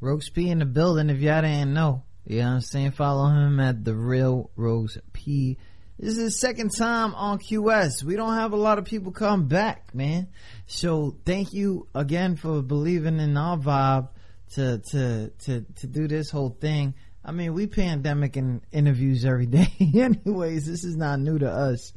Rogues 0.00 0.30
P 0.30 0.48
in 0.48 0.60
the 0.60 0.66
building 0.66 1.10
if 1.10 1.18
y'all 1.18 1.42
didn't 1.42 1.74
know. 1.74 2.04
You 2.24 2.38
know 2.38 2.44
what 2.44 2.50
I'm 2.52 2.60
saying? 2.60 2.90
Follow 2.92 3.26
him 3.28 3.58
at 3.58 3.84
the 3.84 3.94
real 3.94 4.50
Rogues 4.54 4.96
P. 5.12 5.58
This 5.98 6.16
is 6.16 6.18
his 6.18 6.40
second 6.40 6.70
time 6.76 7.14
on 7.14 7.38
QS. 7.38 8.04
We 8.04 8.14
don't 8.14 8.34
have 8.34 8.52
a 8.52 8.56
lot 8.56 8.78
of 8.78 8.84
people 8.84 9.10
come 9.10 9.48
back, 9.48 9.92
man. 9.92 10.28
So 10.66 11.16
thank 11.24 11.52
you 11.52 11.88
again 11.94 12.36
for 12.36 12.62
believing 12.62 13.18
in 13.18 13.36
our 13.36 13.58
vibe 13.58 14.08
to 14.54 14.78
to 14.90 15.30
to 15.30 15.66
to 15.80 15.86
do 15.86 16.06
this 16.06 16.30
whole 16.30 16.56
thing. 16.60 16.94
I 17.24 17.32
mean, 17.32 17.52
we 17.52 17.66
pandemic 17.66 18.36
and 18.36 18.60
interviews 18.70 19.24
every 19.24 19.46
day. 19.58 19.72
Anyways, 19.80 20.66
this 20.66 20.84
is 20.84 20.96
not 20.96 21.18
new 21.18 21.38
to 21.40 21.50
us. 21.50 21.92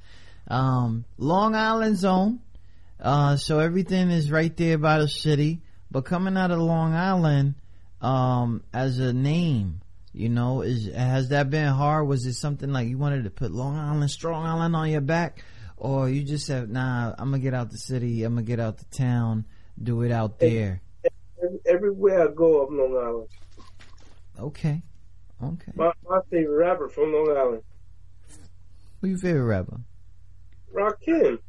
Um, 0.47 1.05
Long 1.17 1.53
Island 1.53 1.97
zone. 1.97 2.39
Uh, 2.99 3.35
so 3.35 3.59
everything 3.59 4.09
is 4.09 4.31
right 4.31 4.55
there 4.57 4.77
by 4.77 4.99
the 4.99 5.07
city. 5.07 5.61
But 5.91 6.05
coming 6.05 6.37
out 6.37 6.51
of 6.51 6.59
Long 6.59 6.93
Island, 6.93 7.55
um, 7.99 8.63
as 8.73 8.97
a 8.99 9.11
name, 9.11 9.81
you 10.13 10.29
know, 10.29 10.61
is 10.61 10.87
has 10.93 11.29
that 11.29 11.49
been 11.49 11.67
hard? 11.67 12.07
Was 12.07 12.25
it 12.25 12.33
something 12.33 12.71
like 12.71 12.87
you 12.87 12.97
wanted 12.97 13.25
to 13.25 13.29
put 13.29 13.51
Long 13.51 13.77
Island, 13.77 14.09
Strong 14.09 14.45
Island 14.45 14.75
on 14.75 14.89
your 14.89 15.01
back, 15.01 15.43
or 15.75 16.09
you 16.09 16.23
just 16.23 16.45
said, 16.45 16.69
"Nah, 16.69 17.13
I'm 17.17 17.31
gonna 17.31 17.39
get 17.39 17.53
out 17.53 17.71
the 17.71 17.77
city. 17.77 18.23
I'm 18.23 18.35
gonna 18.35 18.45
get 18.45 18.59
out 18.59 18.77
the 18.77 18.85
town, 18.85 19.45
do 19.81 20.01
it 20.03 20.11
out 20.11 20.39
there." 20.39 20.81
Everywhere 21.65 22.29
I 22.29 22.33
go, 22.33 22.65
I'm 22.65 22.77
Long 22.77 22.97
Island. 22.97 23.27
Okay, 24.39 24.81
okay. 25.43 25.71
My 25.75 25.91
my 26.09 26.21
favorite 26.29 26.55
rapper 26.55 26.87
from 26.87 27.13
Long 27.13 27.35
Island, 27.37 27.63
Who 29.01 29.07
your 29.09 29.17
favorite 29.17 29.43
rapper? 29.43 29.81
Rakim. 30.73 31.39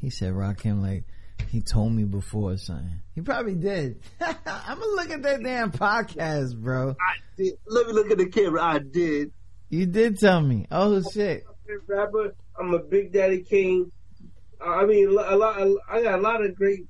He 0.00 0.10
said 0.10 0.32
Rakim 0.32 0.80
like 0.80 1.04
he 1.50 1.60
told 1.60 1.92
me 1.92 2.04
before 2.04 2.52
or 2.52 2.56
something. 2.56 3.00
He 3.14 3.22
probably 3.22 3.54
did. 3.56 4.00
I'm 4.20 4.78
gonna 4.78 4.94
look 4.94 5.10
at 5.10 5.22
that 5.22 5.42
damn 5.42 5.72
podcast, 5.72 6.56
bro. 6.56 6.90
I 6.90 7.14
did. 7.36 7.54
Let 7.66 7.86
me 7.88 7.92
look 7.92 8.10
at 8.10 8.18
the 8.18 8.28
camera. 8.28 8.62
I 8.62 8.78
did. 8.78 9.32
You 9.68 9.86
did 9.86 10.18
tell 10.18 10.40
me. 10.40 10.66
Oh 10.70 11.02
shit. 11.12 11.44
Favorite 11.66 11.82
rapper. 11.88 12.34
I'm 12.58 12.72
a 12.74 12.78
Big 12.78 13.12
Daddy 13.12 13.42
Kane. 13.42 13.90
I 14.64 14.84
mean, 14.86 15.08
a 15.08 15.36
lot. 15.36 15.58
I 15.88 16.02
got 16.02 16.18
a 16.18 16.22
lot 16.22 16.44
of 16.44 16.54
great 16.54 16.86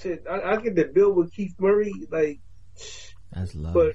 shit. 0.00 0.24
I, 0.30 0.40
I 0.40 0.56
get 0.56 0.76
to 0.76 0.84
build 0.84 1.16
with 1.16 1.32
Keith 1.32 1.54
Murray, 1.58 1.92
like, 2.10 2.40
That's 3.32 3.54
love. 3.54 3.74
but 3.74 3.94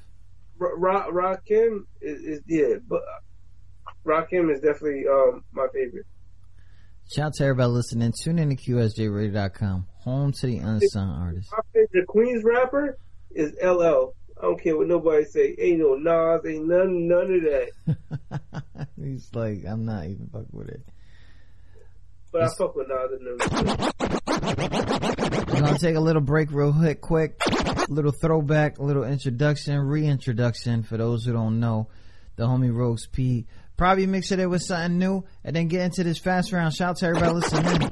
Rock 0.57 1.07
Rakim 1.09 1.85
is, 2.01 2.21
is 2.21 2.41
yeah, 2.47 2.75
but 2.87 3.01
Rakim 4.05 4.51
is 4.53 4.59
definitely 4.59 5.05
um 5.07 5.43
my 5.51 5.67
favorite. 5.73 6.05
Shout 7.11 7.25
out 7.25 7.33
to 7.35 7.43
everybody 7.43 7.71
listening. 7.71 8.13
Tune 8.21 8.37
in 8.37 8.49
to 8.49 8.55
QSJRadio.com. 8.55 9.87
Home 10.03 10.31
to 10.31 10.45
the 10.45 10.57
unsung 10.59 11.09
artists. 11.09 11.51
My 11.51 11.57
favorite 11.73 12.05
Queens 12.05 12.43
rapper 12.43 12.99
is 13.31 13.51
LL. 13.63 14.13
I 14.37 14.43
don't 14.43 14.61
care 14.61 14.77
what 14.77 14.87
nobody 14.87 15.25
say. 15.25 15.55
Ain't 15.57 15.79
no 15.79 15.95
Nas, 15.95 16.45
ain't 16.45 16.67
none 16.67 17.07
none 17.07 17.33
of 17.33 17.41
that. 17.41 18.63
He's 19.01 19.27
like, 19.33 19.65
I'm 19.67 19.85
not 19.85 20.05
even 20.05 20.29
fucking 20.31 20.49
with 20.51 20.69
it. 20.69 20.81
But 22.31 22.43
I 22.43 22.49
fuck 22.55 22.75
with 22.75 22.87
Nas 22.89 23.11
and. 23.11 23.25
We're 25.47 25.61
gonna 25.61 25.79
take 25.79 25.95
a 25.95 25.99
little 25.99 26.21
break 26.21 26.51
real 26.51 26.73
quick, 26.73 27.01
quick. 27.01 27.41
Little 27.89 28.11
throwback, 28.11 28.77
little 28.77 29.03
introduction, 29.03 29.79
reintroduction 29.79 30.83
for 30.83 30.97
those 30.97 31.25
who 31.25 31.33
don't 31.33 31.59
know. 31.59 31.87
The 32.35 32.45
homie 32.45 32.71
Rogues 32.71 33.07
P. 33.07 33.47
Probably 33.79 34.05
mix 34.07 34.31
it 34.33 34.39
in 34.41 34.49
with 34.49 34.61
something 34.61 34.99
new 34.99 35.23
and 35.41 35.55
then 35.55 35.69
get 35.69 35.83
into 35.85 36.03
this 36.03 36.17
fast 36.17 36.51
round. 36.51 36.73
Shout 36.73 36.89
out 36.89 36.97
to 36.97 37.05
everybody 37.05 37.35
listening. 37.35 37.89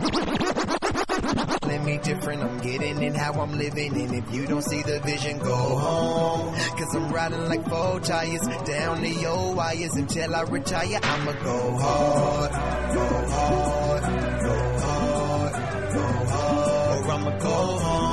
Me 1.85 1.97
different, 1.99 2.43
I'm 2.43 2.57
getting 2.57 3.01
it 3.01 3.15
how 3.15 3.31
I'm 3.39 3.57
living. 3.57 3.93
And 3.93 4.13
if 4.15 4.33
you 4.35 4.45
don't 4.47 4.61
see 4.61 4.81
the 4.81 4.99
vision, 4.99 5.39
go 5.39 5.55
home. 5.55 6.53
Cause 6.53 6.93
I'm 6.93 7.09
riding 7.13 7.45
like 7.45 7.65
four 7.69 8.01
tires 8.01 8.41
down 8.65 9.01
the 9.01 9.25
old 9.27 9.55
wires 9.55 9.95
until 9.95 10.35
I 10.35 10.41
retire. 10.41 10.99
I'ma 11.01 11.31
go 11.31 11.77
hard, 11.77 12.51
go 12.93 13.07
hard, 13.31 14.03
go 14.43 14.79
hard, 14.79 15.53
go 15.93 16.09
hard. 16.33 17.07
Or 17.07 17.11
I'ma 17.13 17.38
go 17.39 17.79
home, 17.79 18.07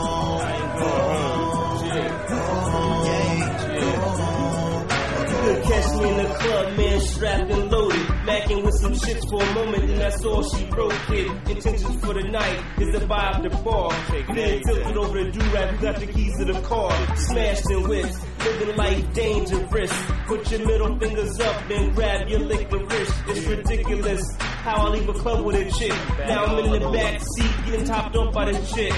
in 6.05 6.17
the 6.19 6.35
club, 6.35 6.77
man, 6.77 7.01
strapped 7.01 7.51
and 7.51 7.71
loaded. 7.71 8.07
Macking 8.27 8.65
with 8.65 8.75
some 8.81 8.93
shits 8.93 9.29
for 9.29 9.43
a 9.43 9.55
moment, 9.55 9.85
and 9.85 10.01
that's 10.01 10.25
all 10.25 10.43
she 10.43 10.65
wrote, 10.67 10.93
kid. 11.07 11.31
Intentions 11.49 12.05
for 12.05 12.15
the 12.15 12.23
night 12.23 12.63
is 12.79 12.99
to 12.99 13.07
buy 13.07 13.31
up 13.31 13.43
the 13.43 13.51
bar. 13.51 13.93
Then 14.35 14.63
tilted 14.63 14.97
over 14.97 15.25
the 15.25 15.31
do-rag, 15.31 15.75
who 15.75 15.83
got 15.83 15.97
the 16.01 16.07
keys 16.07 16.37
to 16.39 16.45
the 16.45 16.61
car. 16.61 16.93
Smashed 17.17 17.71
in 17.71 17.89
whips, 17.89 18.17
living 18.45 18.77
life 18.77 19.13
dangerous. 19.15 19.93
Put 20.27 20.51
your 20.51 20.67
middle 20.67 20.99
fingers 20.99 21.41
up, 21.41 21.69
then 21.69 21.95
grab 21.95 22.29
your 22.29 22.41
licorice. 22.41 23.13
It's 23.29 23.47
ridiculous. 23.47 24.23
how 24.65 24.87
I 24.87 24.89
leave 24.89 25.09
a 25.09 25.13
club 25.13 25.45
with 25.45 25.57
a 25.57 25.71
chick. 25.79 25.93
Now 26.27 26.47
I'm 26.47 26.65
in 26.65 26.83
the 26.83 26.91
back 26.91 27.21
seat, 27.21 27.51
getting 27.67 27.85
topped 27.85 28.17
off 28.17 28.33
by 28.33 28.51
the 28.51 28.59
chick. 28.75 28.93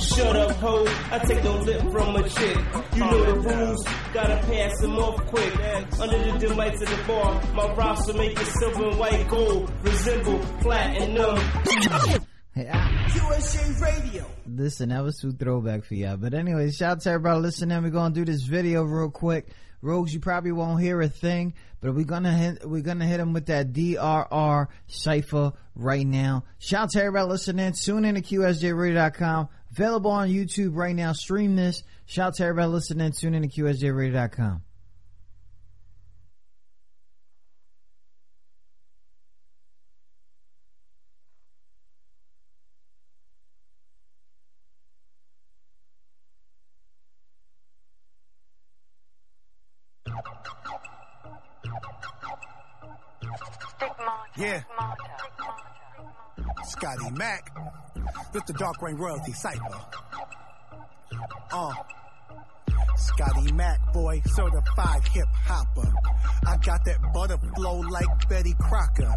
Shut 0.00 0.36
up, 0.36 0.52
ho, 0.56 0.86
I 1.10 1.18
take 1.18 1.42
no 1.42 1.58
lip 1.58 1.80
from 1.90 2.16
a 2.16 2.28
chick. 2.28 2.56
You 2.94 3.00
know 3.00 3.24
the 3.24 3.40
rules, 3.40 3.84
gotta 4.12 4.36
pass 4.46 4.80
them 4.80 4.96
off 4.98 5.16
quick. 5.26 5.52
Under 6.00 6.18
the 6.18 6.38
dim 6.38 6.56
lights 6.56 6.80
of 6.82 6.88
the 6.88 7.04
bar, 7.08 7.42
my 7.54 7.72
roster 7.74 8.14
make 8.14 8.40
it 8.40 8.46
silver 8.46 8.88
and 8.88 8.98
white 8.98 9.28
gold, 9.28 9.72
resemble 9.82 10.38
platinum. 10.60 12.19
Ah. 12.70 13.06
QSJ 13.08 13.80
Radio. 13.80 14.26
Listen, 14.46 14.90
that 14.90 15.02
was 15.02 15.18
too 15.18 15.32
throwback 15.32 15.84
for 15.84 15.94
y'all. 15.94 16.16
But 16.16 16.34
anyway, 16.34 16.70
shout 16.70 16.92
out 16.92 17.00
to 17.02 17.10
everybody 17.10 17.40
listening. 17.40 17.82
We're 17.82 17.90
gonna 17.90 18.14
do 18.14 18.24
this 18.24 18.42
video 18.42 18.82
real 18.82 19.10
quick. 19.10 19.48
Rogues, 19.82 20.12
you 20.12 20.20
probably 20.20 20.52
won't 20.52 20.82
hear 20.82 21.00
a 21.00 21.08
thing, 21.08 21.54
but 21.80 21.94
we're 21.94 22.04
gonna 22.04 22.32
hit, 22.32 22.68
we're 22.68 22.82
gonna 22.82 23.06
hit 23.06 23.16
them 23.16 23.32
with 23.32 23.46
that 23.46 23.72
DRR 23.72 24.68
cipher 24.88 25.52
right 25.74 26.06
now. 26.06 26.44
Shout 26.58 26.82
out 26.82 26.90
to 26.90 26.98
everybody 27.00 27.28
listening. 27.30 27.72
Tune 27.72 28.04
in 28.04 28.14
to 28.16 28.22
QSJRadio.com. 28.22 29.48
Available 29.70 30.10
on 30.10 30.28
YouTube 30.28 30.76
right 30.76 30.94
now. 30.94 31.12
Stream 31.12 31.56
this. 31.56 31.82
Shout 32.04 32.28
out 32.28 32.34
to 32.34 32.44
everybody 32.44 32.68
listening. 32.68 33.12
Tune 33.12 33.34
in 33.34 33.42
to 33.42 33.48
QSJRadio.com. 33.48 34.62
Scotty 56.80 57.10
Mac. 57.10 57.54
With 58.32 58.46
the 58.46 58.54
Dark 58.54 58.80
Rain 58.80 58.96
Royalty 58.96 59.32
Cypher. 59.32 59.80
Uh. 61.52 61.74
Scotty 63.00 63.52
Mac, 63.52 63.92
boy, 63.92 64.20
certified 64.26 65.06
hip 65.08 65.28
hopper. 65.44 65.92
I 66.46 66.56
got 66.58 66.84
that 66.84 66.98
butter 67.14 67.38
flow 67.56 67.80
like 67.80 68.28
Betty 68.28 68.54
Crocker. 68.60 69.14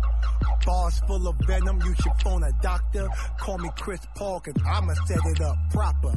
Bars 0.66 1.00
full 1.08 1.28
of 1.28 1.36
venom, 1.46 1.82
you 1.86 1.94
should 1.96 2.14
phone 2.24 2.44
a 2.44 2.52
doctor. 2.62 3.08
Call 3.40 3.58
me 3.58 3.70
Chris 3.78 4.00
Paul, 4.16 4.40
cause 4.40 4.54
I'ma 4.66 4.94
set 5.06 5.20
it 5.26 5.42
up 5.42 5.58
proper. 5.72 6.14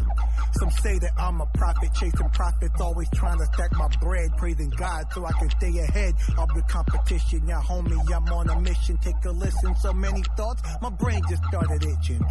Some 0.52 0.70
say 0.70 0.98
that 1.00 1.10
I'm 1.18 1.40
a 1.40 1.46
prophet, 1.46 1.90
chasing 1.94 2.30
profits, 2.30 2.80
always 2.80 3.08
trying 3.14 3.38
to 3.38 3.46
stack 3.46 3.72
my 3.72 3.88
bread, 4.00 4.30
praising 4.36 4.70
God 4.70 5.06
so 5.12 5.24
I 5.26 5.32
can 5.32 5.50
stay 5.50 5.76
ahead 5.78 6.14
of 6.38 6.48
the 6.54 6.62
competition. 6.68 7.42
Yeah, 7.48 7.60
homie, 7.60 7.98
I'm 8.14 8.32
on 8.32 8.48
a 8.48 8.60
mission. 8.60 8.96
Take 8.98 9.24
a 9.24 9.32
listen, 9.32 9.74
so 9.76 9.92
many 9.92 10.22
thoughts, 10.36 10.62
my 10.80 10.90
brain 10.90 11.22
just 11.28 11.42
started 11.44 11.84
itching. 11.84 12.24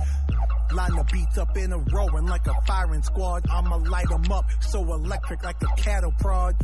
Line 0.74 0.96
the 0.96 1.04
beats 1.12 1.38
up 1.38 1.56
in 1.58 1.72
a 1.74 1.78
row 1.78 2.08
and 2.08 2.28
like 2.28 2.48
a 2.48 2.54
firing 2.66 3.04
squad, 3.04 3.46
I'ma 3.50 3.76
light 3.76 4.12
'em 4.12 4.32
up 4.32 4.46
so 4.62 4.80
electric 4.82 5.25
like 5.30 5.62
a 5.62 5.82
cattle 5.82 6.14
prod. 6.20 6.56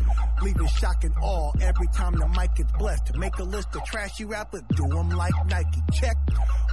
Leaving 0.42 0.68
shock 0.68 1.04
and 1.04 1.14
awe 1.22 1.52
every 1.62 1.88
time 1.88 2.14
the 2.14 2.28
mic 2.30 2.56
gets 2.56 2.72
blessed. 2.74 3.16
Make 3.16 3.38
a 3.40 3.44
list 3.44 3.76
of 3.76 3.84
trashy 3.86 4.26
rappers, 4.26 4.64
do 4.76 4.86
'em 4.98 5.10
like 5.10 5.34
Nike. 5.48 5.82
Check 5.94 6.18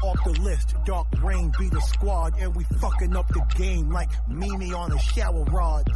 off 0.03 0.17
the 0.25 0.31
list, 0.41 0.75
Dark 0.85 1.07
Rain 1.23 1.53
be 1.59 1.69
the 1.69 1.81
squad, 1.81 2.35
and 2.39 2.55
we 2.55 2.65
fucking 2.81 3.17
up 3.17 3.29
the 3.29 3.45
game 3.57 3.91
like 3.91 4.11
Mimi 4.29 4.73
on 4.73 4.93
a 4.93 4.99
shower 4.99 5.45
rod. 5.45 5.91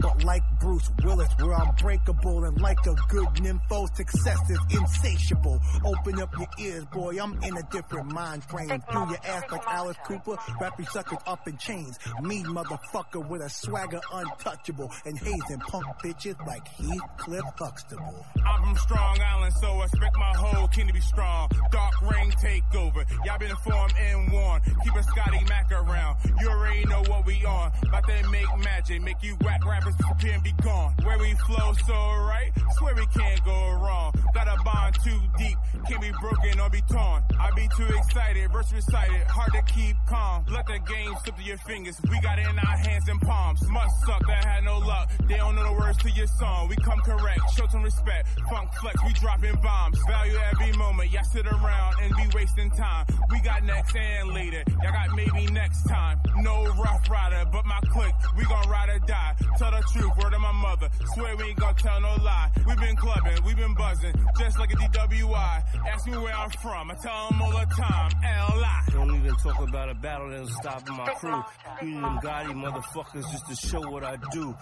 But 0.00 0.24
like 0.24 0.42
Bruce 0.58 0.90
Willis, 1.04 1.28
we're 1.38 1.52
unbreakable, 1.52 2.44
and 2.44 2.60
like 2.60 2.84
a 2.86 2.94
good 3.08 3.28
nympho, 3.34 3.94
success 3.94 4.38
is 4.50 4.58
insatiable. 4.70 5.60
Open 5.84 6.20
up 6.20 6.36
your 6.36 6.48
ears, 6.58 6.84
boy, 6.86 7.18
I'm 7.20 7.40
in 7.42 7.56
a 7.56 7.62
different 7.70 8.10
mind 8.12 8.42
frame. 8.44 8.68
Do 8.68 8.98
your 8.98 9.18
ass 9.24 9.44
like 9.50 9.66
Alice 9.66 9.96
Cooper, 10.04 10.36
wrap 10.60 10.78
your 10.78 10.88
suckers 10.88 11.18
up 11.26 11.46
in 11.46 11.56
chains. 11.58 11.98
Me, 12.20 12.42
motherfucker, 12.42 13.26
with 13.28 13.42
a 13.42 13.50
swagger 13.50 14.00
untouchable, 14.12 14.90
and 15.04 15.18
hazing 15.32 15.60
punk 15.60 15.86
bitches 16.02 16.46
like 16.46 16.66
Heathcliff 16.68 17.44
Huxtable. 17.58 18.26
I'm 18.44 18.62
from 18.64 18.76
Strong 18.76 19.20
Island, 19.20 19.54
so 19.60 19.68
I 19.68 19.84
expect 19.84 20.16
my 20.18 20.32
whole 20.36 20.68
kin 20.68 20.86
to 20.86 20.92
be 20.92 21.00
strong. 21.00 21.48
Dark 21.70 22.02
rain 22.02 22.30
takeover. 22.32 23.04
Y'all 23.24 23.38
been 23.38 23.50
informed 23.50 23.94
and 23.98 24.32
warned. 24.32 24.62
Keep 24.84 24.94
a 24.94 25.02
Scotty 25.02 25.44
Mac 25.48 25.70
around. 25.72 26.18
You 26.40 26.48
already 26.48 26.84
know 26.84 27.02
what 27.08 27.24
we 27.26 27.44
on. 27.44 27.72
About 27.86 28.06
to 28.08 28.28
make 28.30 28.46
magic, 28.58 29.02
make 29.02 29.22
you 29.22 29.36
whack 29.42 29.64
rappers 29.64 29.94
disappear 29.96 30.32
and 30.34 30.42
be 30.42 30.52
gone. 30.62 30.94
Where 31.02 31.18
we 31.18 31.34
flow 31.46 31.72
so 31.86 31.94
right, 31.94 32.50
swear 32.78 32.94
we 32.94 33.06
can't 33.06 33.44
go 33.44 33.72
wrong. 33.82 34.12
Got 34.34 34.48
a 34.48 34.62
bond 34.64 34.96
too 35.04 35.20
deep, 35.38 35.56
can't 35.88 36.00
be 36.00 36.12
broken 36.20 36.60
or 36.60 36.70
be 36.70 36.82
torn. 36.82 37.22
I 37.38 37.50
be 37.54 37.68
too 37.76 37.86
excited, 37.86 38.52
verse 38.52 38.72
recited, 38.72 39.26
hard 39.26 39.52
to 39.52 39.62
keep 39.62 39.96
calm. 40.08 40.44
Let 40.50 40.66
the 40.66 40.78
game 40.78 41.14
slip 41.22 41.36
through 41.36 41.44
your 41.44 41.58
fingers. 41.58 41.96
We 42.10 42.20
got 42.20 42.38
it 42.38 42.46
in 42.46 42.58
our 42.58 42.76
hands 42.76 43.08
and 43.08 43.20
palms. 43.20 43.60
Must 43.68 44.06
suck 44.06 44.26
that 44.26 44.44
had 44.44 44.64
no 44.64 44.78
luck. 44.78 45.10
They 45.28 45.36
don't 45.36 45.56
know 45.56 45.64
the 45.64 45.72
words 45.72 45.98
to 45.98 46.10
your 46.10 46.26
song. 46.26 46.68
We 46.68 46.76
come 46.76 47.00
correct, 47.00 47.40
show 47.56 47.66
some 47.68 47.82
respect. 47.82 48.28
Funk 48.50 48.70
flex, 48.80 48.96
we 49.04 49.12
dropping 49.14 49.56
bombs. 49.62 49.98
Value 50.08 50.38
every 50.52 50.72
moment. 50.76 51.12
Y'all 51.12 51.24
sit 51.24 51.46
around 51.46 51.94
and 52.02 52.16
be 52.16 52.36
wasting 52.36 52.70
time. 52.70 53.06
We 53.30 53.40
got 53.40 53.62
next 53.64 53.96
and 53.96 54.32
later. 54.32 54.62
Y'all 54.82 54.92
got 54.92 55.16
maybe 55.16 55.46
next 55.52 55.84
time. 55.84 56.20
No 56.36 56.66
rough 56.74 57.08
rider, 57.10 57.48
but 57.52 57.64
my 57.66 57.80
clique. 57.92 58.14
We 58.36 58.44
gon' 58.44 58.68
ride 58.68 58.88
or 58.90 58.98
die. 59.06 59.34
Tell 59.58 59.70
the 59.70 59.82
truth, 59.92 60.12
word 60.22 60.34
of 60.34 60.40
my 60.40 60.52
mother. 60.52 60.88
Swear 61.14 61.36
we 61.36 61.44
ain't 61.44 61.58
gon' 61.58 61.74
tell 61.76 62.00
no 62.00 62.14
lie. 62.22 62.50
We 62.66 62.74
been 62.76 62.96
clubbing, 62.96 63.44
we 63.44 63.54
been 63.54 63.74
buzzing, 63.74 64.14
just 64.38 64.58
like 64.58 64.72
a 64.72 64.76
DWI. 64.76 65.62
Ask 65.92 66.06
me 66.06 66.16
where 66.16 66.34
I'm 66.34 66.50
from, 66.50 66.90
I 66.90 66.94
tell 66.94 67.28
them 67.30 67.42
all 67.42 67.50
the 67.50 67.66
time. 67.76 68.10
L.I. 68.24 68.82
Don't 68.92 69.14
even 69.16 69.34
talk 69.36 69.60
about 69.60 69.88
a 69.88 69.94
battle 69.94 70.30
that'll 70.30 70.48
stop 70.48 70.88
my 70.88 71.06
crew. 71.14 71.42
You 71.82 72.00
them 72.00 72.18
Gotti 72.18 72.52
motherfuckers 72.54 73.30
just 73.30 73.46
to 73.48 73.68
show 73.68 73.80
what 73.90 74.04
I 74.04 74.16
do. 74.32 74.54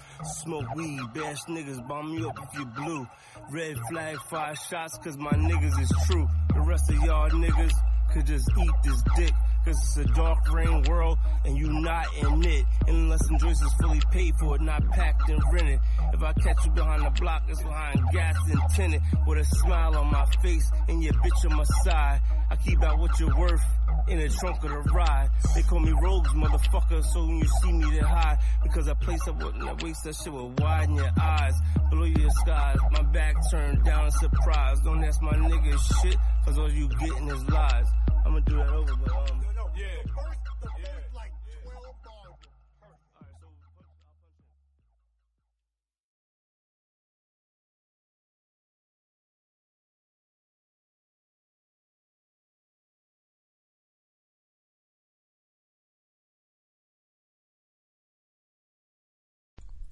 Smoke 0.51 0.75
weed, 0.75 1.01
bash 1.15 1.45
niggas, 1.45 1.87
bomb 1.87 2.13
me 2.13 2.27
up 2.27 2.37
if 2.43 2.59
you 2.59 2.67
blue. 2.67 3.07
Red 3.53 3.77
flag, 3.89 4.17
five 4.29 4.59
shots, 4.59 4.99
cause 4.99 5.17
my 5.17 5.31
niggas 5.31 5.81
is 5.81 5.93
true. 6.09 6.29
The 6.53 6.61
rest 6.63 6.91
of 6.91 6.97
y'all 7.05 7.31
niggas 7.31 7.71
could 8.13 8.27
just 8.27 8.51
eat 8.61 8.71
this 8.83 9.01
dick. 9.15 9.33
Cause 9.65 9.77
it's 9.77 9.97
a 9.99 10.15
dark 10.15 10.39
rain 10.53 10.83
world 10.89 11.19
and 11.45 11.57
you 11.57 11.69
not 11.69 12.07
in 12.17 12.45
it. 12.45 12.65
Unless 12.87 13.27
some 13.27 13.39
joints 13.39 13.61
is 13.61 13.73
fully 13.75 14.01
paid 14.11 14.35
for 14.41 14.57
it, 14.57 14.63
not 14.63 14.83
packed 14.91 15.29
and 15.29 15.43
rented. 15.53 15.79
If 16.15 16.23
I 16.23 16.33
catch 16.33 16.65
you 16.65 16.71
behind 16.73 17.05
the 17.05 17.11
block, 17.21 17.43
it's 17.49 17.63
behind 17.63 18.01
gas 18.13 18.37
and 18.49 18.61
tinted. 18.75 19.03
With 19.27 19.39
a 19.39 19.45
smile 19.45 19.97
on 19.97 20.11
my 20.11 20.25
face 20.43 20.71
and 20.89 21.03
your 21.03 21.13
bitch 21.13 21.51
on 21.51 21.57
my 21.57 21.65
side. 21.85 22.21
I 22.51 22.57
keep 22.57 22.83
out 22.83 22.99
what 22.99 23.19
you're 23.21 23.37
worth 23.37 23.63
in 24.09 24.19
the 24.19 24.29
trunk 24.29 24.65
of 24.65 24.71
the 24.71 24.79
ride. 24.93 25.29
They 25.55 25.63
call 25.63 25.81
me 25.81 25.93
rogues, 26.03 26.31
motherfucker, 26.31 27.05
so 27.05 27.27
when 27.27 27.37
you 27.37 27.49
see 27.63 27.73
me, 27.73 27.91
they 27.91 27.99
hide. 27.99 28.39
Because 28.63 28.89
I 28.89 28.95
place 28.95 29.29
up 29.29 29.43
with 29.43 29.61
that 29.61 29.83
waist, 29.83 30.05
that 30.05 30.17
shit 30.17 30.33
will 30.33 30.53
widen 30.59 30.97
your 30.97 31.11
eyes. 31.21 31.55
Below 31.91 32.05
your 32.05 32.31
skies, 32.31 32.79
my 32.91 33.03
back 33.03 33.35
turned 33.51 33.85
down 33.85 34.07
in 34.07 34.11
surprise. 34.13 34.81
Don't 34.81 35.05
ask 35.05 35.23
my 35.23 35.33
nigga 35.33 36.03
shit, 36.03 36.17
cause 36.45 36.59
all 36.59 36.71
you 36.73 36.89
getting 36.89 37.29
is 37.29 37.49
lies. 37.51 37.87
I'ma 38.27 38.41
do 38.41 38.57
that 38.57 38.69
over, 38.69 38.95
but 39.05 39.31
um. 39.31 39.50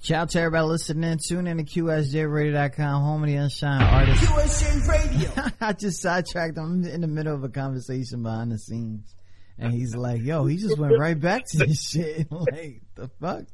Shout 0.01 0.23
out 0.23 0.31
to 0.31 0.39
everybody 0.41 0.67
listening. 0.69 1.19
Tune 1.29 1.47
in 1.47 1.59
to 1.59 1.65
QSJRadio.com, 1.65 3.03
home 3.03 3.25
of 3.25 3.29
the 3.29 3.35
Unshine 3.35 3.83
Artist. 3.83 4.23
QSJ 4.23 4.89
Radio. 4.89 5.31
I 5.61 5.75
just 5.75 6.01
sidetracked 6.01 6.57
him 6.57 6.85
in 6.85 7.03
the 7.03 7.07
middle 7.07 7.35
of 7.35 7.45
a 7.45 7.51
conversation 7.51 8.23
behind 8.23 8.51
the 8.51 8.59
scenes. 8.59 9.15
And 9.59 9.73
he's 9.73 9.95
like, 9.95 10.23
yo, 10.23 10.45
he 10.47 10.57
just 10.57 10.79
went 10.79 10.99
right 10.99 11.19
back 11.19 11.47
to 11.49 11.59
this 11.59 11.83
shit. 11.91 12.31
like, 12.33 12.83
the 12.95 13.09
fuck? 13.21 13.45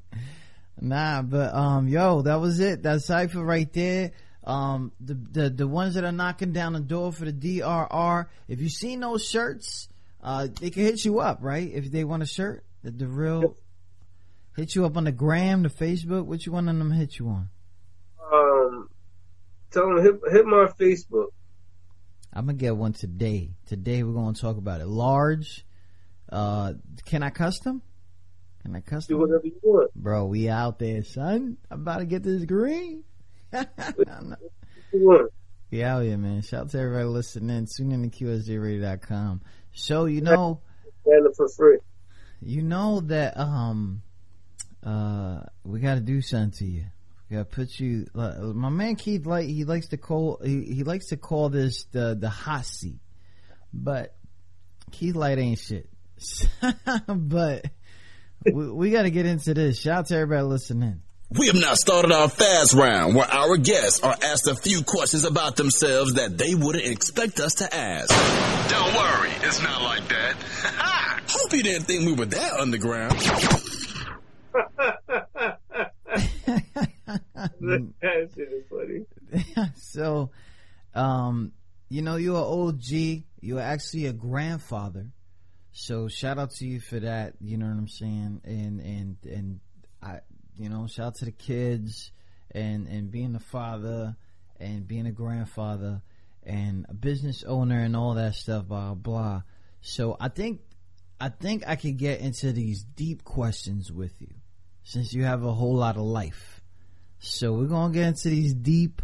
Nah, 0.80 1.22
but, 1.22 1.55
um, 1.55 1.88
yo, 1.88 2.22
that 2.22 2.40
was 2.40 2.61
it. 2.61 2.82
That 2.82 3.02
cipher 3.02 3.42
right 3.42 3.72
there. 3.72 4.12
Um, 4.44 4.92
the, 5.00 5.14
the, 5.14 5.50
the 5.50 5.66
ones 5.66 5.94
that 5.94 6.05
are 6.05 6.12
knocking 6.12 6.52
down 6.52 6.74
the 6.74 6.80
door 6.80 7.12
for 7.12 7.24
the 7.24 7.32
DRR, 7.32 8.26
if 8.48 8.61
you 8.61 8.68
seen 8.68 9.00
those 9.00 9.26
shirts, 9.26 9.88
uh, 10.22 10.48
they 10.61 10.70
can 10.70 10.82
hit 10.82 11.05
you 11.05 11.20
up, 11.20 11.38
right? 11.40 11.70
If 11.72 11.90
they 11.90 12.05
want 12.05 12.22
a 12.22 12.26
shirt, 12.26 12.64
the, 12.82 12.90
the 12.90 13.07
real, 13.07 13.57
hit 14.57 14.74
you 14.74 14.84
up 14.84 14.96
on 14.96 15.05
the 15.05 15.12
gram, 15.12 15.62
the 15.62 15.70
Facebook. 15.70 16.26
What 16.26 16.44
you 16.44 16.52
want 16.52 16.66
them 16.66 16.90
to 16.90 16.94
hit 16.94 17.18
you 17.18 17.28
on? 17.28 17.48
Um, 18.32 18.90
tell 19.70 19.88
them 19.88 20.02
hit, 20.02 20.20
hit 20.30 20.44
my 20.44 20.66
Facebook. 20.78 21.28
I'm 22.32 22.46
gonna 22.46 22.59
get 22.59 22.76
one 22.76 22.92
today. 22.92 23.50
Today 23.66 24.02
we're 24.02 24.12
gonna 24.12 24.34
talk 24.34 24.57
about 24.57 24.80
it. 24.80 24.86
Large. 24.86 25.64
Uh, 26.31 26.75
can 27.05 27.22
I 27.22 27.31
custom? 27.31 27.83
Can 28.62 28.75
I 28.77 28.81
custom? 28.81 29.16
Do 29.16 29.20
whatever 29.20 29.47
you 29.47 29.59
want, 29.62 29.95
bro. 29.95 30.27
We 30.27 30.49
out 30.49 30.79
there, 30.79 31.05
son. 31.05 31.59
I'm 31.70 31.83
about 31.83 31.99
to 31.99 32.07
get 32.07 32.22
this 32.22 32.45
green. 32.45 33.05
want? 33.53 35.33
Yeah, 35.70 36.01
yeah, 36.01 36.16
man. 36.16 36.43
Shout 36.43 36.62
out 36.62 36.70
to 36.70 36.79
everybody 36.79 37.05
listening. 37.05 37.66
Tune 37.77 37.93
in 37.93 38.09
to 38.09 38.25
QSJRadio.com. 38.25 39.43
So, 39.72 40.07
you 40.07 40.20
know, 40.20 40.61
for 41.37 41.49
free. 41.49 41.79
You 42.41 42.62
know 42.62 43.01
that 43.01 43.39
um, 43.39 44.03
uh, 44.85 45.41
we 45.64 45.81
got 45.81 45.95
to 45.95 46.01
do 46.01 46.20
something 46.20 46.53
to 46.59 46.64
you. 46.64 46.85
We 47.29 47.37
got 47.37 47.51
to 47.51 47.57
put 47.57 47.81
you. 47.81 48.07
Uh, 48.14 48.53
my 48.55 48.68
man 48.68 48.97
Keith, 48.97 49.27
like 49.27 49.47
he 49.47 49.64
likes 49.64 49.89
to 49.89 49.97
call 49.97 50.41
he, 50.45 50.62
he 50.62 50.85
likes 50.85 51.07
to 51.07 51.16
call 51.16 51.49
this 51.49 51.85
the 51.93 52.16
the 52.18 52.29
hot 52.29 52.66
seat, 52.66 53.01
but 53.72 54.14
Keith 54.93 55.14
Light 55.14 55.39
ain't 55.39 55.59
shit. 55.59 55.89
but 57.06 57.64
we, 58.44 58.70
we 58.70 58.90
got 58.90 59.02
to 59.02 59.10
get 59.10 59.26
into 59.26 59.54
this. 59.54 59.80
Shout 59.80 59.98
out 59.98 60.06
to 60.06 60.16
everybody 60.16 60.46
listening. 60.46 61.02
We 61.30 61.46
have 61.46 61.56
now 61.56 61.74
started 61.74 62.12
our 62.12 62.28
fast 62.28 62.74
round 62.74 63.16
where 63.16 63.26
our 63.28 63.56
guests 63.56 64.02
are 64.04 64.14
asked 64.22 64.46
a 64.46 64.54
few 64.54 64.82
questions 64.84 65.24
about 65.24 65.56
themselves 65.56 66.14
that 66.14 66.38
they 66.38 66.54
wouldn't 66.54 66.84
expect 66.84 67.40
us 67.40 67.54
to 67.54 67.74
ask. 67.74 68.10
Don't 68.70 68.94
worry, 68.94 69.30
it's 69.42 69.60
not 69.62 69.82
like 69.82 70.06
that. 70.08 70.36
Hope 71.28 71.52
you 71.52 71.62
didn't 71.62 71.86
think 71.86 72.06
we 72.06 72.12
were 72.12 72.26
that 72.26 72.52
underground. 72.60 73.18
that 77.60 78.30
shit 78.34 78.52
is 78.52 78.64
funny. 78.70 79.06
so, 79.76 80.30
um, 80.94 81.52
you 81.88 82.02
know, 82.02 82.16
you're 82.16 82.36
an 82.36 82.44
OG. 82.44 83.24
You're 83.40 83.60
actually 83.60 84.06
a 84.06 84.12
grandfather. 84.12 85.06
So 85.77 86.07
shout 86.07 86.39
out 86.39 86.53
to 86.53 86.66
you 86.66 86.79
for 86.79 87.01
that. 87.01 87.35
You 87.41 87.59
know 87.59 87.66
what 87.66 87.72
I'm 87.72 87.89
saying? 87.89 88.41
And 88.45 88.81
and 88.81 89.16
and 89.25 89.61
I, 90.01 90.20
you 90.57 90.68
know, 90.68 90.87
shout 90.87 91.07
out 91.09 91.14
to 91.16 91.25
the 91.25 91.33
kids 91.33 92.12
and 92.53 92.87
and 92.87 93.11
being 93.11 93.35
a 93.35 93.41
father 93.41 94.16
and 94.61 94.87
being 94.87 95.07
a 95.07 95.12
grandfather 95.12 96.01
and 96.45 96.87
a 96.89 96.95
business 96.95 97.43
owner 97.43 97.81
and 97.81 97.97
all 97.97 98.14
that 98.14 98.37
stuff. 98.37 98.68
Blah 98.68 98.95
blah. 98.95 99.43
So 99.81 100.16
I 100.20 100.29
think 100.29 100.61
I 101.20 101.29
think 101.29 101.64
I 101.66 101.75
could 101.75 101.97
get 101.97 102.20
into 102.20 102.53
these 102.53 102.85
deep 102.85 103.25
questions 103.25 103.91
with 103.91 104.12
you 104.20 104.33
since 104.85 105.12
you 105.12 105.25
have 105.25 105.45
a 105.45 105.53
whole 105.53 105.75
lot 105.75 105.97
of 105.97 106.03
life. 106.03 106.61
So 107.18 107.53
we're 107.53 107.66
gonna 107.66 107.93
get 107.93 108.07
into 108.07 108.29
these 108.29 108.55
deep 108.55 109.03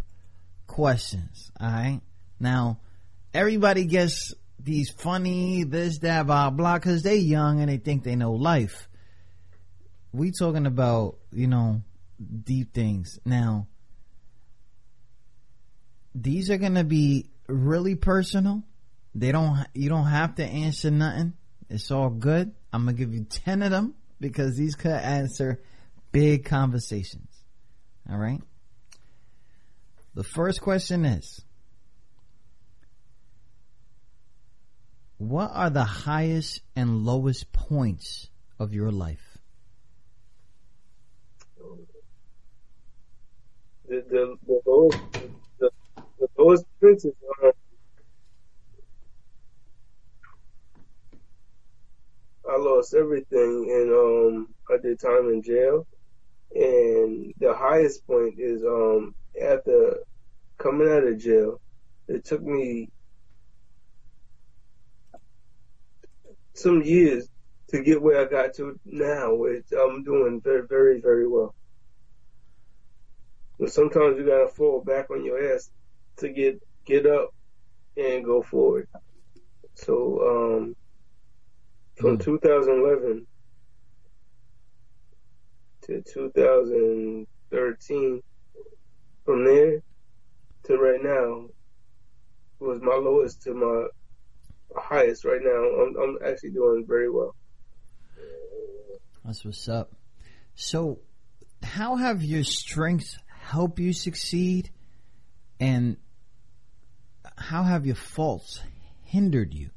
questions. 0.67 1.51
All 1.59 1.67
right. 1.67 1.99
Now, 2.39 2.79
everybody 3.33 3.83
gets 3.83 4.33
these 4.63 4.91
funny 4.91 5.63
this 5.63 5.99
that 5.99 6.27
blah 6.27 6.49
blah 6.49 6.75
because 6.75 7.03
they 7.03 7.17
young 7.17 7.59
and 7.59 7.69
they 7.69 7.77
think 7.77 8.03
they 8.03 8.15
know 8.15 8.33
life. 8.33 8.87
We 10.11 10.31
talking 10.31 10.65
about 10.65 11.17
you 11.31 11.47
know 11.47 11.81
deep 12.43 12.73
things 12.73 13.19
now. 13.25 13.67
These 16.13 16.49
are 16.49 16.57
gonna 16.57 16.83
be 16.83 17.29
really 17.47 17.95
personal. 17.95 18.63
They 19.15 19.31
don't. 19.31 19.65
You 19.73 19.89
don't 19.89 20.07
have 20.07 20.35
to 20.35 20.45
answer 20.45 20.91
nothing. 20.91 21.33
It's 21.69 21.91
all 21.91 22.09
good. 22.09 22.53
I'm 22.71 22.85
gonna 22.85 22.97
give 22.97 23.13
you 23.13 23.23
ten 23.23 23.61
of 23.61 23.71
them 23.71 23.95
because 24.19 24.55
these 24.55 24.75
could 24.75 24.91
answer 24.91 25.61
big 26.11 26.45
conversations. 26.45 27.29
All 28.09 28.17
right. 28.17 28.41
The 30.13 30.23
first 30.23 30.61
question 30.61 31.05
is 31.05 31.41
What 35.21 35.51
are 35.53 35.69
the 35.69 35.83
highest 35.83 36.61
and 36.75 37.05
lowest 37.05 37.51
points 37.51 38.31
of 38.57 38.73
your 38.73 38.89
life? 38.89 39.37
The 43.87 44.03
the, 44.09 44.35
the 44.47 44.61
lowest 44.65 44.97
the, 45.59 45.69
the 46.17 46.27
lowest 46.39 46.65
points 46.81 47.05
is 47.05 47.13
uh, 47.43 47.51
I 52.49 52.57
lost 52.57 52.95
everything 52.95 53.69
and 53.69 53.93
um 53.93 54.47
I 54.71 54.77
did 54.81 54.99
time 54.99 55.29
in 55.29 55.43
jail 55.43 55.85
and 56.55 57.31
the 57.37 57.53
highest 57.53 58.07
point 58.07 58.39
is 58.39 58.63
um 58.63 59.13
after 59.39 59.97
coming 60.57 60.89
out 60.89 61.03
of 61.03 61.19
jail 61.19 61.61
it 62.07 62.25
took 62.25 62.41
me 62.41 62.89
some 66.61 66.83
years 66.83 67.27
to 67.69 67.81
get 67.81 68.01
where 68.01 68.21
I 68.21 68.25
got 68.25 68.53
to 68.55 68.77
now, 68.85 69.33
which 69.33 69.65
I'm 69.71 70.03
doing 70.03 70.41
very, 70.41 70.67
very, 70.67 70.99
very 70.99 71.27
well. 71.27 71.55
But 73.59 73.71
sometimes 73.71 74.17
you 74.17 74.25
gotta 74.25 74.49
fall 74.49 74.83
back 74.83 75.09
on 75.09 75.23
your 75.23 75.53
ass 75.53 75.71
to 76.17 76.29
get 76.29 76.61
get 76.85 77.05
up 77.05 77.33
and 77.95 78.25
go 78.25 78.41
forward. 78.41 78.87
So 79.75 80.59
um, 80.59 80.75
from 81.95 82.17
mm. 82.17 82.23
2011 82.23 83.25
to 85.83 86.01
2013, 86.01 88.21
from 89.25 89.45
there 89.45 89.81
to 90.63 90.77
right 90.77 91.01
now 91.01 91.47
was 92.59 92.81
my 92.81 92.95
lowest 92.95 93.43
to 93.43 93.53
my 93.53 93.87
highest 94.75 95.25
right 95.25 95.41
now. 95.41 95.49
I'm, 95.49 95.95
I'm 95.97 96.17
actually 96.25 96.51
doing 96.51 96.85
very 96.87 97.09
well. 97.09 97.35
That's 99.25 99.45
what's 99.45 99.69
up. 99.69 99.93
So, 100.55 100.99
how 101.63 101.95
have 101.95 102.23
your 102.23 102.43
strengths 102.43 103.17
helped 103.27 103.79
you 103.79 103.93
succeed, 103.93 104.69
and 105.59 105.97
how 107.37 107.63
have 107.63 107.85
your 107.85 107.95
faults 107.95 108.61
hindered 109.03 109.53
you? 109.53 109.69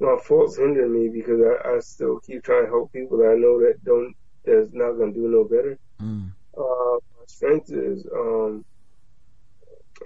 My 0.00 0.16
faults 0.26 0.58
hinder 0.58 0.88
me 0.88 1.08
because 1.08 1.40
I, 1.40 1.76
I 1.76 1.78
still 1.80 2.20
keep 2.20 2.42
trying 2.42 2.64
to 2.64 2.70
help 2.70 2.92
people 2.92 3.18
that 3.18 3.30
I 3.30 3.36
know 3.36 3.60
that 3.60 3.82
don't 3.84 4.14
that's 4.44 4.72
not 4.72 4.98
gonna 4.98 5.12
do 5.12 5.28
no 5.28 5.44
better. 5.44 5.78
Mm. 6.00 6.30
Uh, 6.56 6.98
my 7.18 7.24
strength 7.26 7.72
is 7.72 8.06
um, 8.14 8.64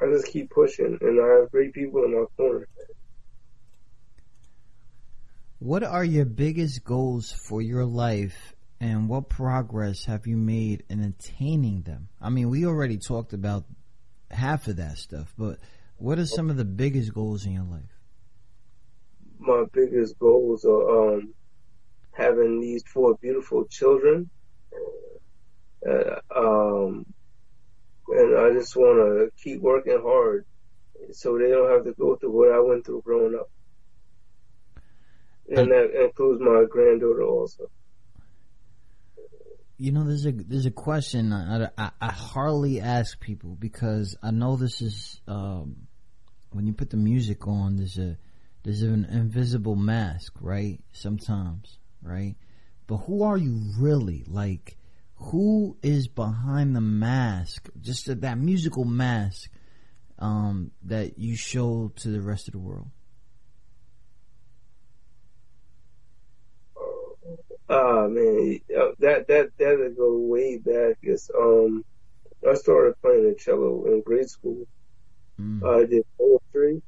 I 0.00 0.06
just 0.06 0.26
keep 0.26 0.50
pushing, 0.50 0.98
and 1.00 1.20
I 1.20 1.40
have 1.40 1.50
great 1.50 1.72
people 1.72 2.04
in 2.04 2.14
my 2.14 2.24
corner. 2.36 2.68
What 5.58 5.82
are 5.82 6.04
your 6.04 6.24
biggest 6.24 6.84
goals 6.84 7.32
for 7.32 7.60
your 7.60 7.84
life, 7.84 8.54
and 8.80 9.08
what 9.08 9.28
progress 9.28 10.04
have 10.04 10.26
you 10.26 10.36
made 10.36 10.84
in 10.88 11.00
attaining 11.00 11.82
them? 11.82 12.08
I 12.20 12.30
mean, 12.30 12.48
we 12.48 12.64
already 12.64 12.98
talked 12.98 13.32
about 13.32 13.64
half 14.30 14.68
of 14.68 14.76
that 14.76 14.98
stuff, 14.98 15.32
but 15.36 15.58
what 15.96 16.18
are 16.18 16.26
some 16.26 16.48
of 16.48 16.56
the 16.56 16.64
biggest 16.64 17.12
goals 17.12 17.44
in 17.44 17.52
your 17.52 17.64
life? 17.64 17.82
My 19.40 19.64
biggest 19.72 20.18
goals 20.18 20.64
are 20.64 21.16
um, 21.16 21.34
having 22.12 22.60
these 22.60 22.84
four 22.84 23.16
beautiful 23.16 23.64
children, 23.64 24.30
uh, 25.88 26.20
um, 26.34 27.06
and 28.08 28.38
I 28.38 28.58
just 28.58 28.74
want 28.76 28.98
to 28.98 29.42
keep 29.42 29.60
working 29.60 30.00
hard 30.02 30.46
so 31.12 31.38
they 31.38 31.48
don't 31.50 31.70
have 31.70 31.84
to 31.84 31.92
go 31.92 32.16
through 32.16 32.30
what 32.30 32.52
I 32.52 32.60
went 32.60 32.84
through 32.84 33.02
growing 33.02 33.34
up. 33.34 33.50
And 35.48 35.70
that 35.70 36.04
includes 36.04 36.40
my 36.42 36.64
granddaughter 36.68 37.22
also. 37.22 37.70
You 39.78 39.92
know, 39.92 40.04
there's 40.04 40.26
a 40.26 40.32
there's 40.32 40.66
a 40.66 40.72
question 40.72 41.32
I, 41.32 41.68
I, 41.78 41.90
I 42.00 42.10
hardly 42.10 42.80
ask 42.80 43.18
people 43.20 43.56
because 43.58 44.16
I 44.22 44.32
know 44.32 44.56
this 44.56 44.82
is 44.82 45.20
um, 45.28 45.86
when 46.50 46.66
you 46.66 46.72
put 46.72 46.90
the 46.90 46.96
music 46.96 47.46
on. 47.46 47.76
There's 47.76 47.96
a 47.96 48.18
there's 48.64 48.82
an 48.82 49.04
invisible 49.04 49.76
mask, 49.76 50.34
right? 50.40 50.80
Sometimes, 50.92 51.78
right? 52.02 52.34
But 52.88 52.98
who 52.98 53.22
are 53.22 53.36
you 53.36 53.62
really? 53.78 54.24
Like, 54.26 54.76
who 55.18 55.76
is 55.82 56.08
behind 56.08 56.74
the 56.74 56.80
mask? 56.80 57.68
Just 57.80 58.06
that, 58.06 58.20
that 58.22 58.38
musical 58.38 58.84
mask 58.84 59.50
um, 60.18 60.70
that 60.84 61.18
you 61.18 61.36
show 61.36 61.92
to 61.96 62.08
the 62.08 62.20
rest 62.20 62.48
of 62.48 62.52
the 62.52 62.58
world. 62.58 62.88
Ah 67.70 68.06
man, 68.08 68.60
that 69.00 69.26
that 69.28 69.50
that 69.58 69.94
go 69.96 70.16
way 70.16 70.56
back. 70.56 70.96
It's 71.02 71.30
um, 71.38 71.84
I 72.48 72.54
started 72.54 72.94
playing 73.02 73.24
the 73.24 73.34
cello 73.34 73.84
in 73.86 74.00
grade 74.00 74.30
school. 74.30 74.66
Mm. 75.38 75.62
I 75.62 75.84
did 75.84 76.04
poetry. 76.16 76.80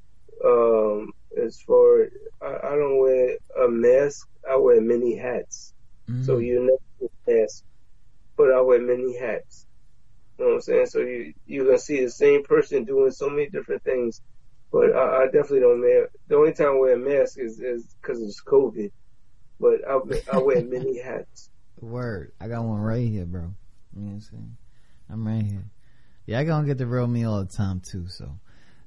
Um, 0.43 1.12
as 1.37 1.61
far 1.61 2.09
I, 2.41 2.68
I 2.68 2.76
don't 2.76 2.99
wear 2.99 3.37
a 3.62 3.68
mask, 3.68 4.26
I 4.49 4.57
wear 4.57 4.81
many 4.81 5.16
hats. 5.16 5.74
Mm. 6.09 6.24
So 6.24 6.39
you 6.39 6.61
never 6.61 7.11
mask 7.26 7.64
but 8.41 8.53
I 8.55 8.61
wear 8.62 8.80
many 8.80 9.18
hats. 9.18 9.66
You 10.38 10.45
know 10.45 10.51
what 10.53 10.55
I'm 10.57 10.61
saying? 10.62 10.86
So 10.86 11.01
you 11.01 11.34
you're 11.47 11.66
gonna 11.66 11.78
see 11.78 12.03
the 12.03 12.11
same 12.11 12.43
person 12.43 12.84
doing 12.84 13.11
so 13.11 13.28
many 13.28 13.51
different 13.51 13.84
things, 13.84 14.22
but 14.72 14.97
I, 14.97 15.22
I 15.22 15.24
definitely 15.26 15.61
don't 15.61 15.80
wear. 15.82 16.09
The 16.28 16.36
only 16.36 16.55
time 16.55 16.68
I 16.68 16.78
wear 16.78 16.95
a 16.95 16.99
mask 16.99 17.38
is 17.38 17.61
is 17.61 17.84
because 18.01 18.22
it's 18.22 18.43
COVID, 18.43 18.91
but 19.61 19.86
I 19.86 19.99
I 20.32 20.38
wear 20.38 20.64
many 20.76 21.03
hats. 21.03 21.51
Word, 21.80 22.32
I 22.41 22.49
got 22.49 22.64
one 22.64 22.80
right 22.80 23.07
here, 23.07 23.26
bro. 23.26 23.53
You 23.95 24.01
know 24.01 24.07
what 24.07 24.12
I'm 24.12 24.20
saying? 24.22 24.57
I'm 25.11 25.26
right 25.26 25.43
here. 25.43 25.70
Yeah, 26.24 26.38
I 26.41 26.45
gonna 26.45 26.66
get 26.66 26.78
the 26.78 26.86
real 26.86 27.07
me 27.07 27.24
all 27.24 27.45
the 27.45 27.53
time 27.53 27.80
too. 27.80 28.09
So 28.09 28.38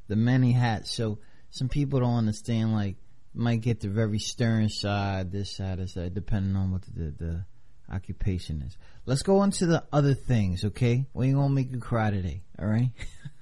the 0.07 0.15
many 0.15 0.51
hats. 0.51 0.89
So 0.89 1.19
some 1.51 1.69
people 1.69 1.99
don't 1.99 2.17
understand. 2.17 2.73
Like 2.73 2.95
might 3.35 3.61
get 3.61 3.81
the 3.81 3.89
very 3.89 4.17
stern 4.17 4.69
side, 4.69 5.31
this 5.31 5.55
side, 5.55 5.77
this 5.77 5.93
side, 5.93 6.15
depending 6.15 6.55
on 6.55 6.71
what 6.71 6.81
the, 6.83 7.13
the 7.19 7.45
occupation 7.91 8.61
is. 8.61 8.77
Let's 9.05 9.23
go 9.23 9.43
into 9.43 9.65
the 9.65 9.83
other 9.91 10.13
things. 10.13 10.63
Okay, 10.63 11.05
we 11.13 11.27
ain't 11.27 11.35
gonna 11.35 11.53
make 11.53 11.71
you 11.71 11.79
cry 11.79 12.11
today. 12.11 12.41
All 12.59 12.67
right. 12.67 12.89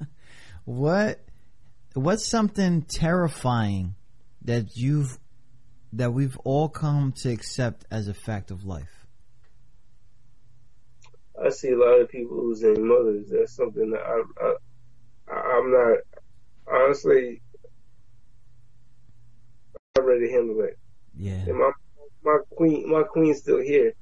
what 0.65 1.19
what's 1.93 2.25
something 2.25 2.83
terrifying 2.83 3.95
that 4.43 4.75
you've 4.75 5.17
that 5.93 6.13
we've 6.13 6.37
all 6.39 6.69
come 6.69 7.13
to 7.17 7.29
accept 7.31 7.85
as 7.91 8.07
a 8.07 8.13
fact 8.13 8.51
of 8.51 8.63
life? 8.63 9.05
I 11.43 11.49
see 11.49 11.69
a 11.69 11.77
lot 11.77 11.99
of 11.99 12.09
people 12.09 12.37
losing 12.37 12.87
mothers. 12.87 13.29
That's 13.29 13.55
something 13.55 13.91
that 13.91 14.01
I, 14.01 14.21
I 14.45 14.55
I'm 15.33 15.71
not 15.71 15.97
honestly. 16.71 17.41
I'm 19.97 20.05
ready 20.05 20.27
to 20.27 20.31
handle 20.31 20.61
it. 20.61 20.77
Yeah. 21.17 21.33
And 21.33 21.57
my 21.57 21.71
my 22.23 22.37
queen 22.55 22.89
my 22.89 23.03
queen's 23.03 23.39
still 23.39 23.59
here. 23.61 23.93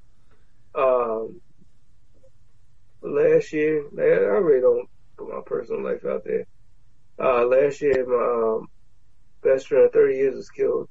Um. 0.80 1.42
Last 3.02 3.54
year, 3.54 3.86
I 3.98 4.02
really 4.02 4.62
don't 4.62 4.90
put 5.18 5.30
my 5.30 5.42
personal 5.46 5.84
life 5.84 6.06
out 6.06 6.24
there. 6.26 6.46
Uh, 7.18 7.46
last 7.46 7.82
year, 7.82 8.06
my 8.06 8.58
um, 8.58 8.68
best 9.42 9.68
friend 9.68 9.86
of 9.86 9.94
30 9.94 10.16
years 10.16 10.36
was 10.36 10.50
killed. 10.50 10.90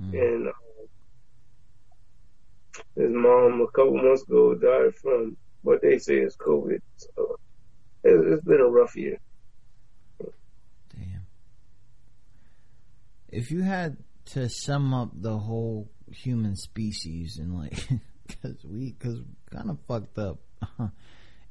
Mm. 0.00 0.12
And 0.12 0.48
uh, 0.48 0.52
his 2.96 3.10
mom, 3.10 3.60
a 3.60 3.66
couple 3.68 3.96
months 3.96 4.22
ago, 4.22 4.54
died 4.54 4.94
from 4.96 5.36
what 5.62 5.82
they 5.82 5.98
say 5.98 6.18
is 6.18 6.36
COVID. 6.36 6.80
So 6.96 7.36
it's, 8.04 8.24
it's 8.26 8.44
been 8.44 8.60
a 8.60 8.68
rough 8.68 8.96
year. 8.96 9.18
Damn. 10.94 11.26
If 13.28 13.50
you 13.50 13.62
had 13.62 13.98
to 14.26 14.48
sum 14.48 14.94
up 14.94 15.10
the 15.14 15.38
whole 15.38 15.90
human 16.10 16.56
species 16.56 17.38
and 17.38 17.54
like, 17.56 17.88
cause 18.42 18.56
we, 18.64 18.92
cause 18.92 19.20
kind 19.50 19.70
of 19.70 19.78
fucked 19.86 20.18
up 20.18 20.38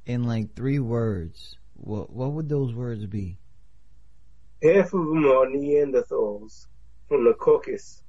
in 0.06 0.24
like 0.24 0.56
three 0.56 0.80
words, 0.80 1.58
what, 1.76 2.12
what 2.12 2.32
would 2.32 2.50
those 2.50 2.74
words 2.74 3.06
be? 3.06 3.38
Half 4.64 4.94
of 4.94 5.06
them 5.06 5.26
are 5.26 5.48
Neanderthals 5.48 6.68
from 7.08 7.26
the 7.26 7.34
Caucasus 7.34 8.02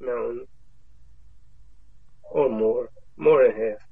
Mountain, 0.00 0.46
or 2.22 2.48
more, 2.48 2.88
more 3.16 3.46
than 3.46 3.56
half. 3.56 3.88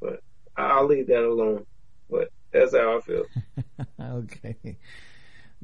But 0.00 0.20
I'll 0.56 0.86
leave 0.86 1.06
that 1.06 1.24
alone. 1.24 1.66
But 2.10 2.28
that's 2.52 2.74
how 2.74 2.98
I 2.98 3.00
feel. 3.00 3.24
okay. 4.00 4.76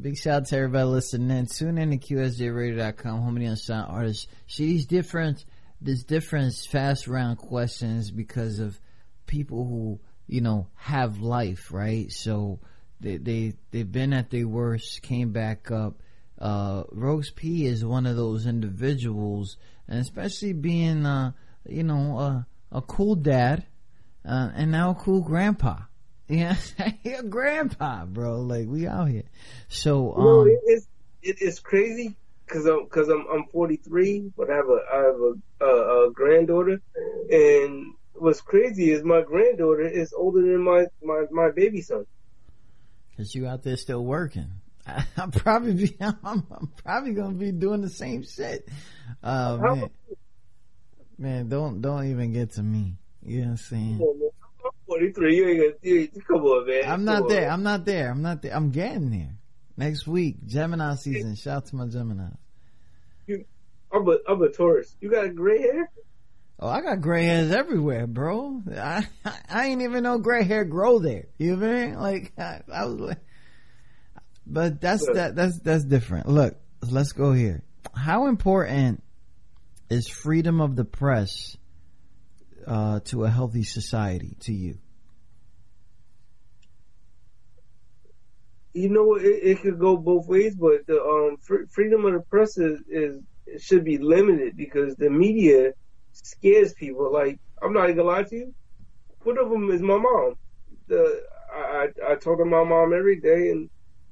Big 0.00 0.16
shout 0.16 0.42
out 0.42 0.46
to 0.46 0.56
everybody 0.56 0.86
listening. 0.86 1.46
Tune 1.46 1.76
in 1.76 1.90
to 1.90 1.98
QSJRadio.com, 1.98 3.28
of 3.28 3.34
the 3.34 3.44
unsigned 3.44 3.86
artists. 3.90 4.26
See 4.46 4.66
these 4.66 4.86
different, 4.86 5.44
there's 5.80 6.04
different 6.04 6.54
fast 6.70 7.06
round 7.06 7.38
questions 7.38 8.10
because 8.10 8.58
of 8.58 8.78
people 9.26 9.64
who, 9.64 10.00
you 10.26 10.40
know, 10.40 10.66
have 10.76 11.20
life, 11.20 11.72
right? 11.72 12.10
So, 12.10 12.60
they 13.00 13.16
they 13.16 13.54
they've 13.70 13.90
been 13.90 14.12
at 14.12 14.30
their 14.30 14.46
worst, 14.46 15.02
came 15.02 15.32
back 15.32 15.70
up. 15.70 16.02
Uh, 16.38 16.84
Rose 16.92 17.30
P 17.30 17.66
is 17.66 17.84
one 17.84 18.06
of 18.06 18.16
those 18.16 18.46
individuals, 18.46 19.56
and 19.88 19.98
especially 19.98 20.52
being, 20.52 21.04
uh, 21.04 21.32
you 21.68 21.82
know, 21.82 22.18
uh, 22.18 22.42
a 22.72 22.82
cool 22.82 23.14
dad, 23.14 23.64
uh, 24.24 24.50
and 24.54 24.70
now 24.70 24.90
a 24.90 24.94
cool 24.94 25.20
grandpa. 25.20 25.78
Yeah, 26.30 26.54
a 27.04 27.24
grandpa, 27.24 28.04
bro. 28.04 28.42
Like 28.42 28.68
we 28.68 28.86
out 28.86 29.08
here. 29.08 29.24
So, 29.66 30.14
um, 30.14 30.48
it 30.48 30.60
is 30.64 30.86
it 31.22 31.42
is 31.42 31.58
crazy 31.58 32.14
because 32.50 32.66
I'm 32.66 32.84
because 32.84 33.08
I'm 33.08 33.26
I'm 33.32 33.44
43, 33.52 34.32
but 34.36 34.50
I 34.50 34.56
have 34.56 34.68
a 34.68 34.78
I 34.92 34.96
have 34.96 35.16
a, 35.20 35.64
a, 35.64 36.08
a 36.08 36.12
granddaughter, 36.12 36.80
and 37.30 37.94
what's 38.14 38.40
crazy 38.40 38.90
is 38.90 39.04
my 39.04 39.22
granddaughter 39.22 39.86
is 39.86 40.12
older 40.12 40.42
than 40.42 40.62
my 40.62 40.86
my 41.02 41.24
my 41.30 41.50
baby 41.50 41.80
son. 41.80 42.06
Cause 43.16 43.34
you 43.34 43.46
out 43.46 43.62
there 43.62 43.76
still 43.76 44.04
working. 44.04 44.50
I, 44.86 45.04
am 45.18 45.30
probably 45.30 45.74
be, 45.74 45.96
I'm, 46.00 46.16
I'm, 46.24 46.72
probably 46.82 47.12
gonna 47.12 47.34
be 47.34 47.52
doing 47.52 47.82
the 47.82 47.90
same 47.90 48.24
shit. 48.24 48.66
Uh, 49.22 49.58
man, 49.60 49.90
man, 51.18 51.48
don't 51.48 51.80
don't 51.80 52.10
even 52.10 52.32
get 52.32 52.52
to 52.52 52.62
me. 52.62 52.96
You 53.22 53.40
know 53.40 53.44
what 53.44 53.50
I'm 53.50 53.56
saying? 53.58 54.30
I'm 54.64 54.70
43. 54.86 55.36
You 55.36 55.48
ain't 55.48 55.58
gonna, 55.58 55.72
you 55.82 56.00
ain't, 56.00 56.26
come 56.26 56.42
on, 56.42 56.66
man. 56.66 56.84
I'm 56.84 56.90
come 56.90 57.04
not 57.04 57.22
on. 57.22 57.28
there. 57.28 57.50
I'm 57.50 57.62
not 57.62 57.84
there. 57.84 58.10
I'm 58.10 58.22
not 58.22 58.42
there. 58.42 58.56
I'm 58.56 58.70
getting 58.70 59.10
there. 59.10 59.39
Next 59.80 60.06
week, 60.06 60.44
Gemini 60.44 60.94
season. 60.96 61.34
Shout 61.36 61.56
out 61.56 61.66
to 61.68 61.76
my 61.76 61.86
Gemini. 61.86 62.28
You, 63.26 63.46
I'm 63.90 64.06
a 64.06 64.18
I'm 64.28 64.42
a 64.42 64.50
Taurus. 64.50 64.94
You 65.00 65.10
got 65.10 65.34
gray 65.34 65.58
hair? 65.58 65.90
Oh, 66.58 66.68
I 66.68 66.82
got 66.82 67.00
gray 67.00 67.24
hairs 67.24 67.50
everywhere, 67.50 68.06
bro. 68.06 68.60
I 68.76 69.06
I 69.48 69.68
ain't 69.68 69.80
even 69.80 70.02
know 70.02 70.18
gray 70.18 70.44
hair 70.44 70.66
grow 70.66 70.98
there. 70.98 71.28
You 71.38 71.56
know 71.56 71.66
what 71.66 71.74
I 71.74 71.86
mean? 71.86 71.94
Like 71.94 72.32
I, 72.36 72.60
I 72.70 72.84
was 72.84 72.96
like, 72.96 73.18
but 74.46 74.82
that's 74.82 75.06
that 75.14 75.34
that's 75.34 75.58
that's 75.60 75.84
different. 75.84 76.28
Look, 76.28 76.56
let's 76.82 77.12
go 77.12 77.32
here. 77.32 77.62
How 77.94 78.26
important 78.26 79.02
is 79.88 80.08
freedom 80.10 80.60
of 80.60 80.76
the 80.76 80.84
press 80.84 81.56
uh, 82.66 83.00
to 83.06 83.24
a 83.24 83.30
healthy 83.30 83.62
society 83.62 84.36
to 84.40 84.52
you? 84.52 84.76
You 88.72 88.88
know, 88.88 89.16
it, 89.16 89.24
it 89.24 89.62
could 89.62 89.78
go 89.78 89.96
both 89.96 90.26
ways, 90.26 90.54
but 90.54 90.86
the 90.86 91.02
um 91.02 91.36
fr- 91.42 91.66
freedom 91.70 92.04
of 92.04 92.12
the 92.12 92.20
press 92.30 92.56
is, 92.56 92.80
is 92.88 93.18
should 93.58 93.84
be 93.84 93.98
limited 93.98 94.56
because 94.56 94.94
the 94.96 95.10
media 95.10 95.72
scares 96.12 96.72
people. 96.74 97.12
Like 97.12 97.38
I'm 97.62 97.72
not 97.72 97.84
even 97.84 97.96
gonna 97.96 98.08
lie 98.08 98.22
to 98.24 98.36
you. 98.36 98.54
One 99.22 99.38
of 99.38 99.50
them 99.50 99.70
is 99.70 99.82
my 99.82 99.98
mom. 99.98 100.34
The 100.88 101.22
I 101.54 101.88
I, 102.06 102.12
I 102.12 102.14
talk 102.14 102.38
to 102.38 102.44
my 102.44 102.64
mom 102.64 102.92
every 102.94 103.20
day, 103.20 103.50
and 103.50 103.68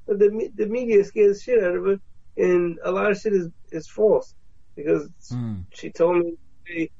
the 0.06 0.50
the 0.54 0.66
media 0.66 1.04
scares 1.04 1.42
shit 1.42 1.62
out 1.62 1.76
of 1.76 1.84
her, 1.84 1.98
and 2.36 2.78
a 2.84 2.90
lot 2.90 3.10
of 3.10 3.18
shit 3.18 3.34
is 3.34 3.48
is 3.70 3.86
false 3.88 4.34
because 4.74 5.08
mm. 5.32 5.64
she 5.72 5.90
told 5.90 6.24
me 6.24 6.34
hey, 6.66 6.90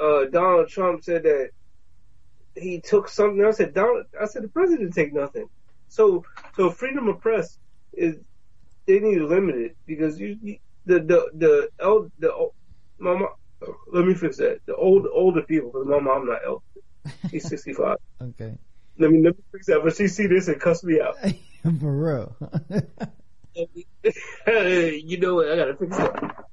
uh, 0.00 0.24
Donald 0.26 0.68
Trump 0.68 1.04
said 1.04 1.24
that 1.24 1.50
he 2.54 2.80
took 2.80 3.08
something. 3.08 3.44
I 3.44 3.50
said 3.50 3.74
Donald. 3.74 4.06
I 4.20 4.26
said 4.26 4.42
the 4.42 4.48
president 4.48 4.94
didn't 4.94 4.94
take 4.94 5.14
nothing. 5.14 5.46
So 5.88 6.24
so 6.56 6.70
freedom 6.70 7.08
of 7.08 7.20
press 7.20 7.58
is 7.92 8.16
they 8.86 9.00
need 9.00 9.16
to 9.16 9.26
limit 9.26 9.56
it 9.56 9.76
because 9.86 10.20
you, 10.20 10.38
you 10.42 10.58
the 10.84 11.00
the 11.00 11.30
the 11.34 11.68
el 11.80 12.10
the 12.18 12.50
my 12.98 13.14
mom. 13.14 13.28
Let 13.92 14.04
me 14.04 14.14
fix 14.14 14.36
that. 14.36 14.60
The 14.66 14.76
old 14.76 15.06
older 15.12 15.42
people 15.42 15.70
because 15.72 15.86
my 15.86 15.98
mom 15.98 16.26
not 16.26 16.40
elder. 16.44 16.62
She's 17.30 17.48
sixty 17.48 17.72
five. 17.72 17.96
okay. 18.20 18.58
Let 18.98 19.10
me 19.10 19.22
let 19.22 19.36
me 19.36 19.42
fix 19.52 19.66
that. 19.66 19.80
But 19.82 19.96
she 19.96 20.08
see 20.08 20.26
this 20.26 20.48
and 20.48 20.60
cuss 20.60 20.84
me 20.84 21.00
out. 21.00 21.16
For 21.80 21.92
real. 21.92 22.36
you 24.46 25.18
know 25.18 25.36
what? 25.36 25.50
I 25.50 25.56
gotta 25.56 25.76
fix 25.76 25.96
that. 25.96 26.44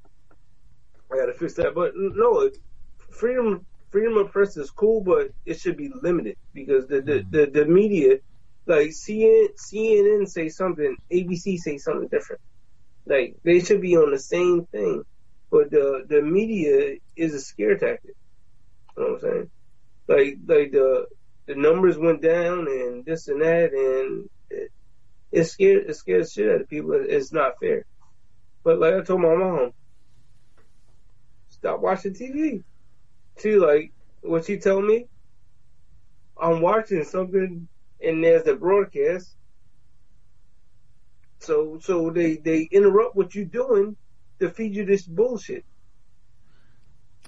I 1.11 1.17
gotta 1.17 1.33
fix 1.33 1.53
that. 1.55 1.75
But 1.75 1.91
no, 1.95 2.49
freedom 3.11 3.65
freedom 3.89 4.17
of 4.17 4.31
press 4.31 4.57
is 4.57 4.71
cool, 4.71 5.01
but 5.01 5.29
it 5.45 5.59
should 5.59 5.77
be 5.77 5.91
limited 6.01 6.35
because 6.53 6.87
the 6.87 7.01
the, 7.01 7.11
mm. 7.19 7.31
the, 7.31 7.45
the 7.45 7.65
media, 7.65 8.17
like 8.65 8.89
CNN, 8.89 9.49
CNN 9.57 10.27
say 10.27 10.49
something, 10.49 10.95
ABC 11.11 11.57
say 11.57 11.77
something 11.77 12.07
different. 12.09 12.41
Like 13.05 13.35
they 13.43 13.59
should 13.59 13.81
be 13.81 13.97
on 13.97 14.11
the 14.11 14.19
same 14.19 14.65
thing, 14.71 15.03
but 15.51 15.69
the 15.71 16.05
the 16.07 16.21
media 16.21 16.97
is 17.17 17.33
a 17.33 17.39
scare 17.39 17.77
tactic. 17.77 18.15
You 18.97 19.03
know 19.03 19.11
what 19.13 19.15
I'm 19.15 19.19
saying? 19.19 19.51
Like 20.07 20.37
like 20.47 20.71
the 20.71 21.05
the 21.47 21.55
numbers 21.55 21.97
went 21.97 22.21
down 22.21 22.67
and 22.67 23.05
this 23.05 23.27
and 23.27 23.41
that 23.41 23.73
and 23.73 24.29
it, 24.49 24.69
it 25.31 25.43
scared 25.45 25.89
it 25.89 25.95
scares 25.95 26.31
shit 26.31 26.49
out 26.49 26.61
of 26.61 26.69
people. 26.69 26.93
It's 26.93 27.33
not 27.33 27.53
fair. 27.61 27.83
But 28.63 28.79
like 28.79 28.93
I 28.93 29.01
told 29.01 29.21
my 29.21 29.35
mom, 29.35 29.71
stop 31.49 31.81
watching 31.81 32.13
TV. 32.13 32.63
She 33.41 33.57
like 33.57 33.91
what 34.21 34.45
she 34.45 34.57
told 34.59 34.85
me. 34.85 35.07
I'm 36.41 36.61
watching 36.61 37.03
something 37.03 37.67
and 38.03 38.23
there's 38.23 38.47
a 38.47 38.55
broadcast. 38.55 39.35
So 41.39 41.79
so 41.81 42.09
they 42.09 42.37
they 42.37 42.67
interrupt 42.71 43.15
what 43.15 43.35
you're 43.35 43.45
doing 43.45 43.95
to 44.39 44.49
feed 44.49 44.75
you 44.75 44.85
this 44.85 45.03
bullshit. 45.03 45.65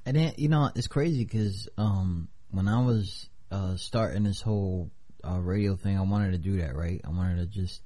And 0.05 0.15
then 0.15 0.33
you 0.37 0.49
know 0.49 0.69
it's 0.75 0.87
crazy 0.87 1.23
because 1.23 1.67
um, 1.77 2.27
when 2.51 2.67
I 2.67 2.81
was 2.81 3.29
uh, 3.51 3.75
starting 3.75 4.23
this 4.23 4.41
whole 4.41 4.91
uh, 5.23 5.39
radio 5.39 5.75
thing, 5.75 5.97
I 5.97 6.01
wanted 6.01 6.31
to 6.31 6.37
do 6.37 6.57
that. 6.61 6.75
Right, 6.75 7.01
I 7.03 7.09
wanted 7.09 7.37
to 7.37 7.45
just 7.45 7.81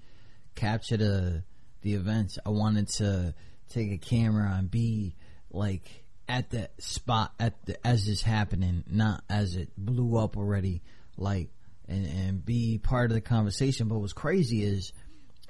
capture 0.56 0.98
the 0.98 1.44
the 1.82 1.94
events. 1.94 2.38
I 2.46 2.50
wanted 2.50 2.90
to 2.98 3.34
take 3.70 3.92
a 3.92 3.98
camera 3.98 4.54
and 4.58 4.70
be 4.70 5.16
like 5.52 6.04
at 6.28 6.50
the 6.52 6.70
spot 6.78 7.34
at 7.40 7.66
the 7.66 7.88
as 7.88 8.08
it's 8.08 8.22
happening, 8.22 8.84
not 8.88 9.24
as 9.30 9.56
it 9.56 9.70
blew 9.78 10.18
up 10.18 10.38
already. 10.38 10.82
Like 11.18 11.50
and, 11.90 12.06
and 12.06 12.46
be 12.46 12.78
part 12.78 13.10
of 13.10 13.16
the 13.16 13.22
conversation. 13.22 13.88
But 13.88 14.00
what's 14.00 14.14
crazy 14.14 14.64
is, 14.64 14.94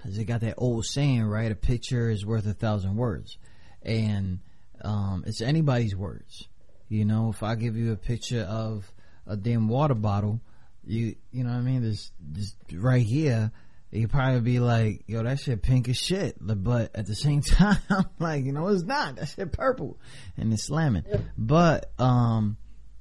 is 0.06 0.18
they 0.18 0.24
got 0.24 0.42
that 0.42 0.56
old 0.58 0.86
saying, 0.86 1.24
right? 1.24 1.52
A 1.52 1.56
picture 1.56 2.10
is 2.10 2.26
worth 2.26 2.48
a 2.48 2.54
thousand 2.54 2.96
words, 2.96 3.38
and 3.84 4.40
um, 4.82 5.24
it's 5.28 5.42
anybody's 5.42 5.96
words. 5.96 6.48
You 6.88 7.06
know, 7.06 7.30
if 7.30 7.44
I 7.44 7.56
give 7.56 7.76
you 7.76 7.92
a 7.92 7.98
picture 7.98 8.42
of 8.42 8.92
a 9.28 9.36
damn 9.36 9.68
water 9.68 9.94
bottle, 9.94 10.42
you 10.86 11.16
you 11.32 11.44
know 11.44 11.52
what 11.52 11.58
I 11.58 11.62
mean? 11.62 11.84
This 11.84 12.12
this 12.20 12.56
right 12.74 13.06
here, 13.06 13.52
you 13.92 14.08
probably 14.08 14.40
be 14.40 14.60
like, 14.60 15.04
yo, 15.08 15.22
that 15.24 15.40
shit 15.40 15.62
pink 15.62 15.90
as 15.90 15.98
shit. 15.98 16.38
But 16.40 16.96
at 16.96 17.06
the 17.06 17.16
same 17.16 17.42
time, 17.44 17.78
like, 18.18 18.46
you 18.46 18.54
know, 18.54 18.70
it's 18.70 18.84
not. 18.84 19.18
That 19.18 19.28
shit 19.28 19.52
purple, 19.52 20.00
and 20.38 20.54
it's 20.54 20.68
slamming. 20.68 21.04
But 21.38 21.92
um, 22.00 22.58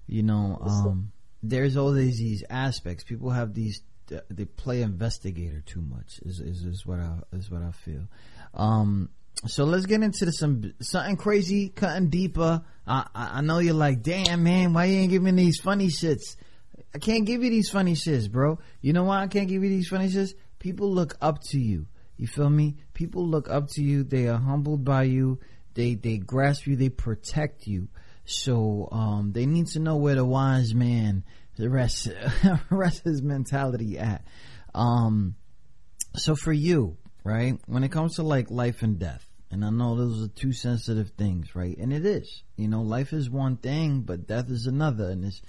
you 0.09 0.25
know, 0.25 0.59
um, 0.61 1.13
there's 1.43 1.77
always 1.77 2.19
these 2.19 2.45
aspects. 2.49 3.05
People 3.05 3.31
have 3.31 3.55
these. 3.55 3.83
They 4.31 4.47
play 4.47 4.83
investigator 4.83 5.63
too 5.67 5.83
much. 5.83 6.21
Is 6.25 6.41
is, 6.41 6.65
is 6.65 6.87
what 6.87 6.99
I 6.99 7.19
is 7.33 7.51
what 7.51 7.63
I 7.63 7.73
feel. 7.73 8.09
Um, 8.55 9.11
so 9.47 9.65
let's 9.65 9.87
get 9.87 10.03
into 10.03 10.33
some 10.33 10.75
something 10.81 11.17
crazy, 11.17 11.69
cutting 11.69 12.09
deeper. 12.09 12.63
I, 12.87 13.07
I 13.15 13.41
know 13.43 13.59
you're 13.59 13.75
like, 13.75 14.03
damn 14.03 14.43
man, 14.43 14.73
why 14.73 14.87
you 14.87 14.99
ain't 14.99 15.11
giving 15.11 15.37
these 15.37 15.61
funny 15.61 15.89
shits? 15.89 16.37
I 16.95 16.99
can't 16.99 17.27
give 17.27 17.45
you 17.45 17.51
these 17.51 17.71
funny 17.71 17.93
shits, 17.93 18.31
bro. 18.31 18.59
You 18.81 18.93
know 18.93 19.05
why 19.05 19.23
I 19.23 19.27
can't 19.27 19.49
give 19.49 19.63
you 19.63 19.69
these 19.69 19.89
funny 19.89 20.09
shits? 20.09 20.31
People 20.59 20.91
look 20.91 21.17
up 21.21 21.43
to 21.51 21.59
you. 21.59 21.87
You 22.17 22.27
feel 22.27 22.51
me? 22.51 22.77
People 22.95 23.29
look 23.29 23.49
up 23.49 23.69
to 23.73 23.83
you. 23.83 24.03
They 24.03 24.27
are 24.27 24.39
humbled 24.39 24.85
by 24.85 25.05
you. 25.05 25.39
They 25.75 25.95
they 25.95 26.17
grasp 26.17 26.67
you. 26.67 26.75
They 26.75 26.89
protect 26.89 27.67
you. 27.67 27.89
So 28.31 28.91
um, 28.93 29.33
they 29.33 29.47
need 29.47 29.69
to 29.69 29.79
know 29.79 29.97
where 29.97 30.15
the 30.15 30.25
wise 30.25 30.75
man 30.75 31.25
the 31.57 31.69
rest 31.69 32.09
rest 32.71 33.05
his 33.05 33.21
mentality 33.23 33.99
at. 33.99 34.25
Um, 34.75 35.35
so 36.15 36.35
for 36.37 36.53
you, 36.53 36.97
right, 37.25 37.59
when 37.67 37.85
it 37.85 37.91
comes 37.91 38.17
to 38.17 38.23
like 38.23 38.51
life 38.51 38.83
and 38.83 38.99
death, 38.99 39.27
and 39.51 39.65
I 39.65 39.71
know 39.71 39.97
those 39.97 40.25
are 40.25 40.29
two 40.29 40.53
sensitive 40.53 41.11
things, 41.17 41.55
right? 41.55 41.77
And 41.77 41.93
it 41.93 42.05
is. 42.05 42.43
You 42.57 42.69
know, 42.69 42.83
life 42.83 43.13
is 43.13 43.31
one 43.31 43.57
thing, 43.57 44.03
but 44.03 44.27
death 44.27 44.51
is 44.51 44.67
another, 44.67 45.11
and 45.11 45.25
it's 45.25 45.43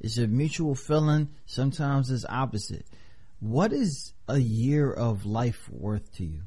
it's 0.00 0.18
a 0.18 0.26
mutual 0.26 0.74
feeling. 0.74 1.30
Sometimes 1.46 2.10
it's 2.10 2.26
opposite. 2.28 2.86
What 3.40 3.72
is 3.72 4.12
a 4.28 4.38
year 4.38 4.92
of 4.92 5.24
life 5.24 5.68
worth 5.70 6.12
to 6.16 6.24
you? 6.24 6.42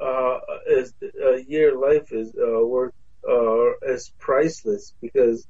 Uh, 0.00 0.38
is 0.68 0.92
a 1.02 1.42
year 1.46 1.78
life 1.78 2.12
is 2.12 2.34
uh, 2.36 2.64
worth 2.66 2.92
uh, 3.28 3.72
is 3.82 4.12
priceless 4.20 4.94
because 5.00 5.46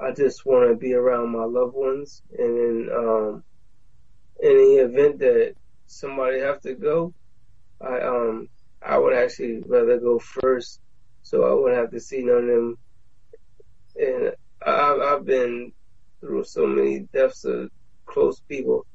I 0.00 0.12
just 0.12 0.46
want 0.46 0.68
to 0.70 0.76
be 0.76 0.94
around 0.94 1.32
my 1.32 1.44
loved 1.44 1.74
ones, 1.74 2.22
and 2.38 2.58
in 2.58 2.90
um, 2.96 3.42
any 4.42 4.76
event 4.76 5.18
that 5.20 5.54
somebody 5.86 6.40
have 6.40 6.60
to 6.60 6.74
go, 6.74 7.12
I 7.80 8.00
um 8.00 8.48
I 8.82 8.98
would 8.98 9.14
actually 9.14 9.60
rather 9.66 9.98
go 9.98 10.18
first, 10.18 10.80
so 11.22 11.44
I 11.44 11.54
wouldn't 11.54 11.80
have 11.80 11.90
to 11.92 12.00
see 12.00 12.22
none 12.22 12.38
of 12.38 12.46
them. 12.46 12.76
And 13.96 14.32
I've 14.64 15.00
I've 15.00 15.24
been 15.24 15.72
through 16.20 16.44
so 16.44 16.66
many 16.66 17.06
deaths 17.12 17.44
of 17.44 17.70
close 18.06 18.40
people. 18.48 18.86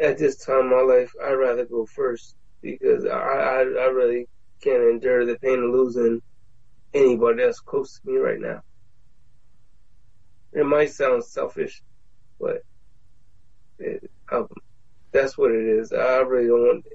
At 0.00 0.18
this 0.18 0.44
time 0.44 0.60
in 0.60 0.70
my 0.70 0.82
life, 0.82 1.10
I'd 1.24 1.32
rather 1.32 1.64
go 1.66 1.86
first 1.86 2.34
because 2.62 3.04
I 3.04 3.10
I, 3.10 3.60
I 3.60 3.86
really 3.86 4.26
can't 4.62 4.82
endure 4.82 5.24
the 5.24 5.38
pain 5.38 5.62
of 5.62 5.70
losing 5.70 6.22
anybody 6.94 7.44
that's 7.44 7.60
close 7.60 7.98
to 7.98 8.10
me 8.10 8.18
right 8.18 8.40
now. 8.40 8.62
It 10.52 10.64
might 10.64 10.90
sound 10.90 11.24
selfish, 11.24 11.82
but 12.40 12.64
it, 13.78 14.10
um, 14.32 14.48
that's 15.12 15.36
what 15.36 15.52
it 15.52 15.64
is. 15.64 15.92
I 15.92 16.18
really 16.18 16.48
don't 16.48 16.60
want. 16.60 16.86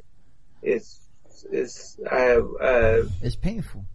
It's 0.61 1.01
it's 1.51 1.99
I 2.09 2.19
have 2.19 2.47
I 2.61 2.71
have. 2.71 3.11
It's 3.21 3.35
painful. 3.35 3.85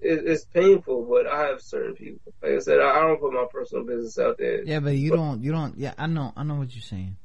It, 0.00 0.26
it's 0.26 0.44
painful, 0.44 1.06
but 1.08 1.26
I 1.26 1.48
have 1.48 1.60
certain 1.60 1.94
people. 1.94 2.32
Like 2.42 2.52
I 2.52 2.58
said, 2.58 2.80
I, 2.80 2.98
I 2.98 3.00
don't 3.00 3.20
put 3.20 3.32
my 3.32 3.46
personal 3.50 3.84
business 3.84 4.18
out 4.18 4.38
there. 4.38 4.64
Yeah, 4.64 4.80
but 4.80 4.96
you 4.96 5.10
but, 5.10 5.16
don't. 5.16 5.42
You 5.42 5.52
don't. 5.52 5.78
Yeah, 5.78 5.94
I 5.98 6.06
know. 6.06 6.32
I 6.36 6.44
know 6.44 6.56
what 6.56 6.74
you're 6.74 6.82
saying. 6.82 7.16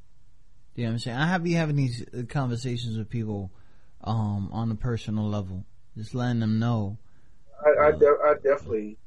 You 0.76 0.84
know 0.84 0.90
what 0.90 0.94
I'm 0.94 1.00
saying? 1.00 1.18
I 1.18 1.28
have 1.28 1.46
you 1.46 1.58
having 1.58 1.76
these 1.76 2.06
conversations 2.30 2.98
with 2.98 3.10
people 3.10 3.52
um, 4.04 4.50
on 4.52 4.72
a 4.72 4.76
personal 4.76 5.28
level, 5.28 5.66
just 5.98 6.14
letting 6.14 6.40
them 6.40 6.60
know. 6.60 6.98
I 7.66 7.88
I, 7.88 7.92
de- 7.92 8.06
I 8.26 8.34
definitely 8.36 8.98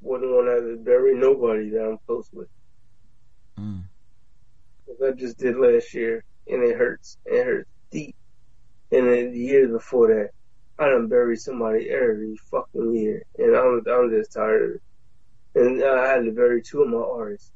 wouldn't 0.00 0.30
want 0.30 0.46
to 0.48 0.76
bury 0.82 1.14
nobody 1.14 1.70
that 1.70 1.84
I'm 1.84 1.98
close 2.06 2.28
with. 2.32 2.48
Mm. 3.58 3.84
I 5.04 5.10
just 5.12 5.38
did 5.38 5.56
last 5.56 5.94
year, 5.94 6.24
and 6.48 6.62
it 6.62 6.76
hurts. 6.76 7.16
It 7.24 7.44
hurts 7.44 7.70
deep. 7.90 8.16
And 8.90 9.06
then 9.06 9.32
the 9.32 9.38
year 9.38 9.68
before 9.68 10.08
that, 10.08 10.30
I 10.78 10.88
done 10.88 11.08
buried 11.08 11.38
somebody 11.38 11.90
every 11.90 12.36
fucking 12.50 12.94
year, 12.94 13.22
and 13.38 13.56
I'm 13.56 13.82
I'm 13.88 14.10
just 14.10 14.32
tired 14.32 14.62
of 14.62 14.70
it. 14.76 14.82
And 15.54 15.84
I 15.84 16.08
had 16.08 16.24
to 16.24 16.32
bury 16.32 16.62
two 16.62 16.82
of 16.82 16.88
my 16.88 16.98
artists. 16.98 17.52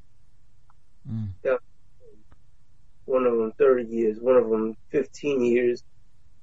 Mm. 1.11 1.31
One 3.07 3.25
of 3.25 3.33
them 3.39 3.53
30 3.59 3.85
years, 3.85 4.19
one 4.21 4.37
of 4.37 4.49
them 4.51 4.77
15 4.91 5.45
years. 5.45 5.83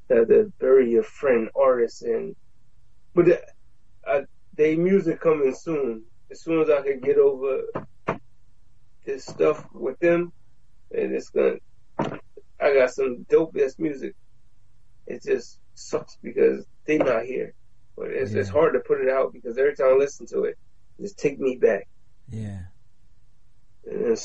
Had 0.09 0.27
to 0.29 0.51
bury 0.59 0.91
your 0.91 1.03
friend 1.03 1.49
artist, 1.55 2.01
and 2.01 2.35
but 3.15 3.25
the, 3.25 3.41
I 4.05 4.23
they 4.55 4.75
music 4.75 5.21
coming 5.21 5.55
soon. 5.55 6.03
As 6.29 6.41
soon 6.41 6.61
as 6.61 6.69
I 6.69 6.81
can 6.81 6.99
get 6.99 7.17
over 7.17 7.61
this 9.05 9.25
stuff 9.25 9.65
with 9.73 9.99
them, 9.99 10.31
and 10.91 11.13
it's 11.13 11.29
gonna. 11.29 11.55
I 12.59 12.73
got 12.73 12.91
some 12.91 13.25
dope 13.29 13.55
ass 13.63 13.75
music. 13.77 14.15
It 15.05 15.23
just 15.23 15.59
sucks 15.75 16.17
because 16.21 16.65
they 16.85 16.97
not 16.97 17.23
here, 17.23 17.53
but 17.95 18.07
it's 18.07 18.33
yeah. 18.33 18.41
it's 18.41 18.49
hard 18.49 18.73
to 18.73 18.79
put 18.79 19.01
it 19.01 19.09
out 19.09 19.33
because 19.33 19.57
every 19.57 19.75
time 19.75 19.93
I 19.93 19.97
listen 19.97 20.25
to 20.27 20.43
it, 20.43 20.57
it 20.97 21.03
just 21.03 21.17
take 21.17 21.39
me 21.39 21.57
back. 21.57 21.87
Yeah. 22.29 22.59
And 23.85 24.17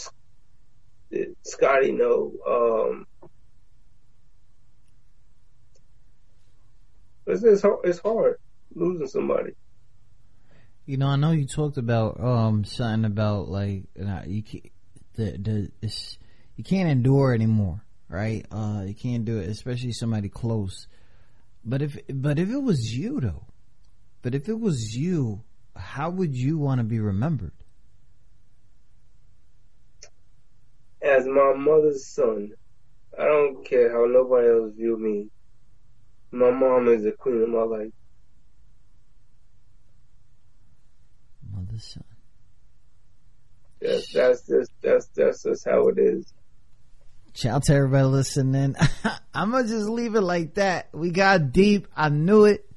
Scotty, 1.43 1.93
no. 1.93 2.33
Um, 2.47 3.07
it's, 7.29 7.43
it's 7.45 7.63
hard, 7.63 7.79
it's 7.85 7.99
hard 8.01 8.39
losing 8.75 9.07
somebody. 9.07 9.53
You 10.87 10.97
know, 10.97 11.09
I 11.09 11.17
know 11.17 11.33
you 11.33 11.47
talked 11.47 11.77
about 11.77 12.19
um 12.21 12.65
something 12.65 13.05
about 13.05 13.49
like 13.49 13.85
you 14.27 14.43
can't, 14.43 14.71
the 15.15 15.39
the 15.39 15.71
it's, 15.83 16.17
you 16.57 16.65
can't 16.65 16.89
endure 16.89 17.35
anymore, 17.35 17.83
right? 18.09 18.47
Uh, 18.51 18.85
you 18.87 18.95
can't 18.95 19.25
do 19.25 19.39
it, 19.39 19.49
especially 19.51 19.93
somebody 19.93 20.29
close. 20.29 20.87
But 21.65 21.83
if 21.83 21.99
but 22.09 22.39
if 22.39 22.49
it 22.49 22.63
was 22.63 22.81
you 22.97 23.21
though, 23.21 23.45
but 24.23 24.35
if 24.35 24.49
it 24.49 24.59
was 24.59 24.95
you, 24.95 25.43
how 25.77 26.11
would 26.11 26.35
you 26.35 26.59
want 26.59 26.79
to 26.79 26.85
be 26.85 27.01
remembered? 27.01 27.53
As 31.03 31.27
my 31.27 31.53
mother's 31.55 32.07
son, 32.07 32.53
I 33.19 33.25
don't 33.25 33.65
care 33.65 33.93
how 33.93 34.07
nobody 34.07 34.49
else 34.49 34.73
view 34.75 34.97
me. 34.97 35.29
My 36.31 36.51
mom 36.51 36.89
is 36.89 37.05
the 37.05 37.13
queen 37.13 37.43
of 37.43 37.49
my 37.49 37.63
life. 37.63 37.93
Mother, 41.51 41.79
son. 41.79 42.05
Yes, 43.81 44.13
that's 44.13 44.47
just 44.47 44.71
that's 44.83 45.07
that's 45.15 45.43
just 45.45 45.65
how 45.65 45.89
it 45.89 45.99
is. 45.99 46.33
Shout 47.35 47.55
out 47.55 47.63
to 47.65 47.75
everybody 47.75 48.05
listening. 48.05 48.75
I'm 49.35 49.53
gonna 49.53 49.69
just 49.69 49.89
leave 49.89 50.17
it 50.17 50.21
like 50.21 50.55
that. 50.55 50.89
We 50.93 51.11
got 51.11 51.53
deep. 51.53 51.87
I 51.97 52.09
knew 52.09 52.45
it. 52.45 52.69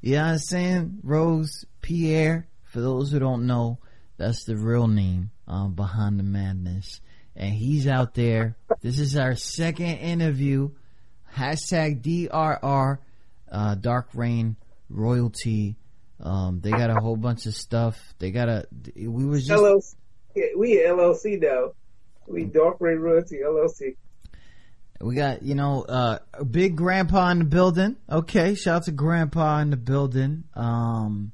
You 0.00 0.16
know 0.16 0.22
what 0.22 0.30
I'm 0.32 0.38
saying? 0.38 0.98
Rose 1.02 1.64
Pierre. 1.80 2.46
For 2.64 2.80
those 2.80 3.10
who 3.10 3.18
don't 3.18 3.46
know, 3.46 3.78
that's 4.16 4.44
the 4.44 4.56
real 4.56 4.88
name 4.88 5.30
um, 5.46 5.74
behind 5.74 6.18
the 6.18 6.24
madness. 6.24 7.00
And 7.34 7.52
he's 7.52 7.86
out 7.86 8.14
there. 8.14 8.56
This 8.80 8.98
is 8.98 9.16
our 9.16 9.34
second 9.34 9.98
interview. 9.98 10.70
Hashtag 11.34 12.02
DRR, 12.02 12.98
uh, 13.50 13.74
Dark 13.76 14.08
Rain 14.14 14.56
Royalty. 14.88 15.76
Um, 16.20 16.60
they 16.60 16.70
got 16.70 16.90
a 16.90 17.00
whole 17.00 17.16
bunch 17.16 17.46
of 17.46 17.54
stuff. 17.54 17.98
They 18.18 18.30
got 18.30 18.48
a. 18.48 18.66
We 18.96 19.24
was 19.24 19.46
just. 19.46 19.62
LLC. 19.62 20.56
We 20.56 20.76
LLC 20.78 21.40
now. 21.40 21.72
We 22.26 22.44
Dark 22.44 22.76
Rain 22.80 22.98
Royalty 22.98 23.38
LLC. 23.44 23.96
We 25.02 25.16
got, 25.16 25.42
you 25.42 25.56
know, 25.56 25.82
uh, 25.82 26.18
big 26.48 26.76
grandpa 26.76 27.30
in 27.30 27.40
the 27.40 27.44
building. 27.44 27.96
Okay. 28.08 28.54
Shout 28.54 28.76
out 28.76 28.84
to 28.84 28.92
grandpa 28.92 29.58
in 29.58 29.70
the 29.70 29.76
building. 29.76 30.44
Um, 30.54 31.32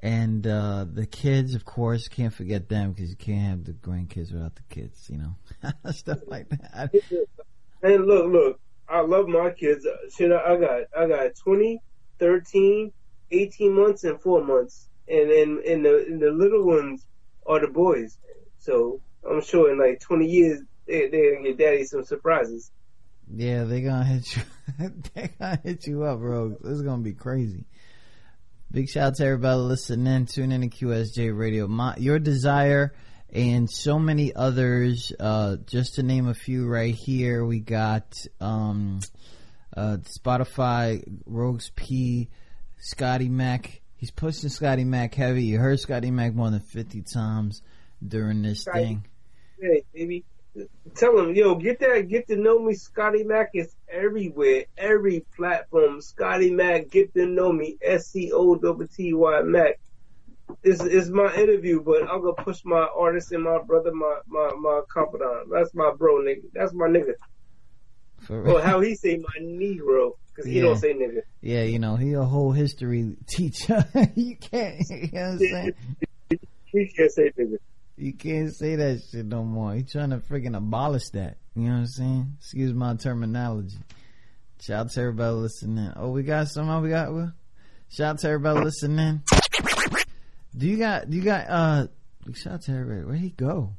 and, 0.00 0.44
uh, 0.44 0.86
the 0.92 1.06
kids, 1.06 1.54
of 1.54 1.64
course, 1.64 2.08
can't 2.08 2.34
forget 2.34 2.68
them 2.68 2.92
because 2.92 3.10
you 3.10 3.16
can't 3.16 3.42
have 3.42 3.64
the 3.64 3.72
grandkids 3.72 4.32
without 4.32 4.56
the 4.56 4.62
kids, 4.68 5.08
you 5.08 5.18
know, 5.18 5.36
stuff 5.92 6.18
like 6.26 6.48
that. 6.48 6.92
And 7.82 8.06
look, 8.06 8.32
look, 8.32 8.60
I 8.88 9.00
love 9.00 9.28
my 9.28 9.50
kids. 9.50 9.86
Shit, 10.16 10.32
I 10.32 10.56
got, 10.56 10.80
I 10.96 11.06
got 11.06 11.34
20, 11.42 11.80
13, 12.18 12.92
18 13.30 13.72
months 13.74 14.04
and 14.04 14.20
four 14.20 14.44
months. 14.44 14.88
And 15.08 15.30
then, 15.30 15.62
and 15.66 15.84
the, 15.84 16.04
and 16.06 16.20
the 16.20 16.30
little 16.30 16.64
ones 16.64 17.04
are 17.46 17.60
the 17.60 17.68
boys. 17.68 18.18
So 18.58 19.00
I'm 19.28 19.42
sure 19.42 19.70
in 19.70 19.78
like 19.78 20.00
20 20.00 20.26
years 20.26 20.60
they 20.86 21.08
they're 21.08 21.36
gonna 21.36 21.48
get 21.48 21.58
daddy 21.58 21.84
some 21.84 22.04
surprises. 22.04 22.70
Yeah, 23.32 23.64
they 23.64 23.82
gonna 23.82 24.04
hit 24.04 24.36
you. 24.36 24.42
they 25.14 25.30
gonna 25.38 25.60
hit 25.62 25.86
you 25.86 26.04
up, 26.04 26.20
bro. 26.20 26.56
This 26.60 26.72
is 26.72 26.82
gonna 26.82 27.02
be 27.02 27.14
crazy. 27.14 27.64
Big 28.70 28.88
shout 28.88 29.08
out 29.08 29.14
to 29.16 29.24
everybody 29.24 29.58
listening. 29.58 30.26
Tune 30.26 30.52
in 30.52 30.62
to 30.62 30.68
QSJ 30.68 31.36
Radio. 31.36 31.66
My, 31.66 31.96
your 31.96 32.18
desire 32.18 32.94
and 33.32 33.70
so 33.70 33.98
many 33.98 34.34
others. 34.34 35.12
Uh, 35.18 35.56
just 35.66 35.96
to 35.96 36.02
name 36.02 36.28
a 36.28 36.34
few 36.34 36.66
right 36.66 36.94
here, 36.94 37.44
we 37.44 37.60
got 37.60 38.26
um, 38.40 39.00
uh, 39.76 39.98
Spotify, 40.02 41.02
Rogues 41.26 41.70
P, 41.74 42.28
Scotty 42.78 43.28
Mac. 43.28 43.80
He's 43.96 44.10
pushing 44.10 44.50
Scotty 44.50 44.84
Mac 44.84 45.14
heavy. 45.14 45.44
You 45.44 45.58
heard 45.58 45.80
Scotty 45.80 46.10
Mac 46.10 46.34
more 46.34 46.50
than 46.50 46.60
fifty 46.60 47.02
times 47.02 47.62
during 48.06 48.42
this 48.42 48.62
Scotty. 48.62 48.84
thing. 48.84 49.06
Hey, 49.60 49.84
baby. 49.94 50.24
Tell 50.94 51.18
him, 51.18 51.34
yo, 51.34 51.54
get 51.56 51.80
that, 51.80 52.08
get 52.08 52.28
to 52.28 52.36
know 52.36 52.58
me. 52.58 52.72
Scotty 52.72 53.24
Mac 53.24 53.50
is 53.52 53.74
everywhere, 53.90 54.64
every 54.78 55.20
platform. 55.36 56.00
Scotty 56.00 56.50
Mac, 56.50 56.88
get 56.88 57.12
to 57.12 57.26
know 57.26 57.52
me. 57.52 57.76
S 57.82 58.06
C 58.06 58.32
O 58.32 58.54
T 58.54 58.86
T 58.96 59.12
Y 59.12 59.42
Mac. 59.42 59.78
This 60.62 60.80
is 60.80 61.10
my 61.10 61.34
interview, 61.34 61.82
but 61.82 62.02
I'm 62.02 62.20
gonna 62.22 62.34
push 62.34 62.60
my 62.64 62.86
artist 62.96 63.32
and 63.32 63.42
my 63.44 63.58
brother, 63.66 63.92
my 63.92 64.18
my 64.26 64.50
my 64.60 64.80
confidant. 64.92 65.48
That's 65.52 65.74
my 65.74 65.92
bro, 65.96 66.16
nigga. 66.22 66.42
That's 66.52 66.72
my 66.72 66.86
nigga. 66.86 67.14
For 68.20 68.48
Or 68.48 68.60
how 68.62 68.80
he 68.80 68.94
say 68.94 69.16
my 69.18 69.40
Negro, 69.44 70.12
because 70.28 70.46
he 70.46 70.56
Yeah. 70.56 70.62
don't 70.62 70.78
say 70.78 70.94
nigga. 70.94 71.20
Yeah, 71.40 71.62
you 71.62 71.78
know, 71.78 71.96
he 71.96 72.12
a 72.14 72.22
whole 72.22 72.52
history 72.52 73.16
teacher. 73.28 73.84
you 74.14 74.36
can't, 74.36 74.76
you 74.90 75.08
know 75.12 75.20
what 75.20 75.22
I'm 75.32 75.38
saying? 75.38 75.74
He 76.66 76.88
can't 76.96 77.12
say 77.12 77.30
nigga. 77.38 77.58
You 77.96 78.12
can't 78.12 78.54
say 78.54 78.76
that 78.76 79.00
shit 79.10 79.26
no 79.26 79.42
more. 79.42 79.74
He 79.74 79.82
trying 79.82 80.10
to 80.10 80.18
freaking 80.18 80.56
abolish 80.56 81.08
that. 81.14 81.38
You 81.54 81.62
know 81.64 81.70
what 81.72 81.78
I'm 81.78 81.86
saying? 81.86 82.32
Excuse 82.38 82.72
my 82.74 82.94
terminology. 82.96 83.78
Shout 84.60 84.86
out 84.86 84.90
to 84.92 85.00
everybody 85.00 85.34
listening. 85.34 85.92
Oh, 85.96 86.10
we 86.10 86.22
got 86.22 86.48
somehow 86.48 86.80
we 86.82 86.90
got 86.90 87.12
well. 87.12 87.32
Shout 87.88 88.06
out 88.14 88.18
to 88.20 88.28
everybody 88.28 88.64
listening. 88.64 89.22
Do 90.56 90.66
you 90.66 90.78
got 90.78 91.10
do 91.10 91.16
you 91.16 91.22
got 91.22 91.48
uh 91.48 91.86
shout 92.32 92.54
out 92.54 92.62
to 92.62 92.72
everybody. 92.72 93.04
Where'd 93.04 93.20
he 93.20 93.30
go? 93.30 93.74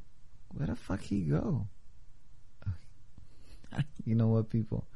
Where 0.54 0.66
the 0.68 0.76
fuck 0.76 1.00
he 1.00 1.20
go? 1.22 1.66
You 4.04 4.14
know 4.14 4.28
what 4.28 4.48
people? 4.48 4.86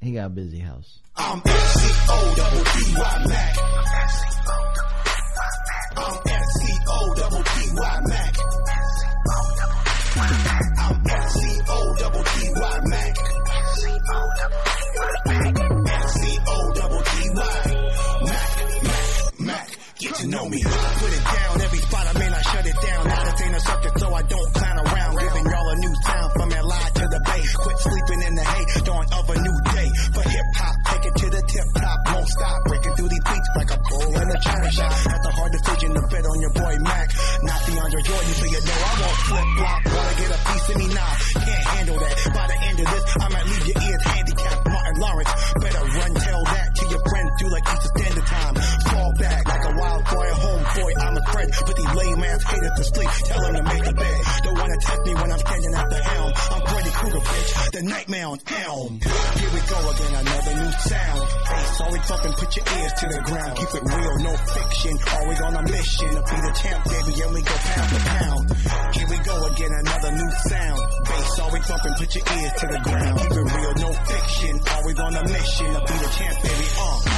He 0.00 0.12
got 0.12 0.26
a 0.26 0.30
busy 0.30 0.58
house. 0.58 0.98
I'm 1.14 1.40
S-C-O 1.46 2.34
double 2.34 2.64
T-Y 2.64 3.24
Mac. 3.28 3.58
I'm 5.96 6.18
S-C-O 6.26 7.14
double 7.14 7.42
T-Y 7.44 8.00
Mac. 8.06 8.36
Know 20.32 20.48
me. 20.48 20.60
Put 20.64 21.12
it 21.12 21.24
down 21.28 21.60
every 21.60 21.82
spot. 21.84 22.04
I 22.08 22.12
may 22.18 22.28
I 22.32 22.42
shut 22.42 22.64
it 22.64 22.78
down. 22.80 23.02
Not 23.06 23.28
a 23.28 23.32
thing 23.36 23.52
a 23.52 23.60
subject, 23.60 24.00
so 24.00 24.08
I 24.14 24.22
don't 24.22 24.50
clown 24.56 24.76
around. 24.80 25.12
Giving 25.20 25.44
y'all 25.44 25.68
a 25.68 25.76
new 25.76 25.94
sound 26.08 26.30
from 26.32 26.48
LI 26.48 26.84
to 26.96 27.04
the 27.12 27.20
Bay. 27.20 27.42
Quit 27.52 27.78
sleeping 27.84 28.20
in 28.26 28.34
the 28.40 28.44
hay. 28.48 28.64
Dawn 28.82 29.06
of 29.12 29.24
a 29.28 29.36
new 29.36 29.56
day. 29.76 29.88
For 30.16 30.24
hip 30.24 30.48
hop, 30.56 30.74
take 30.88 31.04
it 31.04 31.14
to 31.20 31.26
the 31.36 31.42
tip 31.52 31.68
top. 31.76 31.98
Won't 32.08 32.28
stop. 32.28 32.56
Breaking 32.64 32.94
through 32.96 33.10
these 33.12 33.24
beats 33.28 33.50
like 33.60 33.70
a 33.76 33.78
bull 33.92 34.12
in 34.16 34.26
a 34.32 34.38
china 34.40 34.70
shop. 34.72 34.92
That's 35.04 35.26
a 35.28 35.32
hard 35.36 35.52
decision 35.52 35.90
to 36.00 36.02
bet 36.08 36.24
on 36.24 36.38
your 36.40 36.54
boy 36.56 36.74
Mac. 36.80 37.06
Not 37.44 37.60
DeAndre 37.68 38.02
Jordan, 38.08 38.32
so 38.40 38.46
you 38.48 38.60
know 38.64 38.78
I 38.80 38.92
won't 39.04 39.18
flip 39.28 39.48
flop. 39.60 39.80
Wanna 39.92 40.14
get 40.16 40.30
a 40.32 40.40
piece 40.48 40.68
of 40.72 40.76
me? 40.80 40.86
Nah, 40.96 41.14
can't 41.44 41.66
handle 41.76 41.98
that. 42.00 42.14
By 42.32 42.44
the 42.48 42.58
end 42.72 42.78
of 42.80 42.86
this, 42.88 43.04
lame 52.50 52.64
ass 52.64 52.78
to 52.78 52.84
sleep. 52.84 53.10
Tell 53.26 53.40
them 53.40 53.54
to 53.56 53.62
make 53.62 53.84
the 53.84 53.94
bed. 53.94 54.20
Don't 54.42 54.58
wanna 54.58 54.78
test 54.80 55.02
me 55.06 55.14
when 55.14 55.32
I'm 55.32 55.38
standing 55.38 55.74
at 55.74 55.90
the 55.90 56.00
helm. 56.02 56.32
I'm 56.52 56.62
bitch. 57.22 57.70
The 57.72 57.82
nightmare 57.82 58.26
on 58.26 58.38
helm. 58.46 59.00
Here 59.00 59.52
we 59.52 59.60
go 59.68 59.78
again, 59.90 60.14
another 60.22 60.54
new 60.56 60.72
sound. 60.72 61.22
Sorry, 61.72 62.00
fucking 62.00 62.32
put 62.32 62.56
your 62.56 62.66
ears 62.78 62.92
to 63.00 63.06
the 63.08 63.20
ground. 63.24 63.52
Keep 63.56 63.72
it 63.74 63.84
real, 63.84 64.14
no 64.22 64.32
fiction. 64.36 64.94
Always 65.12 65.40
on 65.40 65.56
a 65.56 65.62
mission 65.62 66.10
to 66.12 66.22
be 66.22 66.36
the 66.42 66.52
champ, 66.62 66.80
baby. 66.84 67.12
And 67.22 67.32
we 67.34 67.40
go 67.42 67.56
pound 67.56 67.88
for 67.92 68.02
pound. 68.12 68.42
Here 68.96 69.08
we 69.08 69.18
go 69.24 69.36
again, 69.46 69.72
another 69.72 70.12
new 70.12 70.30
sound. 70.48 70.80
Bass, 71.04 71.38
always 71.38 71.64
fucking 71.66 71.94
put 71.98 72.14
your 72.14 72.24
ears 72.26 72.52
to 72.60 72.66
the 72.66 72.80
ground. 72.82 73.18
Keep 73.20 73.32
it 73.32 73.46
real, 73.56 73.74
no 73.82 73.90
fiction. 73.92 74.54
Always 74.72 74.98
on 74.98 75.16
a 75.16 75.22
mission 75.28 75.68
to 75.72 75.80
be 75.80 75.94
the 76.00 76.10
champ, 76.16 76.36
baby. 76.42 76.66
Uh. 76.78 77.12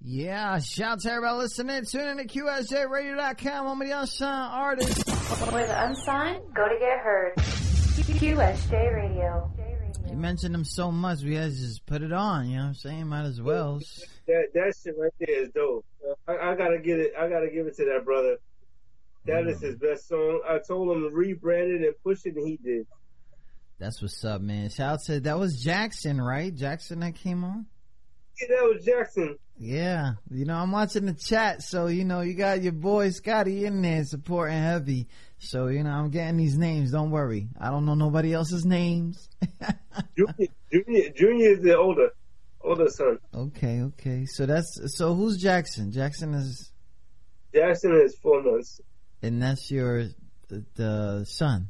Yeah, 0.00 0.58
shout 0.58 0.92
out 0.92 1.00
to 1.00 1.10
everybody 1.10 1.38
listening. 1.38 1.84
Tune 1.86 2.08
in 2.08 2.16
to 2.18 2.24
QSJRadio.com. 2.26 3.66
I'm 3.66 3.78
the 3.80 3.98
unsigned 3.98 4.52
artist. 4.52 5.04
The 5.06 5.84
unsigned 5.86 6.42
go 6.54 6.68
to 6.68 6.78
get 6.78 6.98
heard. 7.00 7.34
QSJ 7.36 8.94
Radio. 8.94 9.50
You 10.14 10.20
mentioned 10.20 10.54
them 10.54 10.64
so 10.64 10.92
much, 10.92 11.22
we 11.22 11.34
had 11.34 11.50
to 11.50 11.56
just 11.56 11.84
put 11.86 12.00
it 12.00 12.12
on. 12.12 12.48
You 12.48 12.58
know 12.58 12.62
what 12.62 12.68
I'm 12.68 12.74
saying? 12.74 13.08
Might 13.08 13.24
as 13.24 13.42
well. 13.42 13.80
That 14.28 14.44
that 14.54 14.72
shit 14.80 14.94
right 14.96 15.10
there 15.18 15.42
is 15.42 15.48
dope. 15.48 15.84
I, 16.28 16.36
I 16.36 16.54
gotta 16.54 16.78
get 16.78 17.00
it. 17.00 17.14
I 17.18 17.28
gotta 17.28 17.50
give 17.50 17.66
it 17.66 17.74
to 17.78 17.84
that 17.86 18.04
brother. 18.04 18.36
That 19.26 19.48
is 19.48 19.60
his 19.60 19.74
best 19.74 20.06
song. 20.06 20.40
I 20.48 20.58
told 20.64 20.96
him 20.96 21.02
to 21.02 21.10
rebrand 21.10 21.74
it 21.74 21.84
and 21.84 21.94
push 22.04 22.26
it, 22.26 22.36
and 22.36 22.46
he 22.46 22.58
did. 22.58 22.86
That's 23.80 24.00
what's 24.00 24.24
up, 24.24 24.40
man. 24.40 24.70
Shout 24.70 24.92
out 24.92 25.02
to 25.06 25.18
that 25.18 25.36
was 25.36 25.60
Jackson, 25.60 26.20
right? 26.20 26.54
Jackson 26.54 27.00
that 27.00 27.16
came 27.16 27.42
on. 27.42 27.66
Yeah, 28.40 28.48
that 28.50 28.72
was 28.72 28.84
Jackson. 28.84 29.36
Yeah, 29.58 30.12
you 30.30 30.44
know 30.44 30.54
I'm 30.54 30.70
watching 30.70 31.06
the 31.06 31.14
chat, 31.14 31.62
so 31.62 31.88
you 31.88 32.04
know 32.04 32.20
you 32.20 32.34
got 32.34 32.62
your 32.62 32.72
boy 32.72 33.10
Scotty 33.10 33.64
in 33.64 33.82
there 33.82 34.04
supporting 34.04 34.58
heavy. 34.58 35.08
So 35.38 35.66
you 35.68 35.82
know 35.82 35.90
I'm 35.90 36.10
getting 36.10 36.36
these 36.38 36.56
names. 36.56 36.90
Don't 36.92 37.10
worry, 37.10 37.48
I 37.60 37.70
don't 37.70 37.84
know 37.84 37.94
nobody 37.94 38.32
else's 38.32 38.64
names. 38.64 39.28
Junior, 40.16 40.48
Junior, 40.72 41.10
Junior 41.10 41.50
is 41.52 41.60
the 41.60 41.76
older, 41.76 42.10
older 42.62 42.88
son. 42.88 43.18
Okay, 43.34 43.82
okay. 43.82 44.24
So 44.26 44.46
that's 44.46 44.80
so 44.96 45.14
who's 45.14 45.36
Jackson? 45.36 45.92
Jackson 45.92 46.34
is, 46.34 46.72
Jackson 47.54 48.00
is 48.04 48.16
four 48.22 48.42
months. 48.42 48.80
and 49.22 49.42
that's 49.42 49.70
your 49.70 50.04
the, 50.48 50.64
the 50.74 51.24
son. 51.28 51.68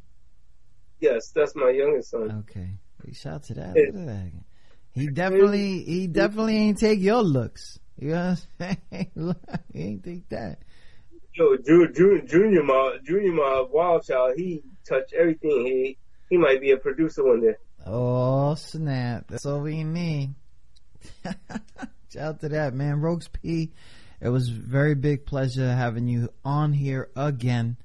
Yes, 1.01 1.31
that's 1.35 1.55
my 1.55 1.69
youngest 1.71 2.11
son. 2.11 2.45
Okay, 2.49 2.69
shout 3.13 3.33
out 3.35 3.43
to 3.43 3.53
that. 3.55 3.75
Look 3.75 3.87
at 3.87 4.05
that. 4.07 4.31
He 4.93 5.07
definitely, 5.07 5.83
he 5.83 6.07
definitely 6.07 6.55
ain't 6.55 6.77
take 6.79 7.01
your 7.01 7.21
looks. 7.21 7.77
You 7.99 8.09
know 8.11 8.35
what 8.35 8.45
I'm 8.69 8.77
saying? 8.91 9.35
he 9.73 9.81
ain't 9.81 10.03
take 10.05 10.29
that. 10.29 10.59
Yo, 11.37 11.57
Ju- 11.57 11.91
Ju- 11.91 12.21
Junior, 12.25 12.63
my 12.63 12.97
Junior, 13.03 13.33
my 13.33 13.65
wild 13.69 14.05
child. 14.05 14.35
He 14.37 14.63
touched 14.87 15.13
everything. 15.13 15.65
He 15.65 15.97
he 16.29 16.37
might 16.37 16.61
be 16.61 16.71
a 16.71 16.77
producer 16.77 17.25
one 17.25 17.41
day. 17.41 17.55
Oh 17.85 18.55
snap! 18.55 19.25
That's 19.27 19.45
all 19.45 19.59
we 19.59 19.83
need. 19.83 20.33
Shout 21.25 21.35
out 22.17 22.39
to 22.39 22.49
that 22.49 22.73
man, 22.73 23.01
Rogues 23.01 23.27
P. 23.27 23.73
It 24.21 24.29
was 24.29 24.47
very 24.47 24.95
big 24.95 25.25
pleasure 25.25 25.73
having 25.73 26.07
you 26.07 26.29
on 26.45 26.71
here 26.71 27.09
again, 27.17 27.75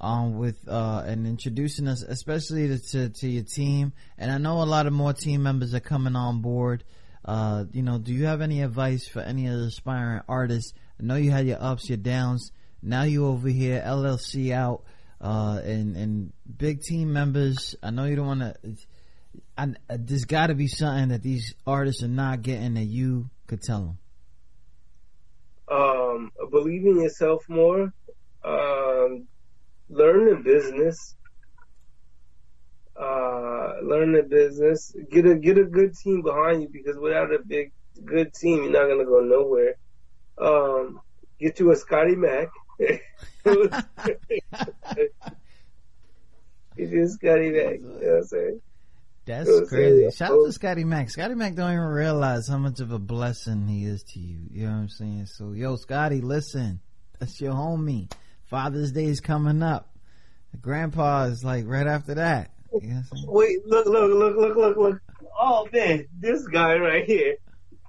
um, 0.00 0.36
with 0.38 0.66
uh, 0.66 1.04
and 1.06 1.28
introducing 1.28 1.86
us, 1.86 2.02
especially 2.02 2.66
to, 2.66 2.78
to 2.90 3.08
to 3.10 3.28
your 3.28 3.44
team. 3.44 3.92
And 4.18 4.32
I 4.32 4.38
know 4.38 4.62
a 4.62 4.64
lot 4.64 4.88
of 4.88 4.92
more 4.92 5.12
team 5.12 5.44
members 5.44 5.74
are 5.74 5.80
coming 5.80 6.16
on 6.16 6.42
board. 6.42 6.82
Uh, 7.24 7.66
you 7.72 7.82
know, 7.84 7.98
do 7.98 8.12
you 8.12 8.26
have 8.26 8.40
any 8.40 8.62
advice 8.62 9.06
for 9.06 9.20
any 9.20 9.46
of 9.46 9.58
the 9.60 9.66
aspiring 9.66 10.22
artists? 10.28 10.72
I 11.00 11.04
know 11.04 11.14
you 11.14 11.30
had 11.30 11.46
your 11.46 11.62
ups, 11.62 11.88
your 11.88 11.98
downs. 11.98 12.50
Now 12.86 13.02
you 13.02 13.26
over 13.26 13.48
here, 13.48 13.82
LLC 13.84 14.52
out, 14.52 14.84
uh, 15.20 15.60
and 15.64 15.96
and 15.96 16.32
big 16.56 16.82
team 16.82 17.12
members. 17.12 17.74
I 17.82 17.90
know 17.90 18.04
you 18.04 18.14
don't 18.14 18.26
want 18.28 18.40
to. 18.40 18.56
I, 19.58 19.74
there's 19.88 20.24
got 20.24 20.46
to 20.46 20.54
be 20.54 20.68
something 20.68 21.08
that 21.08 21.20
these 21.20 21.52
artists 21.66 22.04
are 22.04 22.08
not 22.08 22.42
getting 22.42 22.74
that 22.74 22.84
you 22.84 23.28
could 23.48 23.60
tell 23.60 23.80
them. 23.80 23.98
Um, 25.68 26.30
believe 26.52 26.86
in 26.86 27.00
yourself 27.02 27.42
more. 27.48 27.92
Um, 28.44 29.26
learn 29.88 30.30
the 30.30 30.40
business. 30.44 31.16
Uh, 32.94 33.72
learn 33.82 34.12
the 34.12 34.22
business. 34.22 34.94
Get 35.10 35.26
a 35.26 35.34
get 35.34 35.58
a 35.58 35.64
good 35.64 35.96
team 35.96 36.22
behind 36.22 36.62
you 36.62 36.68
because 36.68 36.96
without 36.96 37.34
a 37.34 37.40
big 37.44 37.72
good 38.04 38.32
team, 38.32 38.62
you're 38.62 38.70
not 38.70 38.86
gonna 38.86 39.04
go 39.04 39.18
nowhere. 39.22 39.74
Um, 40.38 41.00
get 41.40 41.58
you 41.58 41.72
a 41.72 41.76
Scotty 41.76 42.14
Mac. 42.78 43.02
get 46.76 46.88
you 46.90 47.02
a 47.02 47.08
Scotty 47.08 47.50
Mac. 47.50 47.74
You 47.74 47.82
know 47.82 47.94
what 47.94 48.16
I'm 48.16 48.24
saying? 48.24 48.60
That's 49.26 49.46
You 49.46 49.52
know 49.52 49.58
what 49.60 49.62
I'm 49.62 49.68
crazy. 49.68 50.10
Shout 50.16 50.30
out 50.30 50.44
to 50.44 50.52
Scotty 50.52 50.84
Mac. 50.84 51.10
Scotty 51.10 51.34
Mac 51.34 51.54
don't 51.54 51.72
even 51.72 51.84
realize 51.84 52.48
how 52.48 52.58
much 52.58 52.80
of 52.80 52.92
a 52.92 52.98
blessing 52.98 53.66
he 53.66 53.84
is 53.84 54.02
to 54.14 54.20
you. 54.20 54.38
You 54.52 54.66
know 54.66 54.72
what 54.72 54.78
I'm 54.78 54.88
saying? 54.88 55.26
So, 55.26 55.52
yo, 55.52 55.76
Scotty, 55.76 56.20
listen. 56.20 56.80
That's 57.18 57.40
your 57.40 57.54
homie. 57.54 58.10
Father's 58.44 58.92
Day 58.92 59.06
is 59.06 59.20
coming 59.20 59.62
up. 59.62 59.90
Grandpa 60.60 61.24
is 61.24 61.44
like 61.44 61.64
right 61.66 61.86
after 61.86 62.14
that. 62.14 62.50
You 62.72 62.88
know 62.88 62.94
what 62.94 62.96
I'm 62.96 63.04
saying? 63.16 63.24
Wait, 63.28 63.66
look, 63.66 63.86
look, 63.86 64.10
look, 64.12 64.36
look, 64.36 64.56
look, 64.56 64.76
look. 64.76 65.00
Oh 65.38 65.68
man, 65.72 66.06
this 66.18 66.46
guy 66.46 66.76
right 66.76 67.04
here. 67.04 67.36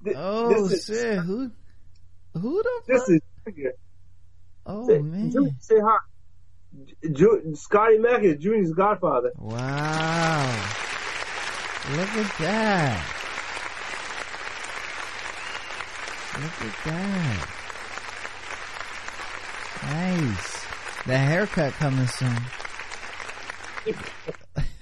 Th- 0.04 0.16
Oh 0.18 0.68
this 0.68 0.90
is, 0.90 1.02
shit! 1.02 1.20
Who? 1.20 1.52
Who 2.34 2.64
the? 2.64 2.82
This 2.88 3.02
fuck? 3.46 3.56
is. 3.58 3.72
Oh 4.68 4.86
say, 4.86 5.00
man! 5.00 5.32
Junior, 5.32 5.52
say 5.60 5.76
hi. 5.80 5.98
Ju- 7.14 7.56
Scotty 7.56 7.98
Mac 8.00 8.24
is 8.24 8.36
Junior's 8.38 8.74
godfather. 8.74 9.32
Wow! 9.38 10.46
Look 11.96 12.10
at 12.10 12.38
that! 12.40 13.14
Look 16.36 16.62
at 16.62 16.84
that! 16.86 17.50
Nice. 19.84 20.66
The 21.06 21.18
haircut 21.18 21.74
coming 21.74 22.08
soon. 22.08 22.38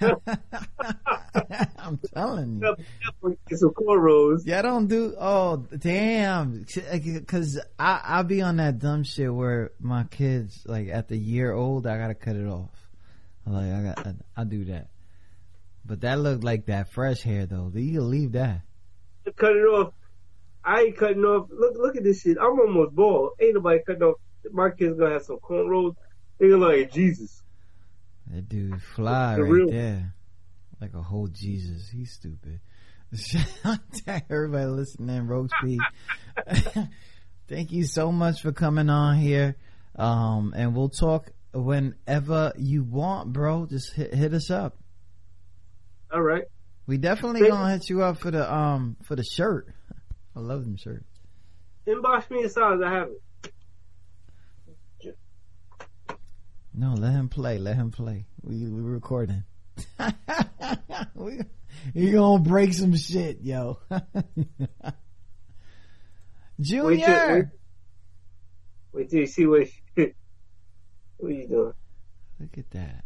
I'm 1.78 1.98
telling 2.14 2.60
you. 2.60 2.74
Get 3.48 3.58
some 3.58 3.70
cornrows. 3.70 4.42
Yeah, 4.44 4.58
I 4.58 4.62
don't 4.62 4.86
do. 4.86 5.14
Oh, 5.18 5.56
damn! 5.56 6.64
Because 6.92 7.60
I 7.78 8.00
I 8.02 8.22
be 8.22 8.42
on 8.42 8.56
that 8.56 8.78
dumb 8.78 9.04
shit 9.04 9.32
where 9.32 9.72
my 9.80 10.04
kids 10.04 10.62
like 10.66 10.88
at 10.88 11.08
the 11.08 11.16
year 11.16 11.52
old, 11.52 11.86
I 11.86 11.98
gotta 11.98 12.14
cut 12.14 12.36
it 12.36 12.46
off. 12.46 12.70
Like 13.46 13.72
I 13.72 13.82
got, 13.82 14.06
I, 14.06 14.14
I 14.36 14.44
do 14.44 14.64
that. 14.66 14.88
But 15.84 16.00
that 16.00 16.18
looked 16.18 16.42
like 16.42 16.66
that 16.66 16.90
fresh 16.90 17.22
hair 17.22 17.46
though. 17.46 17.70
You 17.74 17.92
can 17.92 18.10
leave 18.10 18.32
that. 18.32 18.62
Cut 19.36 19.52
it 19.52 19.64
off. 19.64 19.92
I 20.64 20.82
ain't 20.82 20.96
cutting 20.96 21.24
off. 21.24 21.48
Look, 21.50 21.74
look 21.76 21.96
at 21.96 22.02
this 22.02 22.22
shit. 22.22 22.38
I'm 22.40 22.58
almost 22.58 22.94
bald. 22.94 23.32
Ain't 23.40 23.54
nobody 23.54 23.80
cutting 23.86 24.02
off. 24.02 24.16
My 24.50 24.70
kid's 24.70 24.98
gonna 24.98 25.12
have 25.12 25.22
some 25.22 25.38
cornrows. 25.38 25.94
They 26.38 26.48
gonna 26.48 26.66
like 26.66 26.92
Jesus. 26.92 27.42
That 28.28 28.48
dude 28.48 28.80
fly 28.82 29.36
right 29.36 29.48
real- 29.50 29.70
there, 29.70 30.14
like 30.80 30.94
a 30.94 31.02
whole 31.02 31.28
Jesus. 31.28 31.88
He's 31.88 32.12
stupid. 32.12 32.60
Shout 33.14 33.46
out 33.64 33.78
to 34.04 34.22
everybody 34.30 34.66
listening, 34.66 35.26
Rogues 35.28 35.52
P. 35.62 35.78
Thank 37.48 37.70
you 37.72 37.84
so 37.84 38.10
much 38.10 38.42
for 38.42 38.52
coming 38.52 38.90
on 38.90 39.16
here. 39.16 39.56
Um, 39.94 40.52
and 40.56 40.74
we'll 40.74 40.88
talk 40.88 41.30
whenever 41.54 42.52
you 42.58 42.82
want, 42.82 43.32
bro. 43.32 43.66
Just 43.66 43.94
hit, 43.94 44.12
hit 44.12 44.34
us 44.34 44.50
up. 44.50 44.76
All 46.12 46.20
right. 46.20 46.44
We 46.86 46.98
definitely 46.98 47.40
Thank- 47.42 47.52
gonna 47.52 47.72
hit 47.72 47.88
you 47.88 48.02
up 48.02 48.18
for 48.18 48.30
the 48.30 48.52
um 48.52 48.96
for 49.04 49.16
the 49.16 49.24
shirt. 49.24 49.68
I 50.34 50.40
love 50.40 50.64
them 50.64 50.76
shirts. 50.76 51.06
Inbox 51.86 52.30
me 52.30 52.42
a 52.42 52.48
size. 52.48 52.80
I 52.84 52.90
have 52.92 53.08
it. 53.08 53.22
No, 56.78 56.92
let 56.92 57.12
him 57.12 57.30
play. 57.30 57.56
Let 57.56 57.76
him 57.76 57.90
play. 57.90 58.26
We 58.42 58.68
we 58.68 58.82
recording. 58.82 59.44
we, 61.14 61.40
you 61.94 62.12
gonna 62.12 62.42
break 62.42 62.74
some 62.74 62.94
shit, 62.94 63.38
yo. 63.40 63.78
Junior. 66.60 66.90
Wait 66.92 67.04
till, 67.04 67.34
wait, 67.34 67.44
wait 68.92 69.10
till 69.10 69.20
you 69.20 69.26
see 69.26 69.46
what. 69.46 69.68
what 71.16 71.32
you 71.32 71.48
doing? 71.48 71.72
Look 72.40 72.58
at 72.58 72.70
that. 72.72 73.04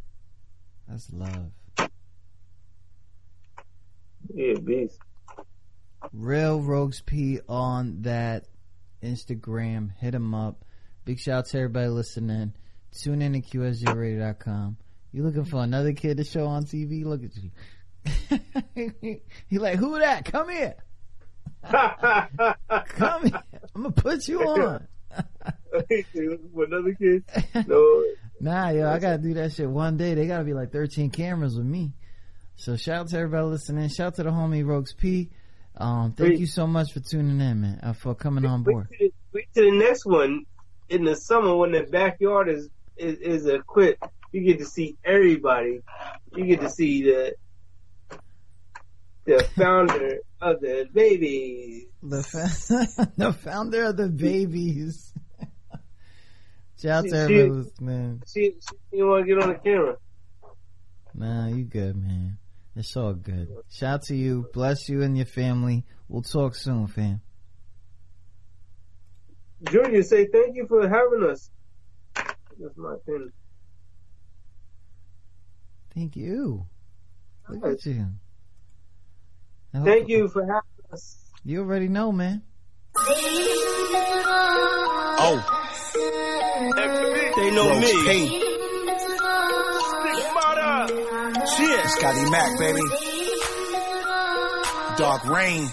That's 0.88 1.12
love. 1.12 1.52
Yeah, 4.34 4.54
beast. 4.54 4.98
Real 6.12 6.60
Rogues 6.60 7.02
P 7.02 7.38
on 7.48 8.02
that 8.02 8.46
Instagram. 9.00 9.92
Hit 9.98 10.14
him 10.14 10.34
up. 10.34 10.64
Big 11.04 11.20
shout 11.20 11.38
out 11.38 11.46
to 11.46 11.58
everybody 11.58 11.88
listening. 11.88 12.52
Tune 12.92 13.22
in 13.22 13.32
to 13.34 13.40
QSJRadio.com. 13.40 14.76
You 15.12 15.22
looking 15.22 15.44
for 15.44 15.62
another 15.62 15.92
kid 15.92 16.16
to 16.18 16.24
show 16.24 16.46
on 16.46 16.64
TV? 16.64 17.04
Look 17.04 17.22
at 17.24 17.30
you. 17.36 17.50
he 19.48 19.58
like, 19.58 19.76
who 19.76 19.98
that? 19.98 20.24
Come 20.24 20.48
here. 20.48 20.76
Come 21.70 23.26
here. 23.26 23.42
I'm 23.74 23.82
gonna 23.82 23.92
put 23.92 24.26
you 24.28 24.40
on. 24.40 24.86
another 25.72 26.94
kid? 26.94 27.24
No. 27.66 28.04
Nah, 28.40 28.70
yo, 28.70 28.88
I 28.88 28.98
gotta 28.98 29.18
do 29.18 29.34
that 29.34 29.52
shit 29.52 29.68
one 29.68 29.96
day. 29.96 30.14
They 30.14 30.26
gotta 30.26 30.44
be 30.44 30.54
like 30.54 30.72
13 30.72 31.10
cameras 31.10 31.56
with 31.56 31.66
me. 31.66 31.92
So 32.56 32.76
shout 32.76 33.00
out 33.00 33.08
to 33.08 33.18
everybody 33.18 33.46
listening. 33.46 33.88
Shout 33.88 34.08
out 34.08 34.14
to 34.16 34.22
the 34.24 34.30
homie 34.30 34.66
Rogues 34.66 34.92
P. 34.92 35.30
Um, 35.76 36.12
thank 36.12 36.30
Wait. 36.30 36.40
you 36.40 36.46
so 36.46 36.66
much 36.66 36.92
for 36.92 37.00
tuning 37.00 37.40
in, 37.40 37.60
man, 37.60 37.80
uh, 37.82 37.92
for 37.92 38.14
coming 38.14 38.44
on 38.44 38.62
board. 38.62 38.88
Wait 38.90 38.98
till, 38.98 39.08
the, 39.08 39.14
wait 39.32 39.48
till 39.54 39.64
the 39.64 39.78
next 39.78 40.04
one 40.04 40.44
in 40.88 41.04
the 41.04 41.16
summer 41.16 41.56
when 41.56 41.72
the 41.72 41.84
backyard 41.84 42.48
is, 42.48 42.68
is 43.00 43.18
is 43.18 43.46
equipped. 43.46 44.04
You 44.32 44.42
get 44.42 44.58
to 44.58 44.64
see 44.66 44.96
everybody. 45.04 45.80
You 46.34 46.44
get 46.44 46.60
to 46.60 46.70
see 46.70 47.02
the 47.02 47.34
the 49.24 49.44
founder 49.56 50.18
of 50.40 50.60
the 50.60 50.88
baby. 50.92 51.88
The, 52.02 52.22
fa- 52.22 53.12
the 53.16 53.32
founder 53.32 53.84
of 53.84 53.96
the 53.96 54.08
babies. 54.08 55.12
Shout 56.80 57.04
out 57.04 57.10
to 57.10 57.16
everybody 57.16 57.44
she- 57.44 57.50
listening. 57.50 58.22
She, 58.32 58.40
she 58.60 58.76
didn't 58.90 59.08
want 59.08 59.26
to 59.26 59.34
get 59.34 59.42
on 59.42 59.48
the 59.50 59.54
camera. 59.56 59.96
Nah, 61.14 61.48
you 61.48 61.64
good, 61.64 61.96
man. 61.96 62.38
It's 62.76 62.96
all 62.96 63.12
good. 63.12 63.48
Shout 63.68 63.94
out 63.94 64.02
to 64.04 64.16
you. 64.16 64.48
Bless 64.54 64.88
you 64.88 65.02
and 65.02 65.16
your 65.16 65.26
family. 65.26 65.84
We'll 66.08 66.22
talk 66.22 66.54
soon, 66.54 66.86
fam. 66.86 67.20
Junior, 69.70 70.02
say 70.02 70.26
thank 70.26 70.56
you 70.56 70.66
for 70.66 70.88
having 70.88 71.28
us. 71.30 71.50
That's 72.60 72.76
my 72.76 72.94
thing. 73.06 73.32
Thank 75.94 76.14
you. 76.14 76.66
Look 77.48 77.64
at 77.64 77.86
you. 77.86 78.06
Thank 79.72 80.08
you 80.08 80.28
for 80.28 80.42
having 80.42 80.92
us. 80.92 81.16
You 81.44 81.60
already 81.60 81.88
know, 81.88 82.12
man. 82.12 82.42
Oh. 85.22 85.56
They 87.36 87.50
know 87.54 87.70
Rogues 87.70 87.80
me. 87.80 87.92
P. 88.04 88.28
Shit. 91.56 91.80
Scotty 91.90 92.30
Mac, 92.30 92.58
baby. 92.58 92.82
Dark 94.98 95.24
Rain. 95.24 95.70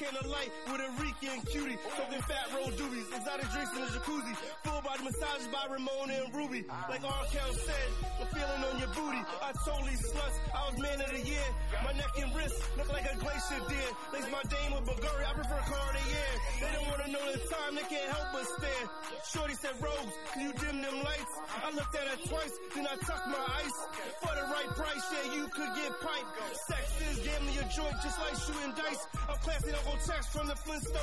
Chris 0.00 0.12
Candlelight 0.12 0.50
with 0.66 0.80
Enrique 0.80 0.99
and 1.28 1.44
Cutie, 1.46 1.76
soaking 1.96 2.22
fat 2.22 2.48
roll 2.56 2.72
doobies, 2.72 3.04
exotic 3.12 3.48
drinks 3.52 3.76
in 3.76 3.82
a 3.82 3.86
jacuzzi, 3.92 4.34
full 4.64 4.80
body 4.80 5.04
massages 5.04 5.48
by 5.52 5.68
Ramona 5.68 6.14
and 6.24 6.34
Ruby. 6.34 6.64
Like 6.88 7.04
R. 7.04 7.24
Kel 7.28 7.52
said, 7.52 7.88
I'm 8.20 8.26
feeling 8.32 8.62
on 8.64 8.78
your 8.80 8.88
booty. 8.96 9.20
I 9.42 9.52
totally 9.64 9.96
sluts. 10.00 10.36
I 10.56 10.60
was 10.70 10.78
man 10.80 11.00
of 11.00 11.10
the 11.12 11.20
year. 11.20 11.48
My 11.84 11.92
neck 11.92 12.12
and 12.16 12.34
wrist 12.34 12.56
look 12.78 12.88
like 12.88 13.04
a 13.04 13.16
glacier 13.20 13.60
deer. 13.68 13.90
Lace 14.12 14.28
my 14.32 14.40
dame 14.48 14.72
with 14.72 14.88
Bulgari. 14.88 15.24
I 15.28 15.32
prefer 15.36 15.60
Cartier. 15.68 16.30
They 16.60 16.70
don't 16.72 16.88
wanna 16.88 17.08
know 17.12 17.24
the 17.32 17.38
time. 17.52 17.74
They 17.76 17.84
can't 17.84 18.08
help 18.16 18.28
but 18.32 18.46
stare. 18.56 18.84
Shorty 19.28 19.54
said, 19.60 19.76
Rose, 19.80 20.14
can 20.32 20.40
you 20.40 20.52
dim 20.56 20.80
them 20.80 21.04
lights? 21.04 21.34
I 21.60 21.68
looked 21.76 21.94
at 21.94 22.06
her 22.08 22.20
twice, 22.28 22.54
then 22.74 22.86
I 22.88 22.96
tucked 22.96 23.28
my 23.28 23.44
ice. 23.60 23.78
For 24.24 24.32
the 24.32 24.46
right 24.48 24.70
price, 24.72 25.04
yeah, 25.12 25.36
you 25.36 25.44
could 25.52 25.72
get 25.76 25.92
piped. 26.00 26.32
Sex 26.64 26.84
is 27.12 27.18
gambling 27.20 27.54
your 27.54 27.68
joint 27.68 27.96
just 28.00 28.16
like 28.16 28.36
shooting 28.40 28.72
dice. 28.72 29.04
I'm 29.28 29.36
classy 29.44 29.72
Uncle 29.76 29.98
Tex 30.06 30.26
from 30.32 30.46
the 30.48 30.56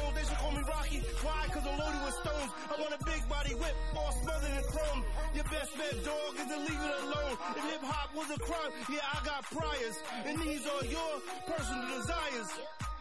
Flintstones. 0.08 0.16
They 0.16 0.28
should 0.28 0.38
call 0.38 0.52
me 0.52 0.62
Rocky. 0.68 1.00
Why? 1.24 1.48
Cause 1.52 1.64
I'm 1.68 1.80
loaded 1.80 2.04
with 2.04 2.14
stones. 2.14 2.52
I 2.68 2.82
want 2.82 2.94
a 2.94 3.06
big 3.06 3.30
body 3.30 3.54
whip, 3.56 3.76
all 3.96 4.12
smothered 4.12 4.52
in 4.52 4.64
chrome. 4.64 5.04
Your 5.36 5.44
best 5.46 5.78
bet, 5.78 6.04
dog, 6.04 6.36
is 6.36 6.48
to 6.48 6.60
leave 6.60 6.82
it 6.82 7.04
alone. 7.04 7.38
If 7.56 7.64
hip 7.64 7.84
hop 7.84 8.16
was 8.16 8.30
a 8.32 8.40
crime, 8.40 8.72
yeah, 8.90 9.00
I 9.14 9.26
got 9.26 9.44
priors. 9.44 9.98
And 10.26 10.42
these 10.42 10.66
are 10.66 10.86
your 10.86 11.14
personal 11.48 11.88
desires. 11.98 12.50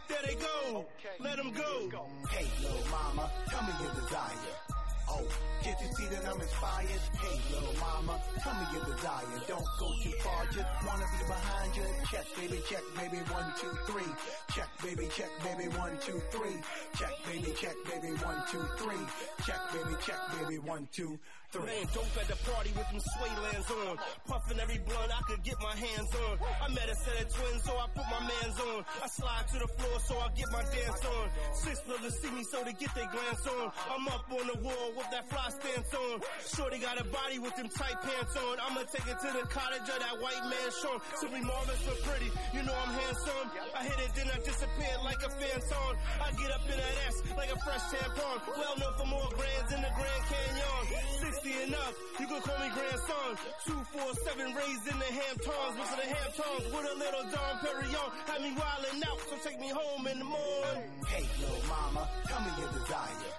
There 0.09 0.23
they 0.25 0.35
go. 0.37 0.87
Let 1.21 1.37
them 1.37 1.53
go. 1.53 2.07
Hey, 2.31 2.47
little 2.63 2.91
mama, 2.91 3.31
tell 3.49 3.63
me 3.63 3.73
your 3.83 3.95
desire. 3.95 4.76
Oh, 5.09 5.23
can't 5.63 5.81
you 5.81 5.89
see 5.97 6.07
that 6.15 6.27
I'm 6.27 6.41
inspired? 6.41 7.03
Hey, 7.21 7.39
little 7.55 7.75
mama, 7.81 8.21
tell 8.43 8.55
me 8.55 8.67
your 8.73 8.85
desire. 8.95 9.41
Don't 9.47 9.67
go 9.79 9.89
too 10.03 10.13
far, 10.23 10.45
just 10.47 10.67
wanna 10.87 11.07
be 11.15 11.25
behind 11.27 11.77
you. 11.77 11.83
Check, 12.11 12.27
baby, 12.37 12.61
check, 12.69 12.83
baby, 12.97 13.19
one, 13.31 13.53
two, 13.61 13.71
three. 13.87 14.13
Check, 14.55 14.69
baby, 14.83 15.09
check, 15.15 15.31
baby, 15.43 15.69
one, 15.77 15.99
two, 16.01 16.21
three. 16.31 16.59
Check, 16.99 17.15
baby, 17.27 17.53
check, 17.61 17.77
baby, 17.87 18.15
one, 18.25 18.43
two, 18.51 18.65
three. 18.79 19.05
Check, 19.47 19.61
baby, 19.73 19.97
check, 20.05 20.21
baby, 20.39 20.59
one, 20.59 20.89
two, 20.93 21.19
Laying 21.65 21.89
dope 21.95 22.17
at 22.21 22.29
the 22.29 22.39
party 22.45 22.71
with 22.77 22.89
them 22.91 23.01
sway 23.01 23.33
lands 23.41 23.71
on. 23.71 23.97
Puffing 24.29 24.61
every 24.61 24.79
blunt 24.85 25.11
I 25.13 25.23
could 25.25 25.43
get 25.43 25.57
my 25.61 25.73
hands 25.73 26.13
on. 26.13 26.35
I 26.61 26.69
met 26.69 26.89
a 26.89 26.97
set 26.97 27.17
of 27.23 27.29
twins, 27.33 27.63
so 27.65 27.73
I 27.79 27.87
put 27.97 28.07
my 28.13 28.21
mans 28.21 28.59
on. 28.61 28.85
I 29.03 29.07
slide 29.09 29.47
to 29.53 29.59
the 29.65 29.71
floor, 29.79 29.97
so 30.05 30.15
I 30.21 30.29
get 30.37 30.49
my 30.53 30.65
dance 30.69 31.03
on. 31.05 31.25
Six 31.55 31.81
brothers 31.83 32.15
see 32.21 32.31
me, 32.31 32.45
so 32.45 32.63
they 32.65 32.77
get 32.77 32.93
their 32.95 33.09
glance 33.09 33.45
on. 33.47 33.73
I'm 33.89 34.07
up 34.09 34.29
on 34.29 34.45
the 34.53 34.59
wall 34.61 34.89
with 34.97 35.09
that 35.11 35.29
fly 35.31 35.49
stance 35.49 35.93
on. 35.95 36.21
Shorty 36.45 36.79
got 36.79 37.01
a 37.01 37.05
body 37.05 37.39
with 37.39 37.57
them 37.57 37.69
tight 37.69 37.97
pants 38.03 38.37
on. 38.37 38.59
I'ma 38.61 38.85
take 38.93 39.09
it 39.09 39.19
to 39.25 39.31
the 39.33 39.45
cottage 39.49 39.89
of 39.89 39.99
that 40.01 40.17
white 40.21 40.45
man 40.51 40.69
Sean. 40.83 41.01
Simply 41.17 41.41
marvelous 41.41 41.83
but 41.87 41.99
pretty, 42.03 42.31
you 42.53 42.63
know 42.63 42.75
I'm 42.75 42.93
handsome. 42.93 43.47
I 43.73 43.85
hit 43.85 43.99
it, 44.03 44.13
then 44.15 44.29
I 44.29 44.39
disappeared 44.45 45.01
like 45.05 45.23
a 45.25 45.31
phantom. 45.31 45.93
I 46.21 46.29
get 46.37 46.51
up 46.53 46.65
in 46.69 46.77
that 46.77 46.97
ass 47.07 47.17
like 47.37 47.51
a 47.53 47.59
fresh 47.65 47.85
tampon. 47.95 48.37
Well 48.57 48.77
known 48.79 48.95
for 48.99 49.07
more 49.07 49.29
grands 49.33 49.71
in 49.73 49.81
the 49.81 49.93
Grand 49.95 50.25
Canyon. 50.29 50.83
60 51.21 51.46
and 51.53 51.75
up, 51.75 51.95
you 52.19 52.27
can 52.27 52.41
call 52.41 52.59
me 52.59 52.69
grandson. 52.75 53.31
247 53.67 54.55
raised 54.55 54.87
in 54.91 54.99
the 54.99 55.11
Hamptons, 55.11 55.75
what's 55.79 55.95
the 55.95 56.07
Hamptons 56.07 56.65
with 56.73 56.87
a 56.91 56.97
little 56.99 57.25
Dom 57.31 57.55
Perignon. 57.63 58.09
Had 58.27 58.41
me 58.43 58.51
wildin' 58.57 59.07
out, 59.07 59.21
so 59.31 59.37
take 59.45 59.61
me 59.61 59.69
home 59.69 60.07
in 60.07 60.19
the 60.19 60.25
morning. 60.25 60.83
Hey, 61.07 61.25
little 61.41 61.63
mama, 61.69 62.09
tell 62.27 62.41
me 62.41 62.51
your 62.59 62.71
desire. 62.73 63.31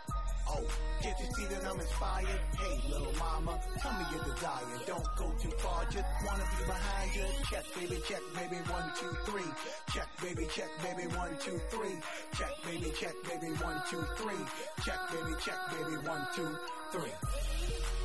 Oh, 0.49 0.63
can't 1.01 1.19
you 1.19 1.27
see 1.35 1.45
that 1.51 1.65
I'm 1.67 1.79
inspired? 1.79 2.39
Hey, 2.55 2.75
little 2.89 3.13
mama, 3.19 3.59
tell 3.79 3.91
me 3.99 4.05
your 4.15 4.23
desire. 4.33 4.79
Don't 4.87 5.09
go 5.17 5.27
too 5.41 5.51
far, 5.59 5.83
just 5.91 6.07
wanna 6.23 6.47
be 6.57 6.63
behind 6.65 7.15
you. 7.15 7.25
Check, 7.51 7.65
baby, 7.75 7.99
check, 8.07 8.23
baby, 8.33 8.55
one, 8.71 8.87
two, 8.95 9.11
three. 9.27 9.51
Check, 9.93 10.07
baby, 10.23 10.47
check, 10.55 10.71
baby, 10.83 11.07
one, 11.15 11.35
two, 11.43 11.59
three. 11.69 11.97
Check, 12.37 12.53
baby, 12.63 12.91
check, 12.95 13.15
baby, 13.27 13.51
one, 13.59 13.81
two, 13.91 14.03
three. 14.15 14.43
Check, 14.85 14.99
baby, 15.11 15.35
check, 15.43 15.59
baby, 15.71 15.95
one, 16.07 16.27
two, 16.33 16.49
three. 16.91 17.96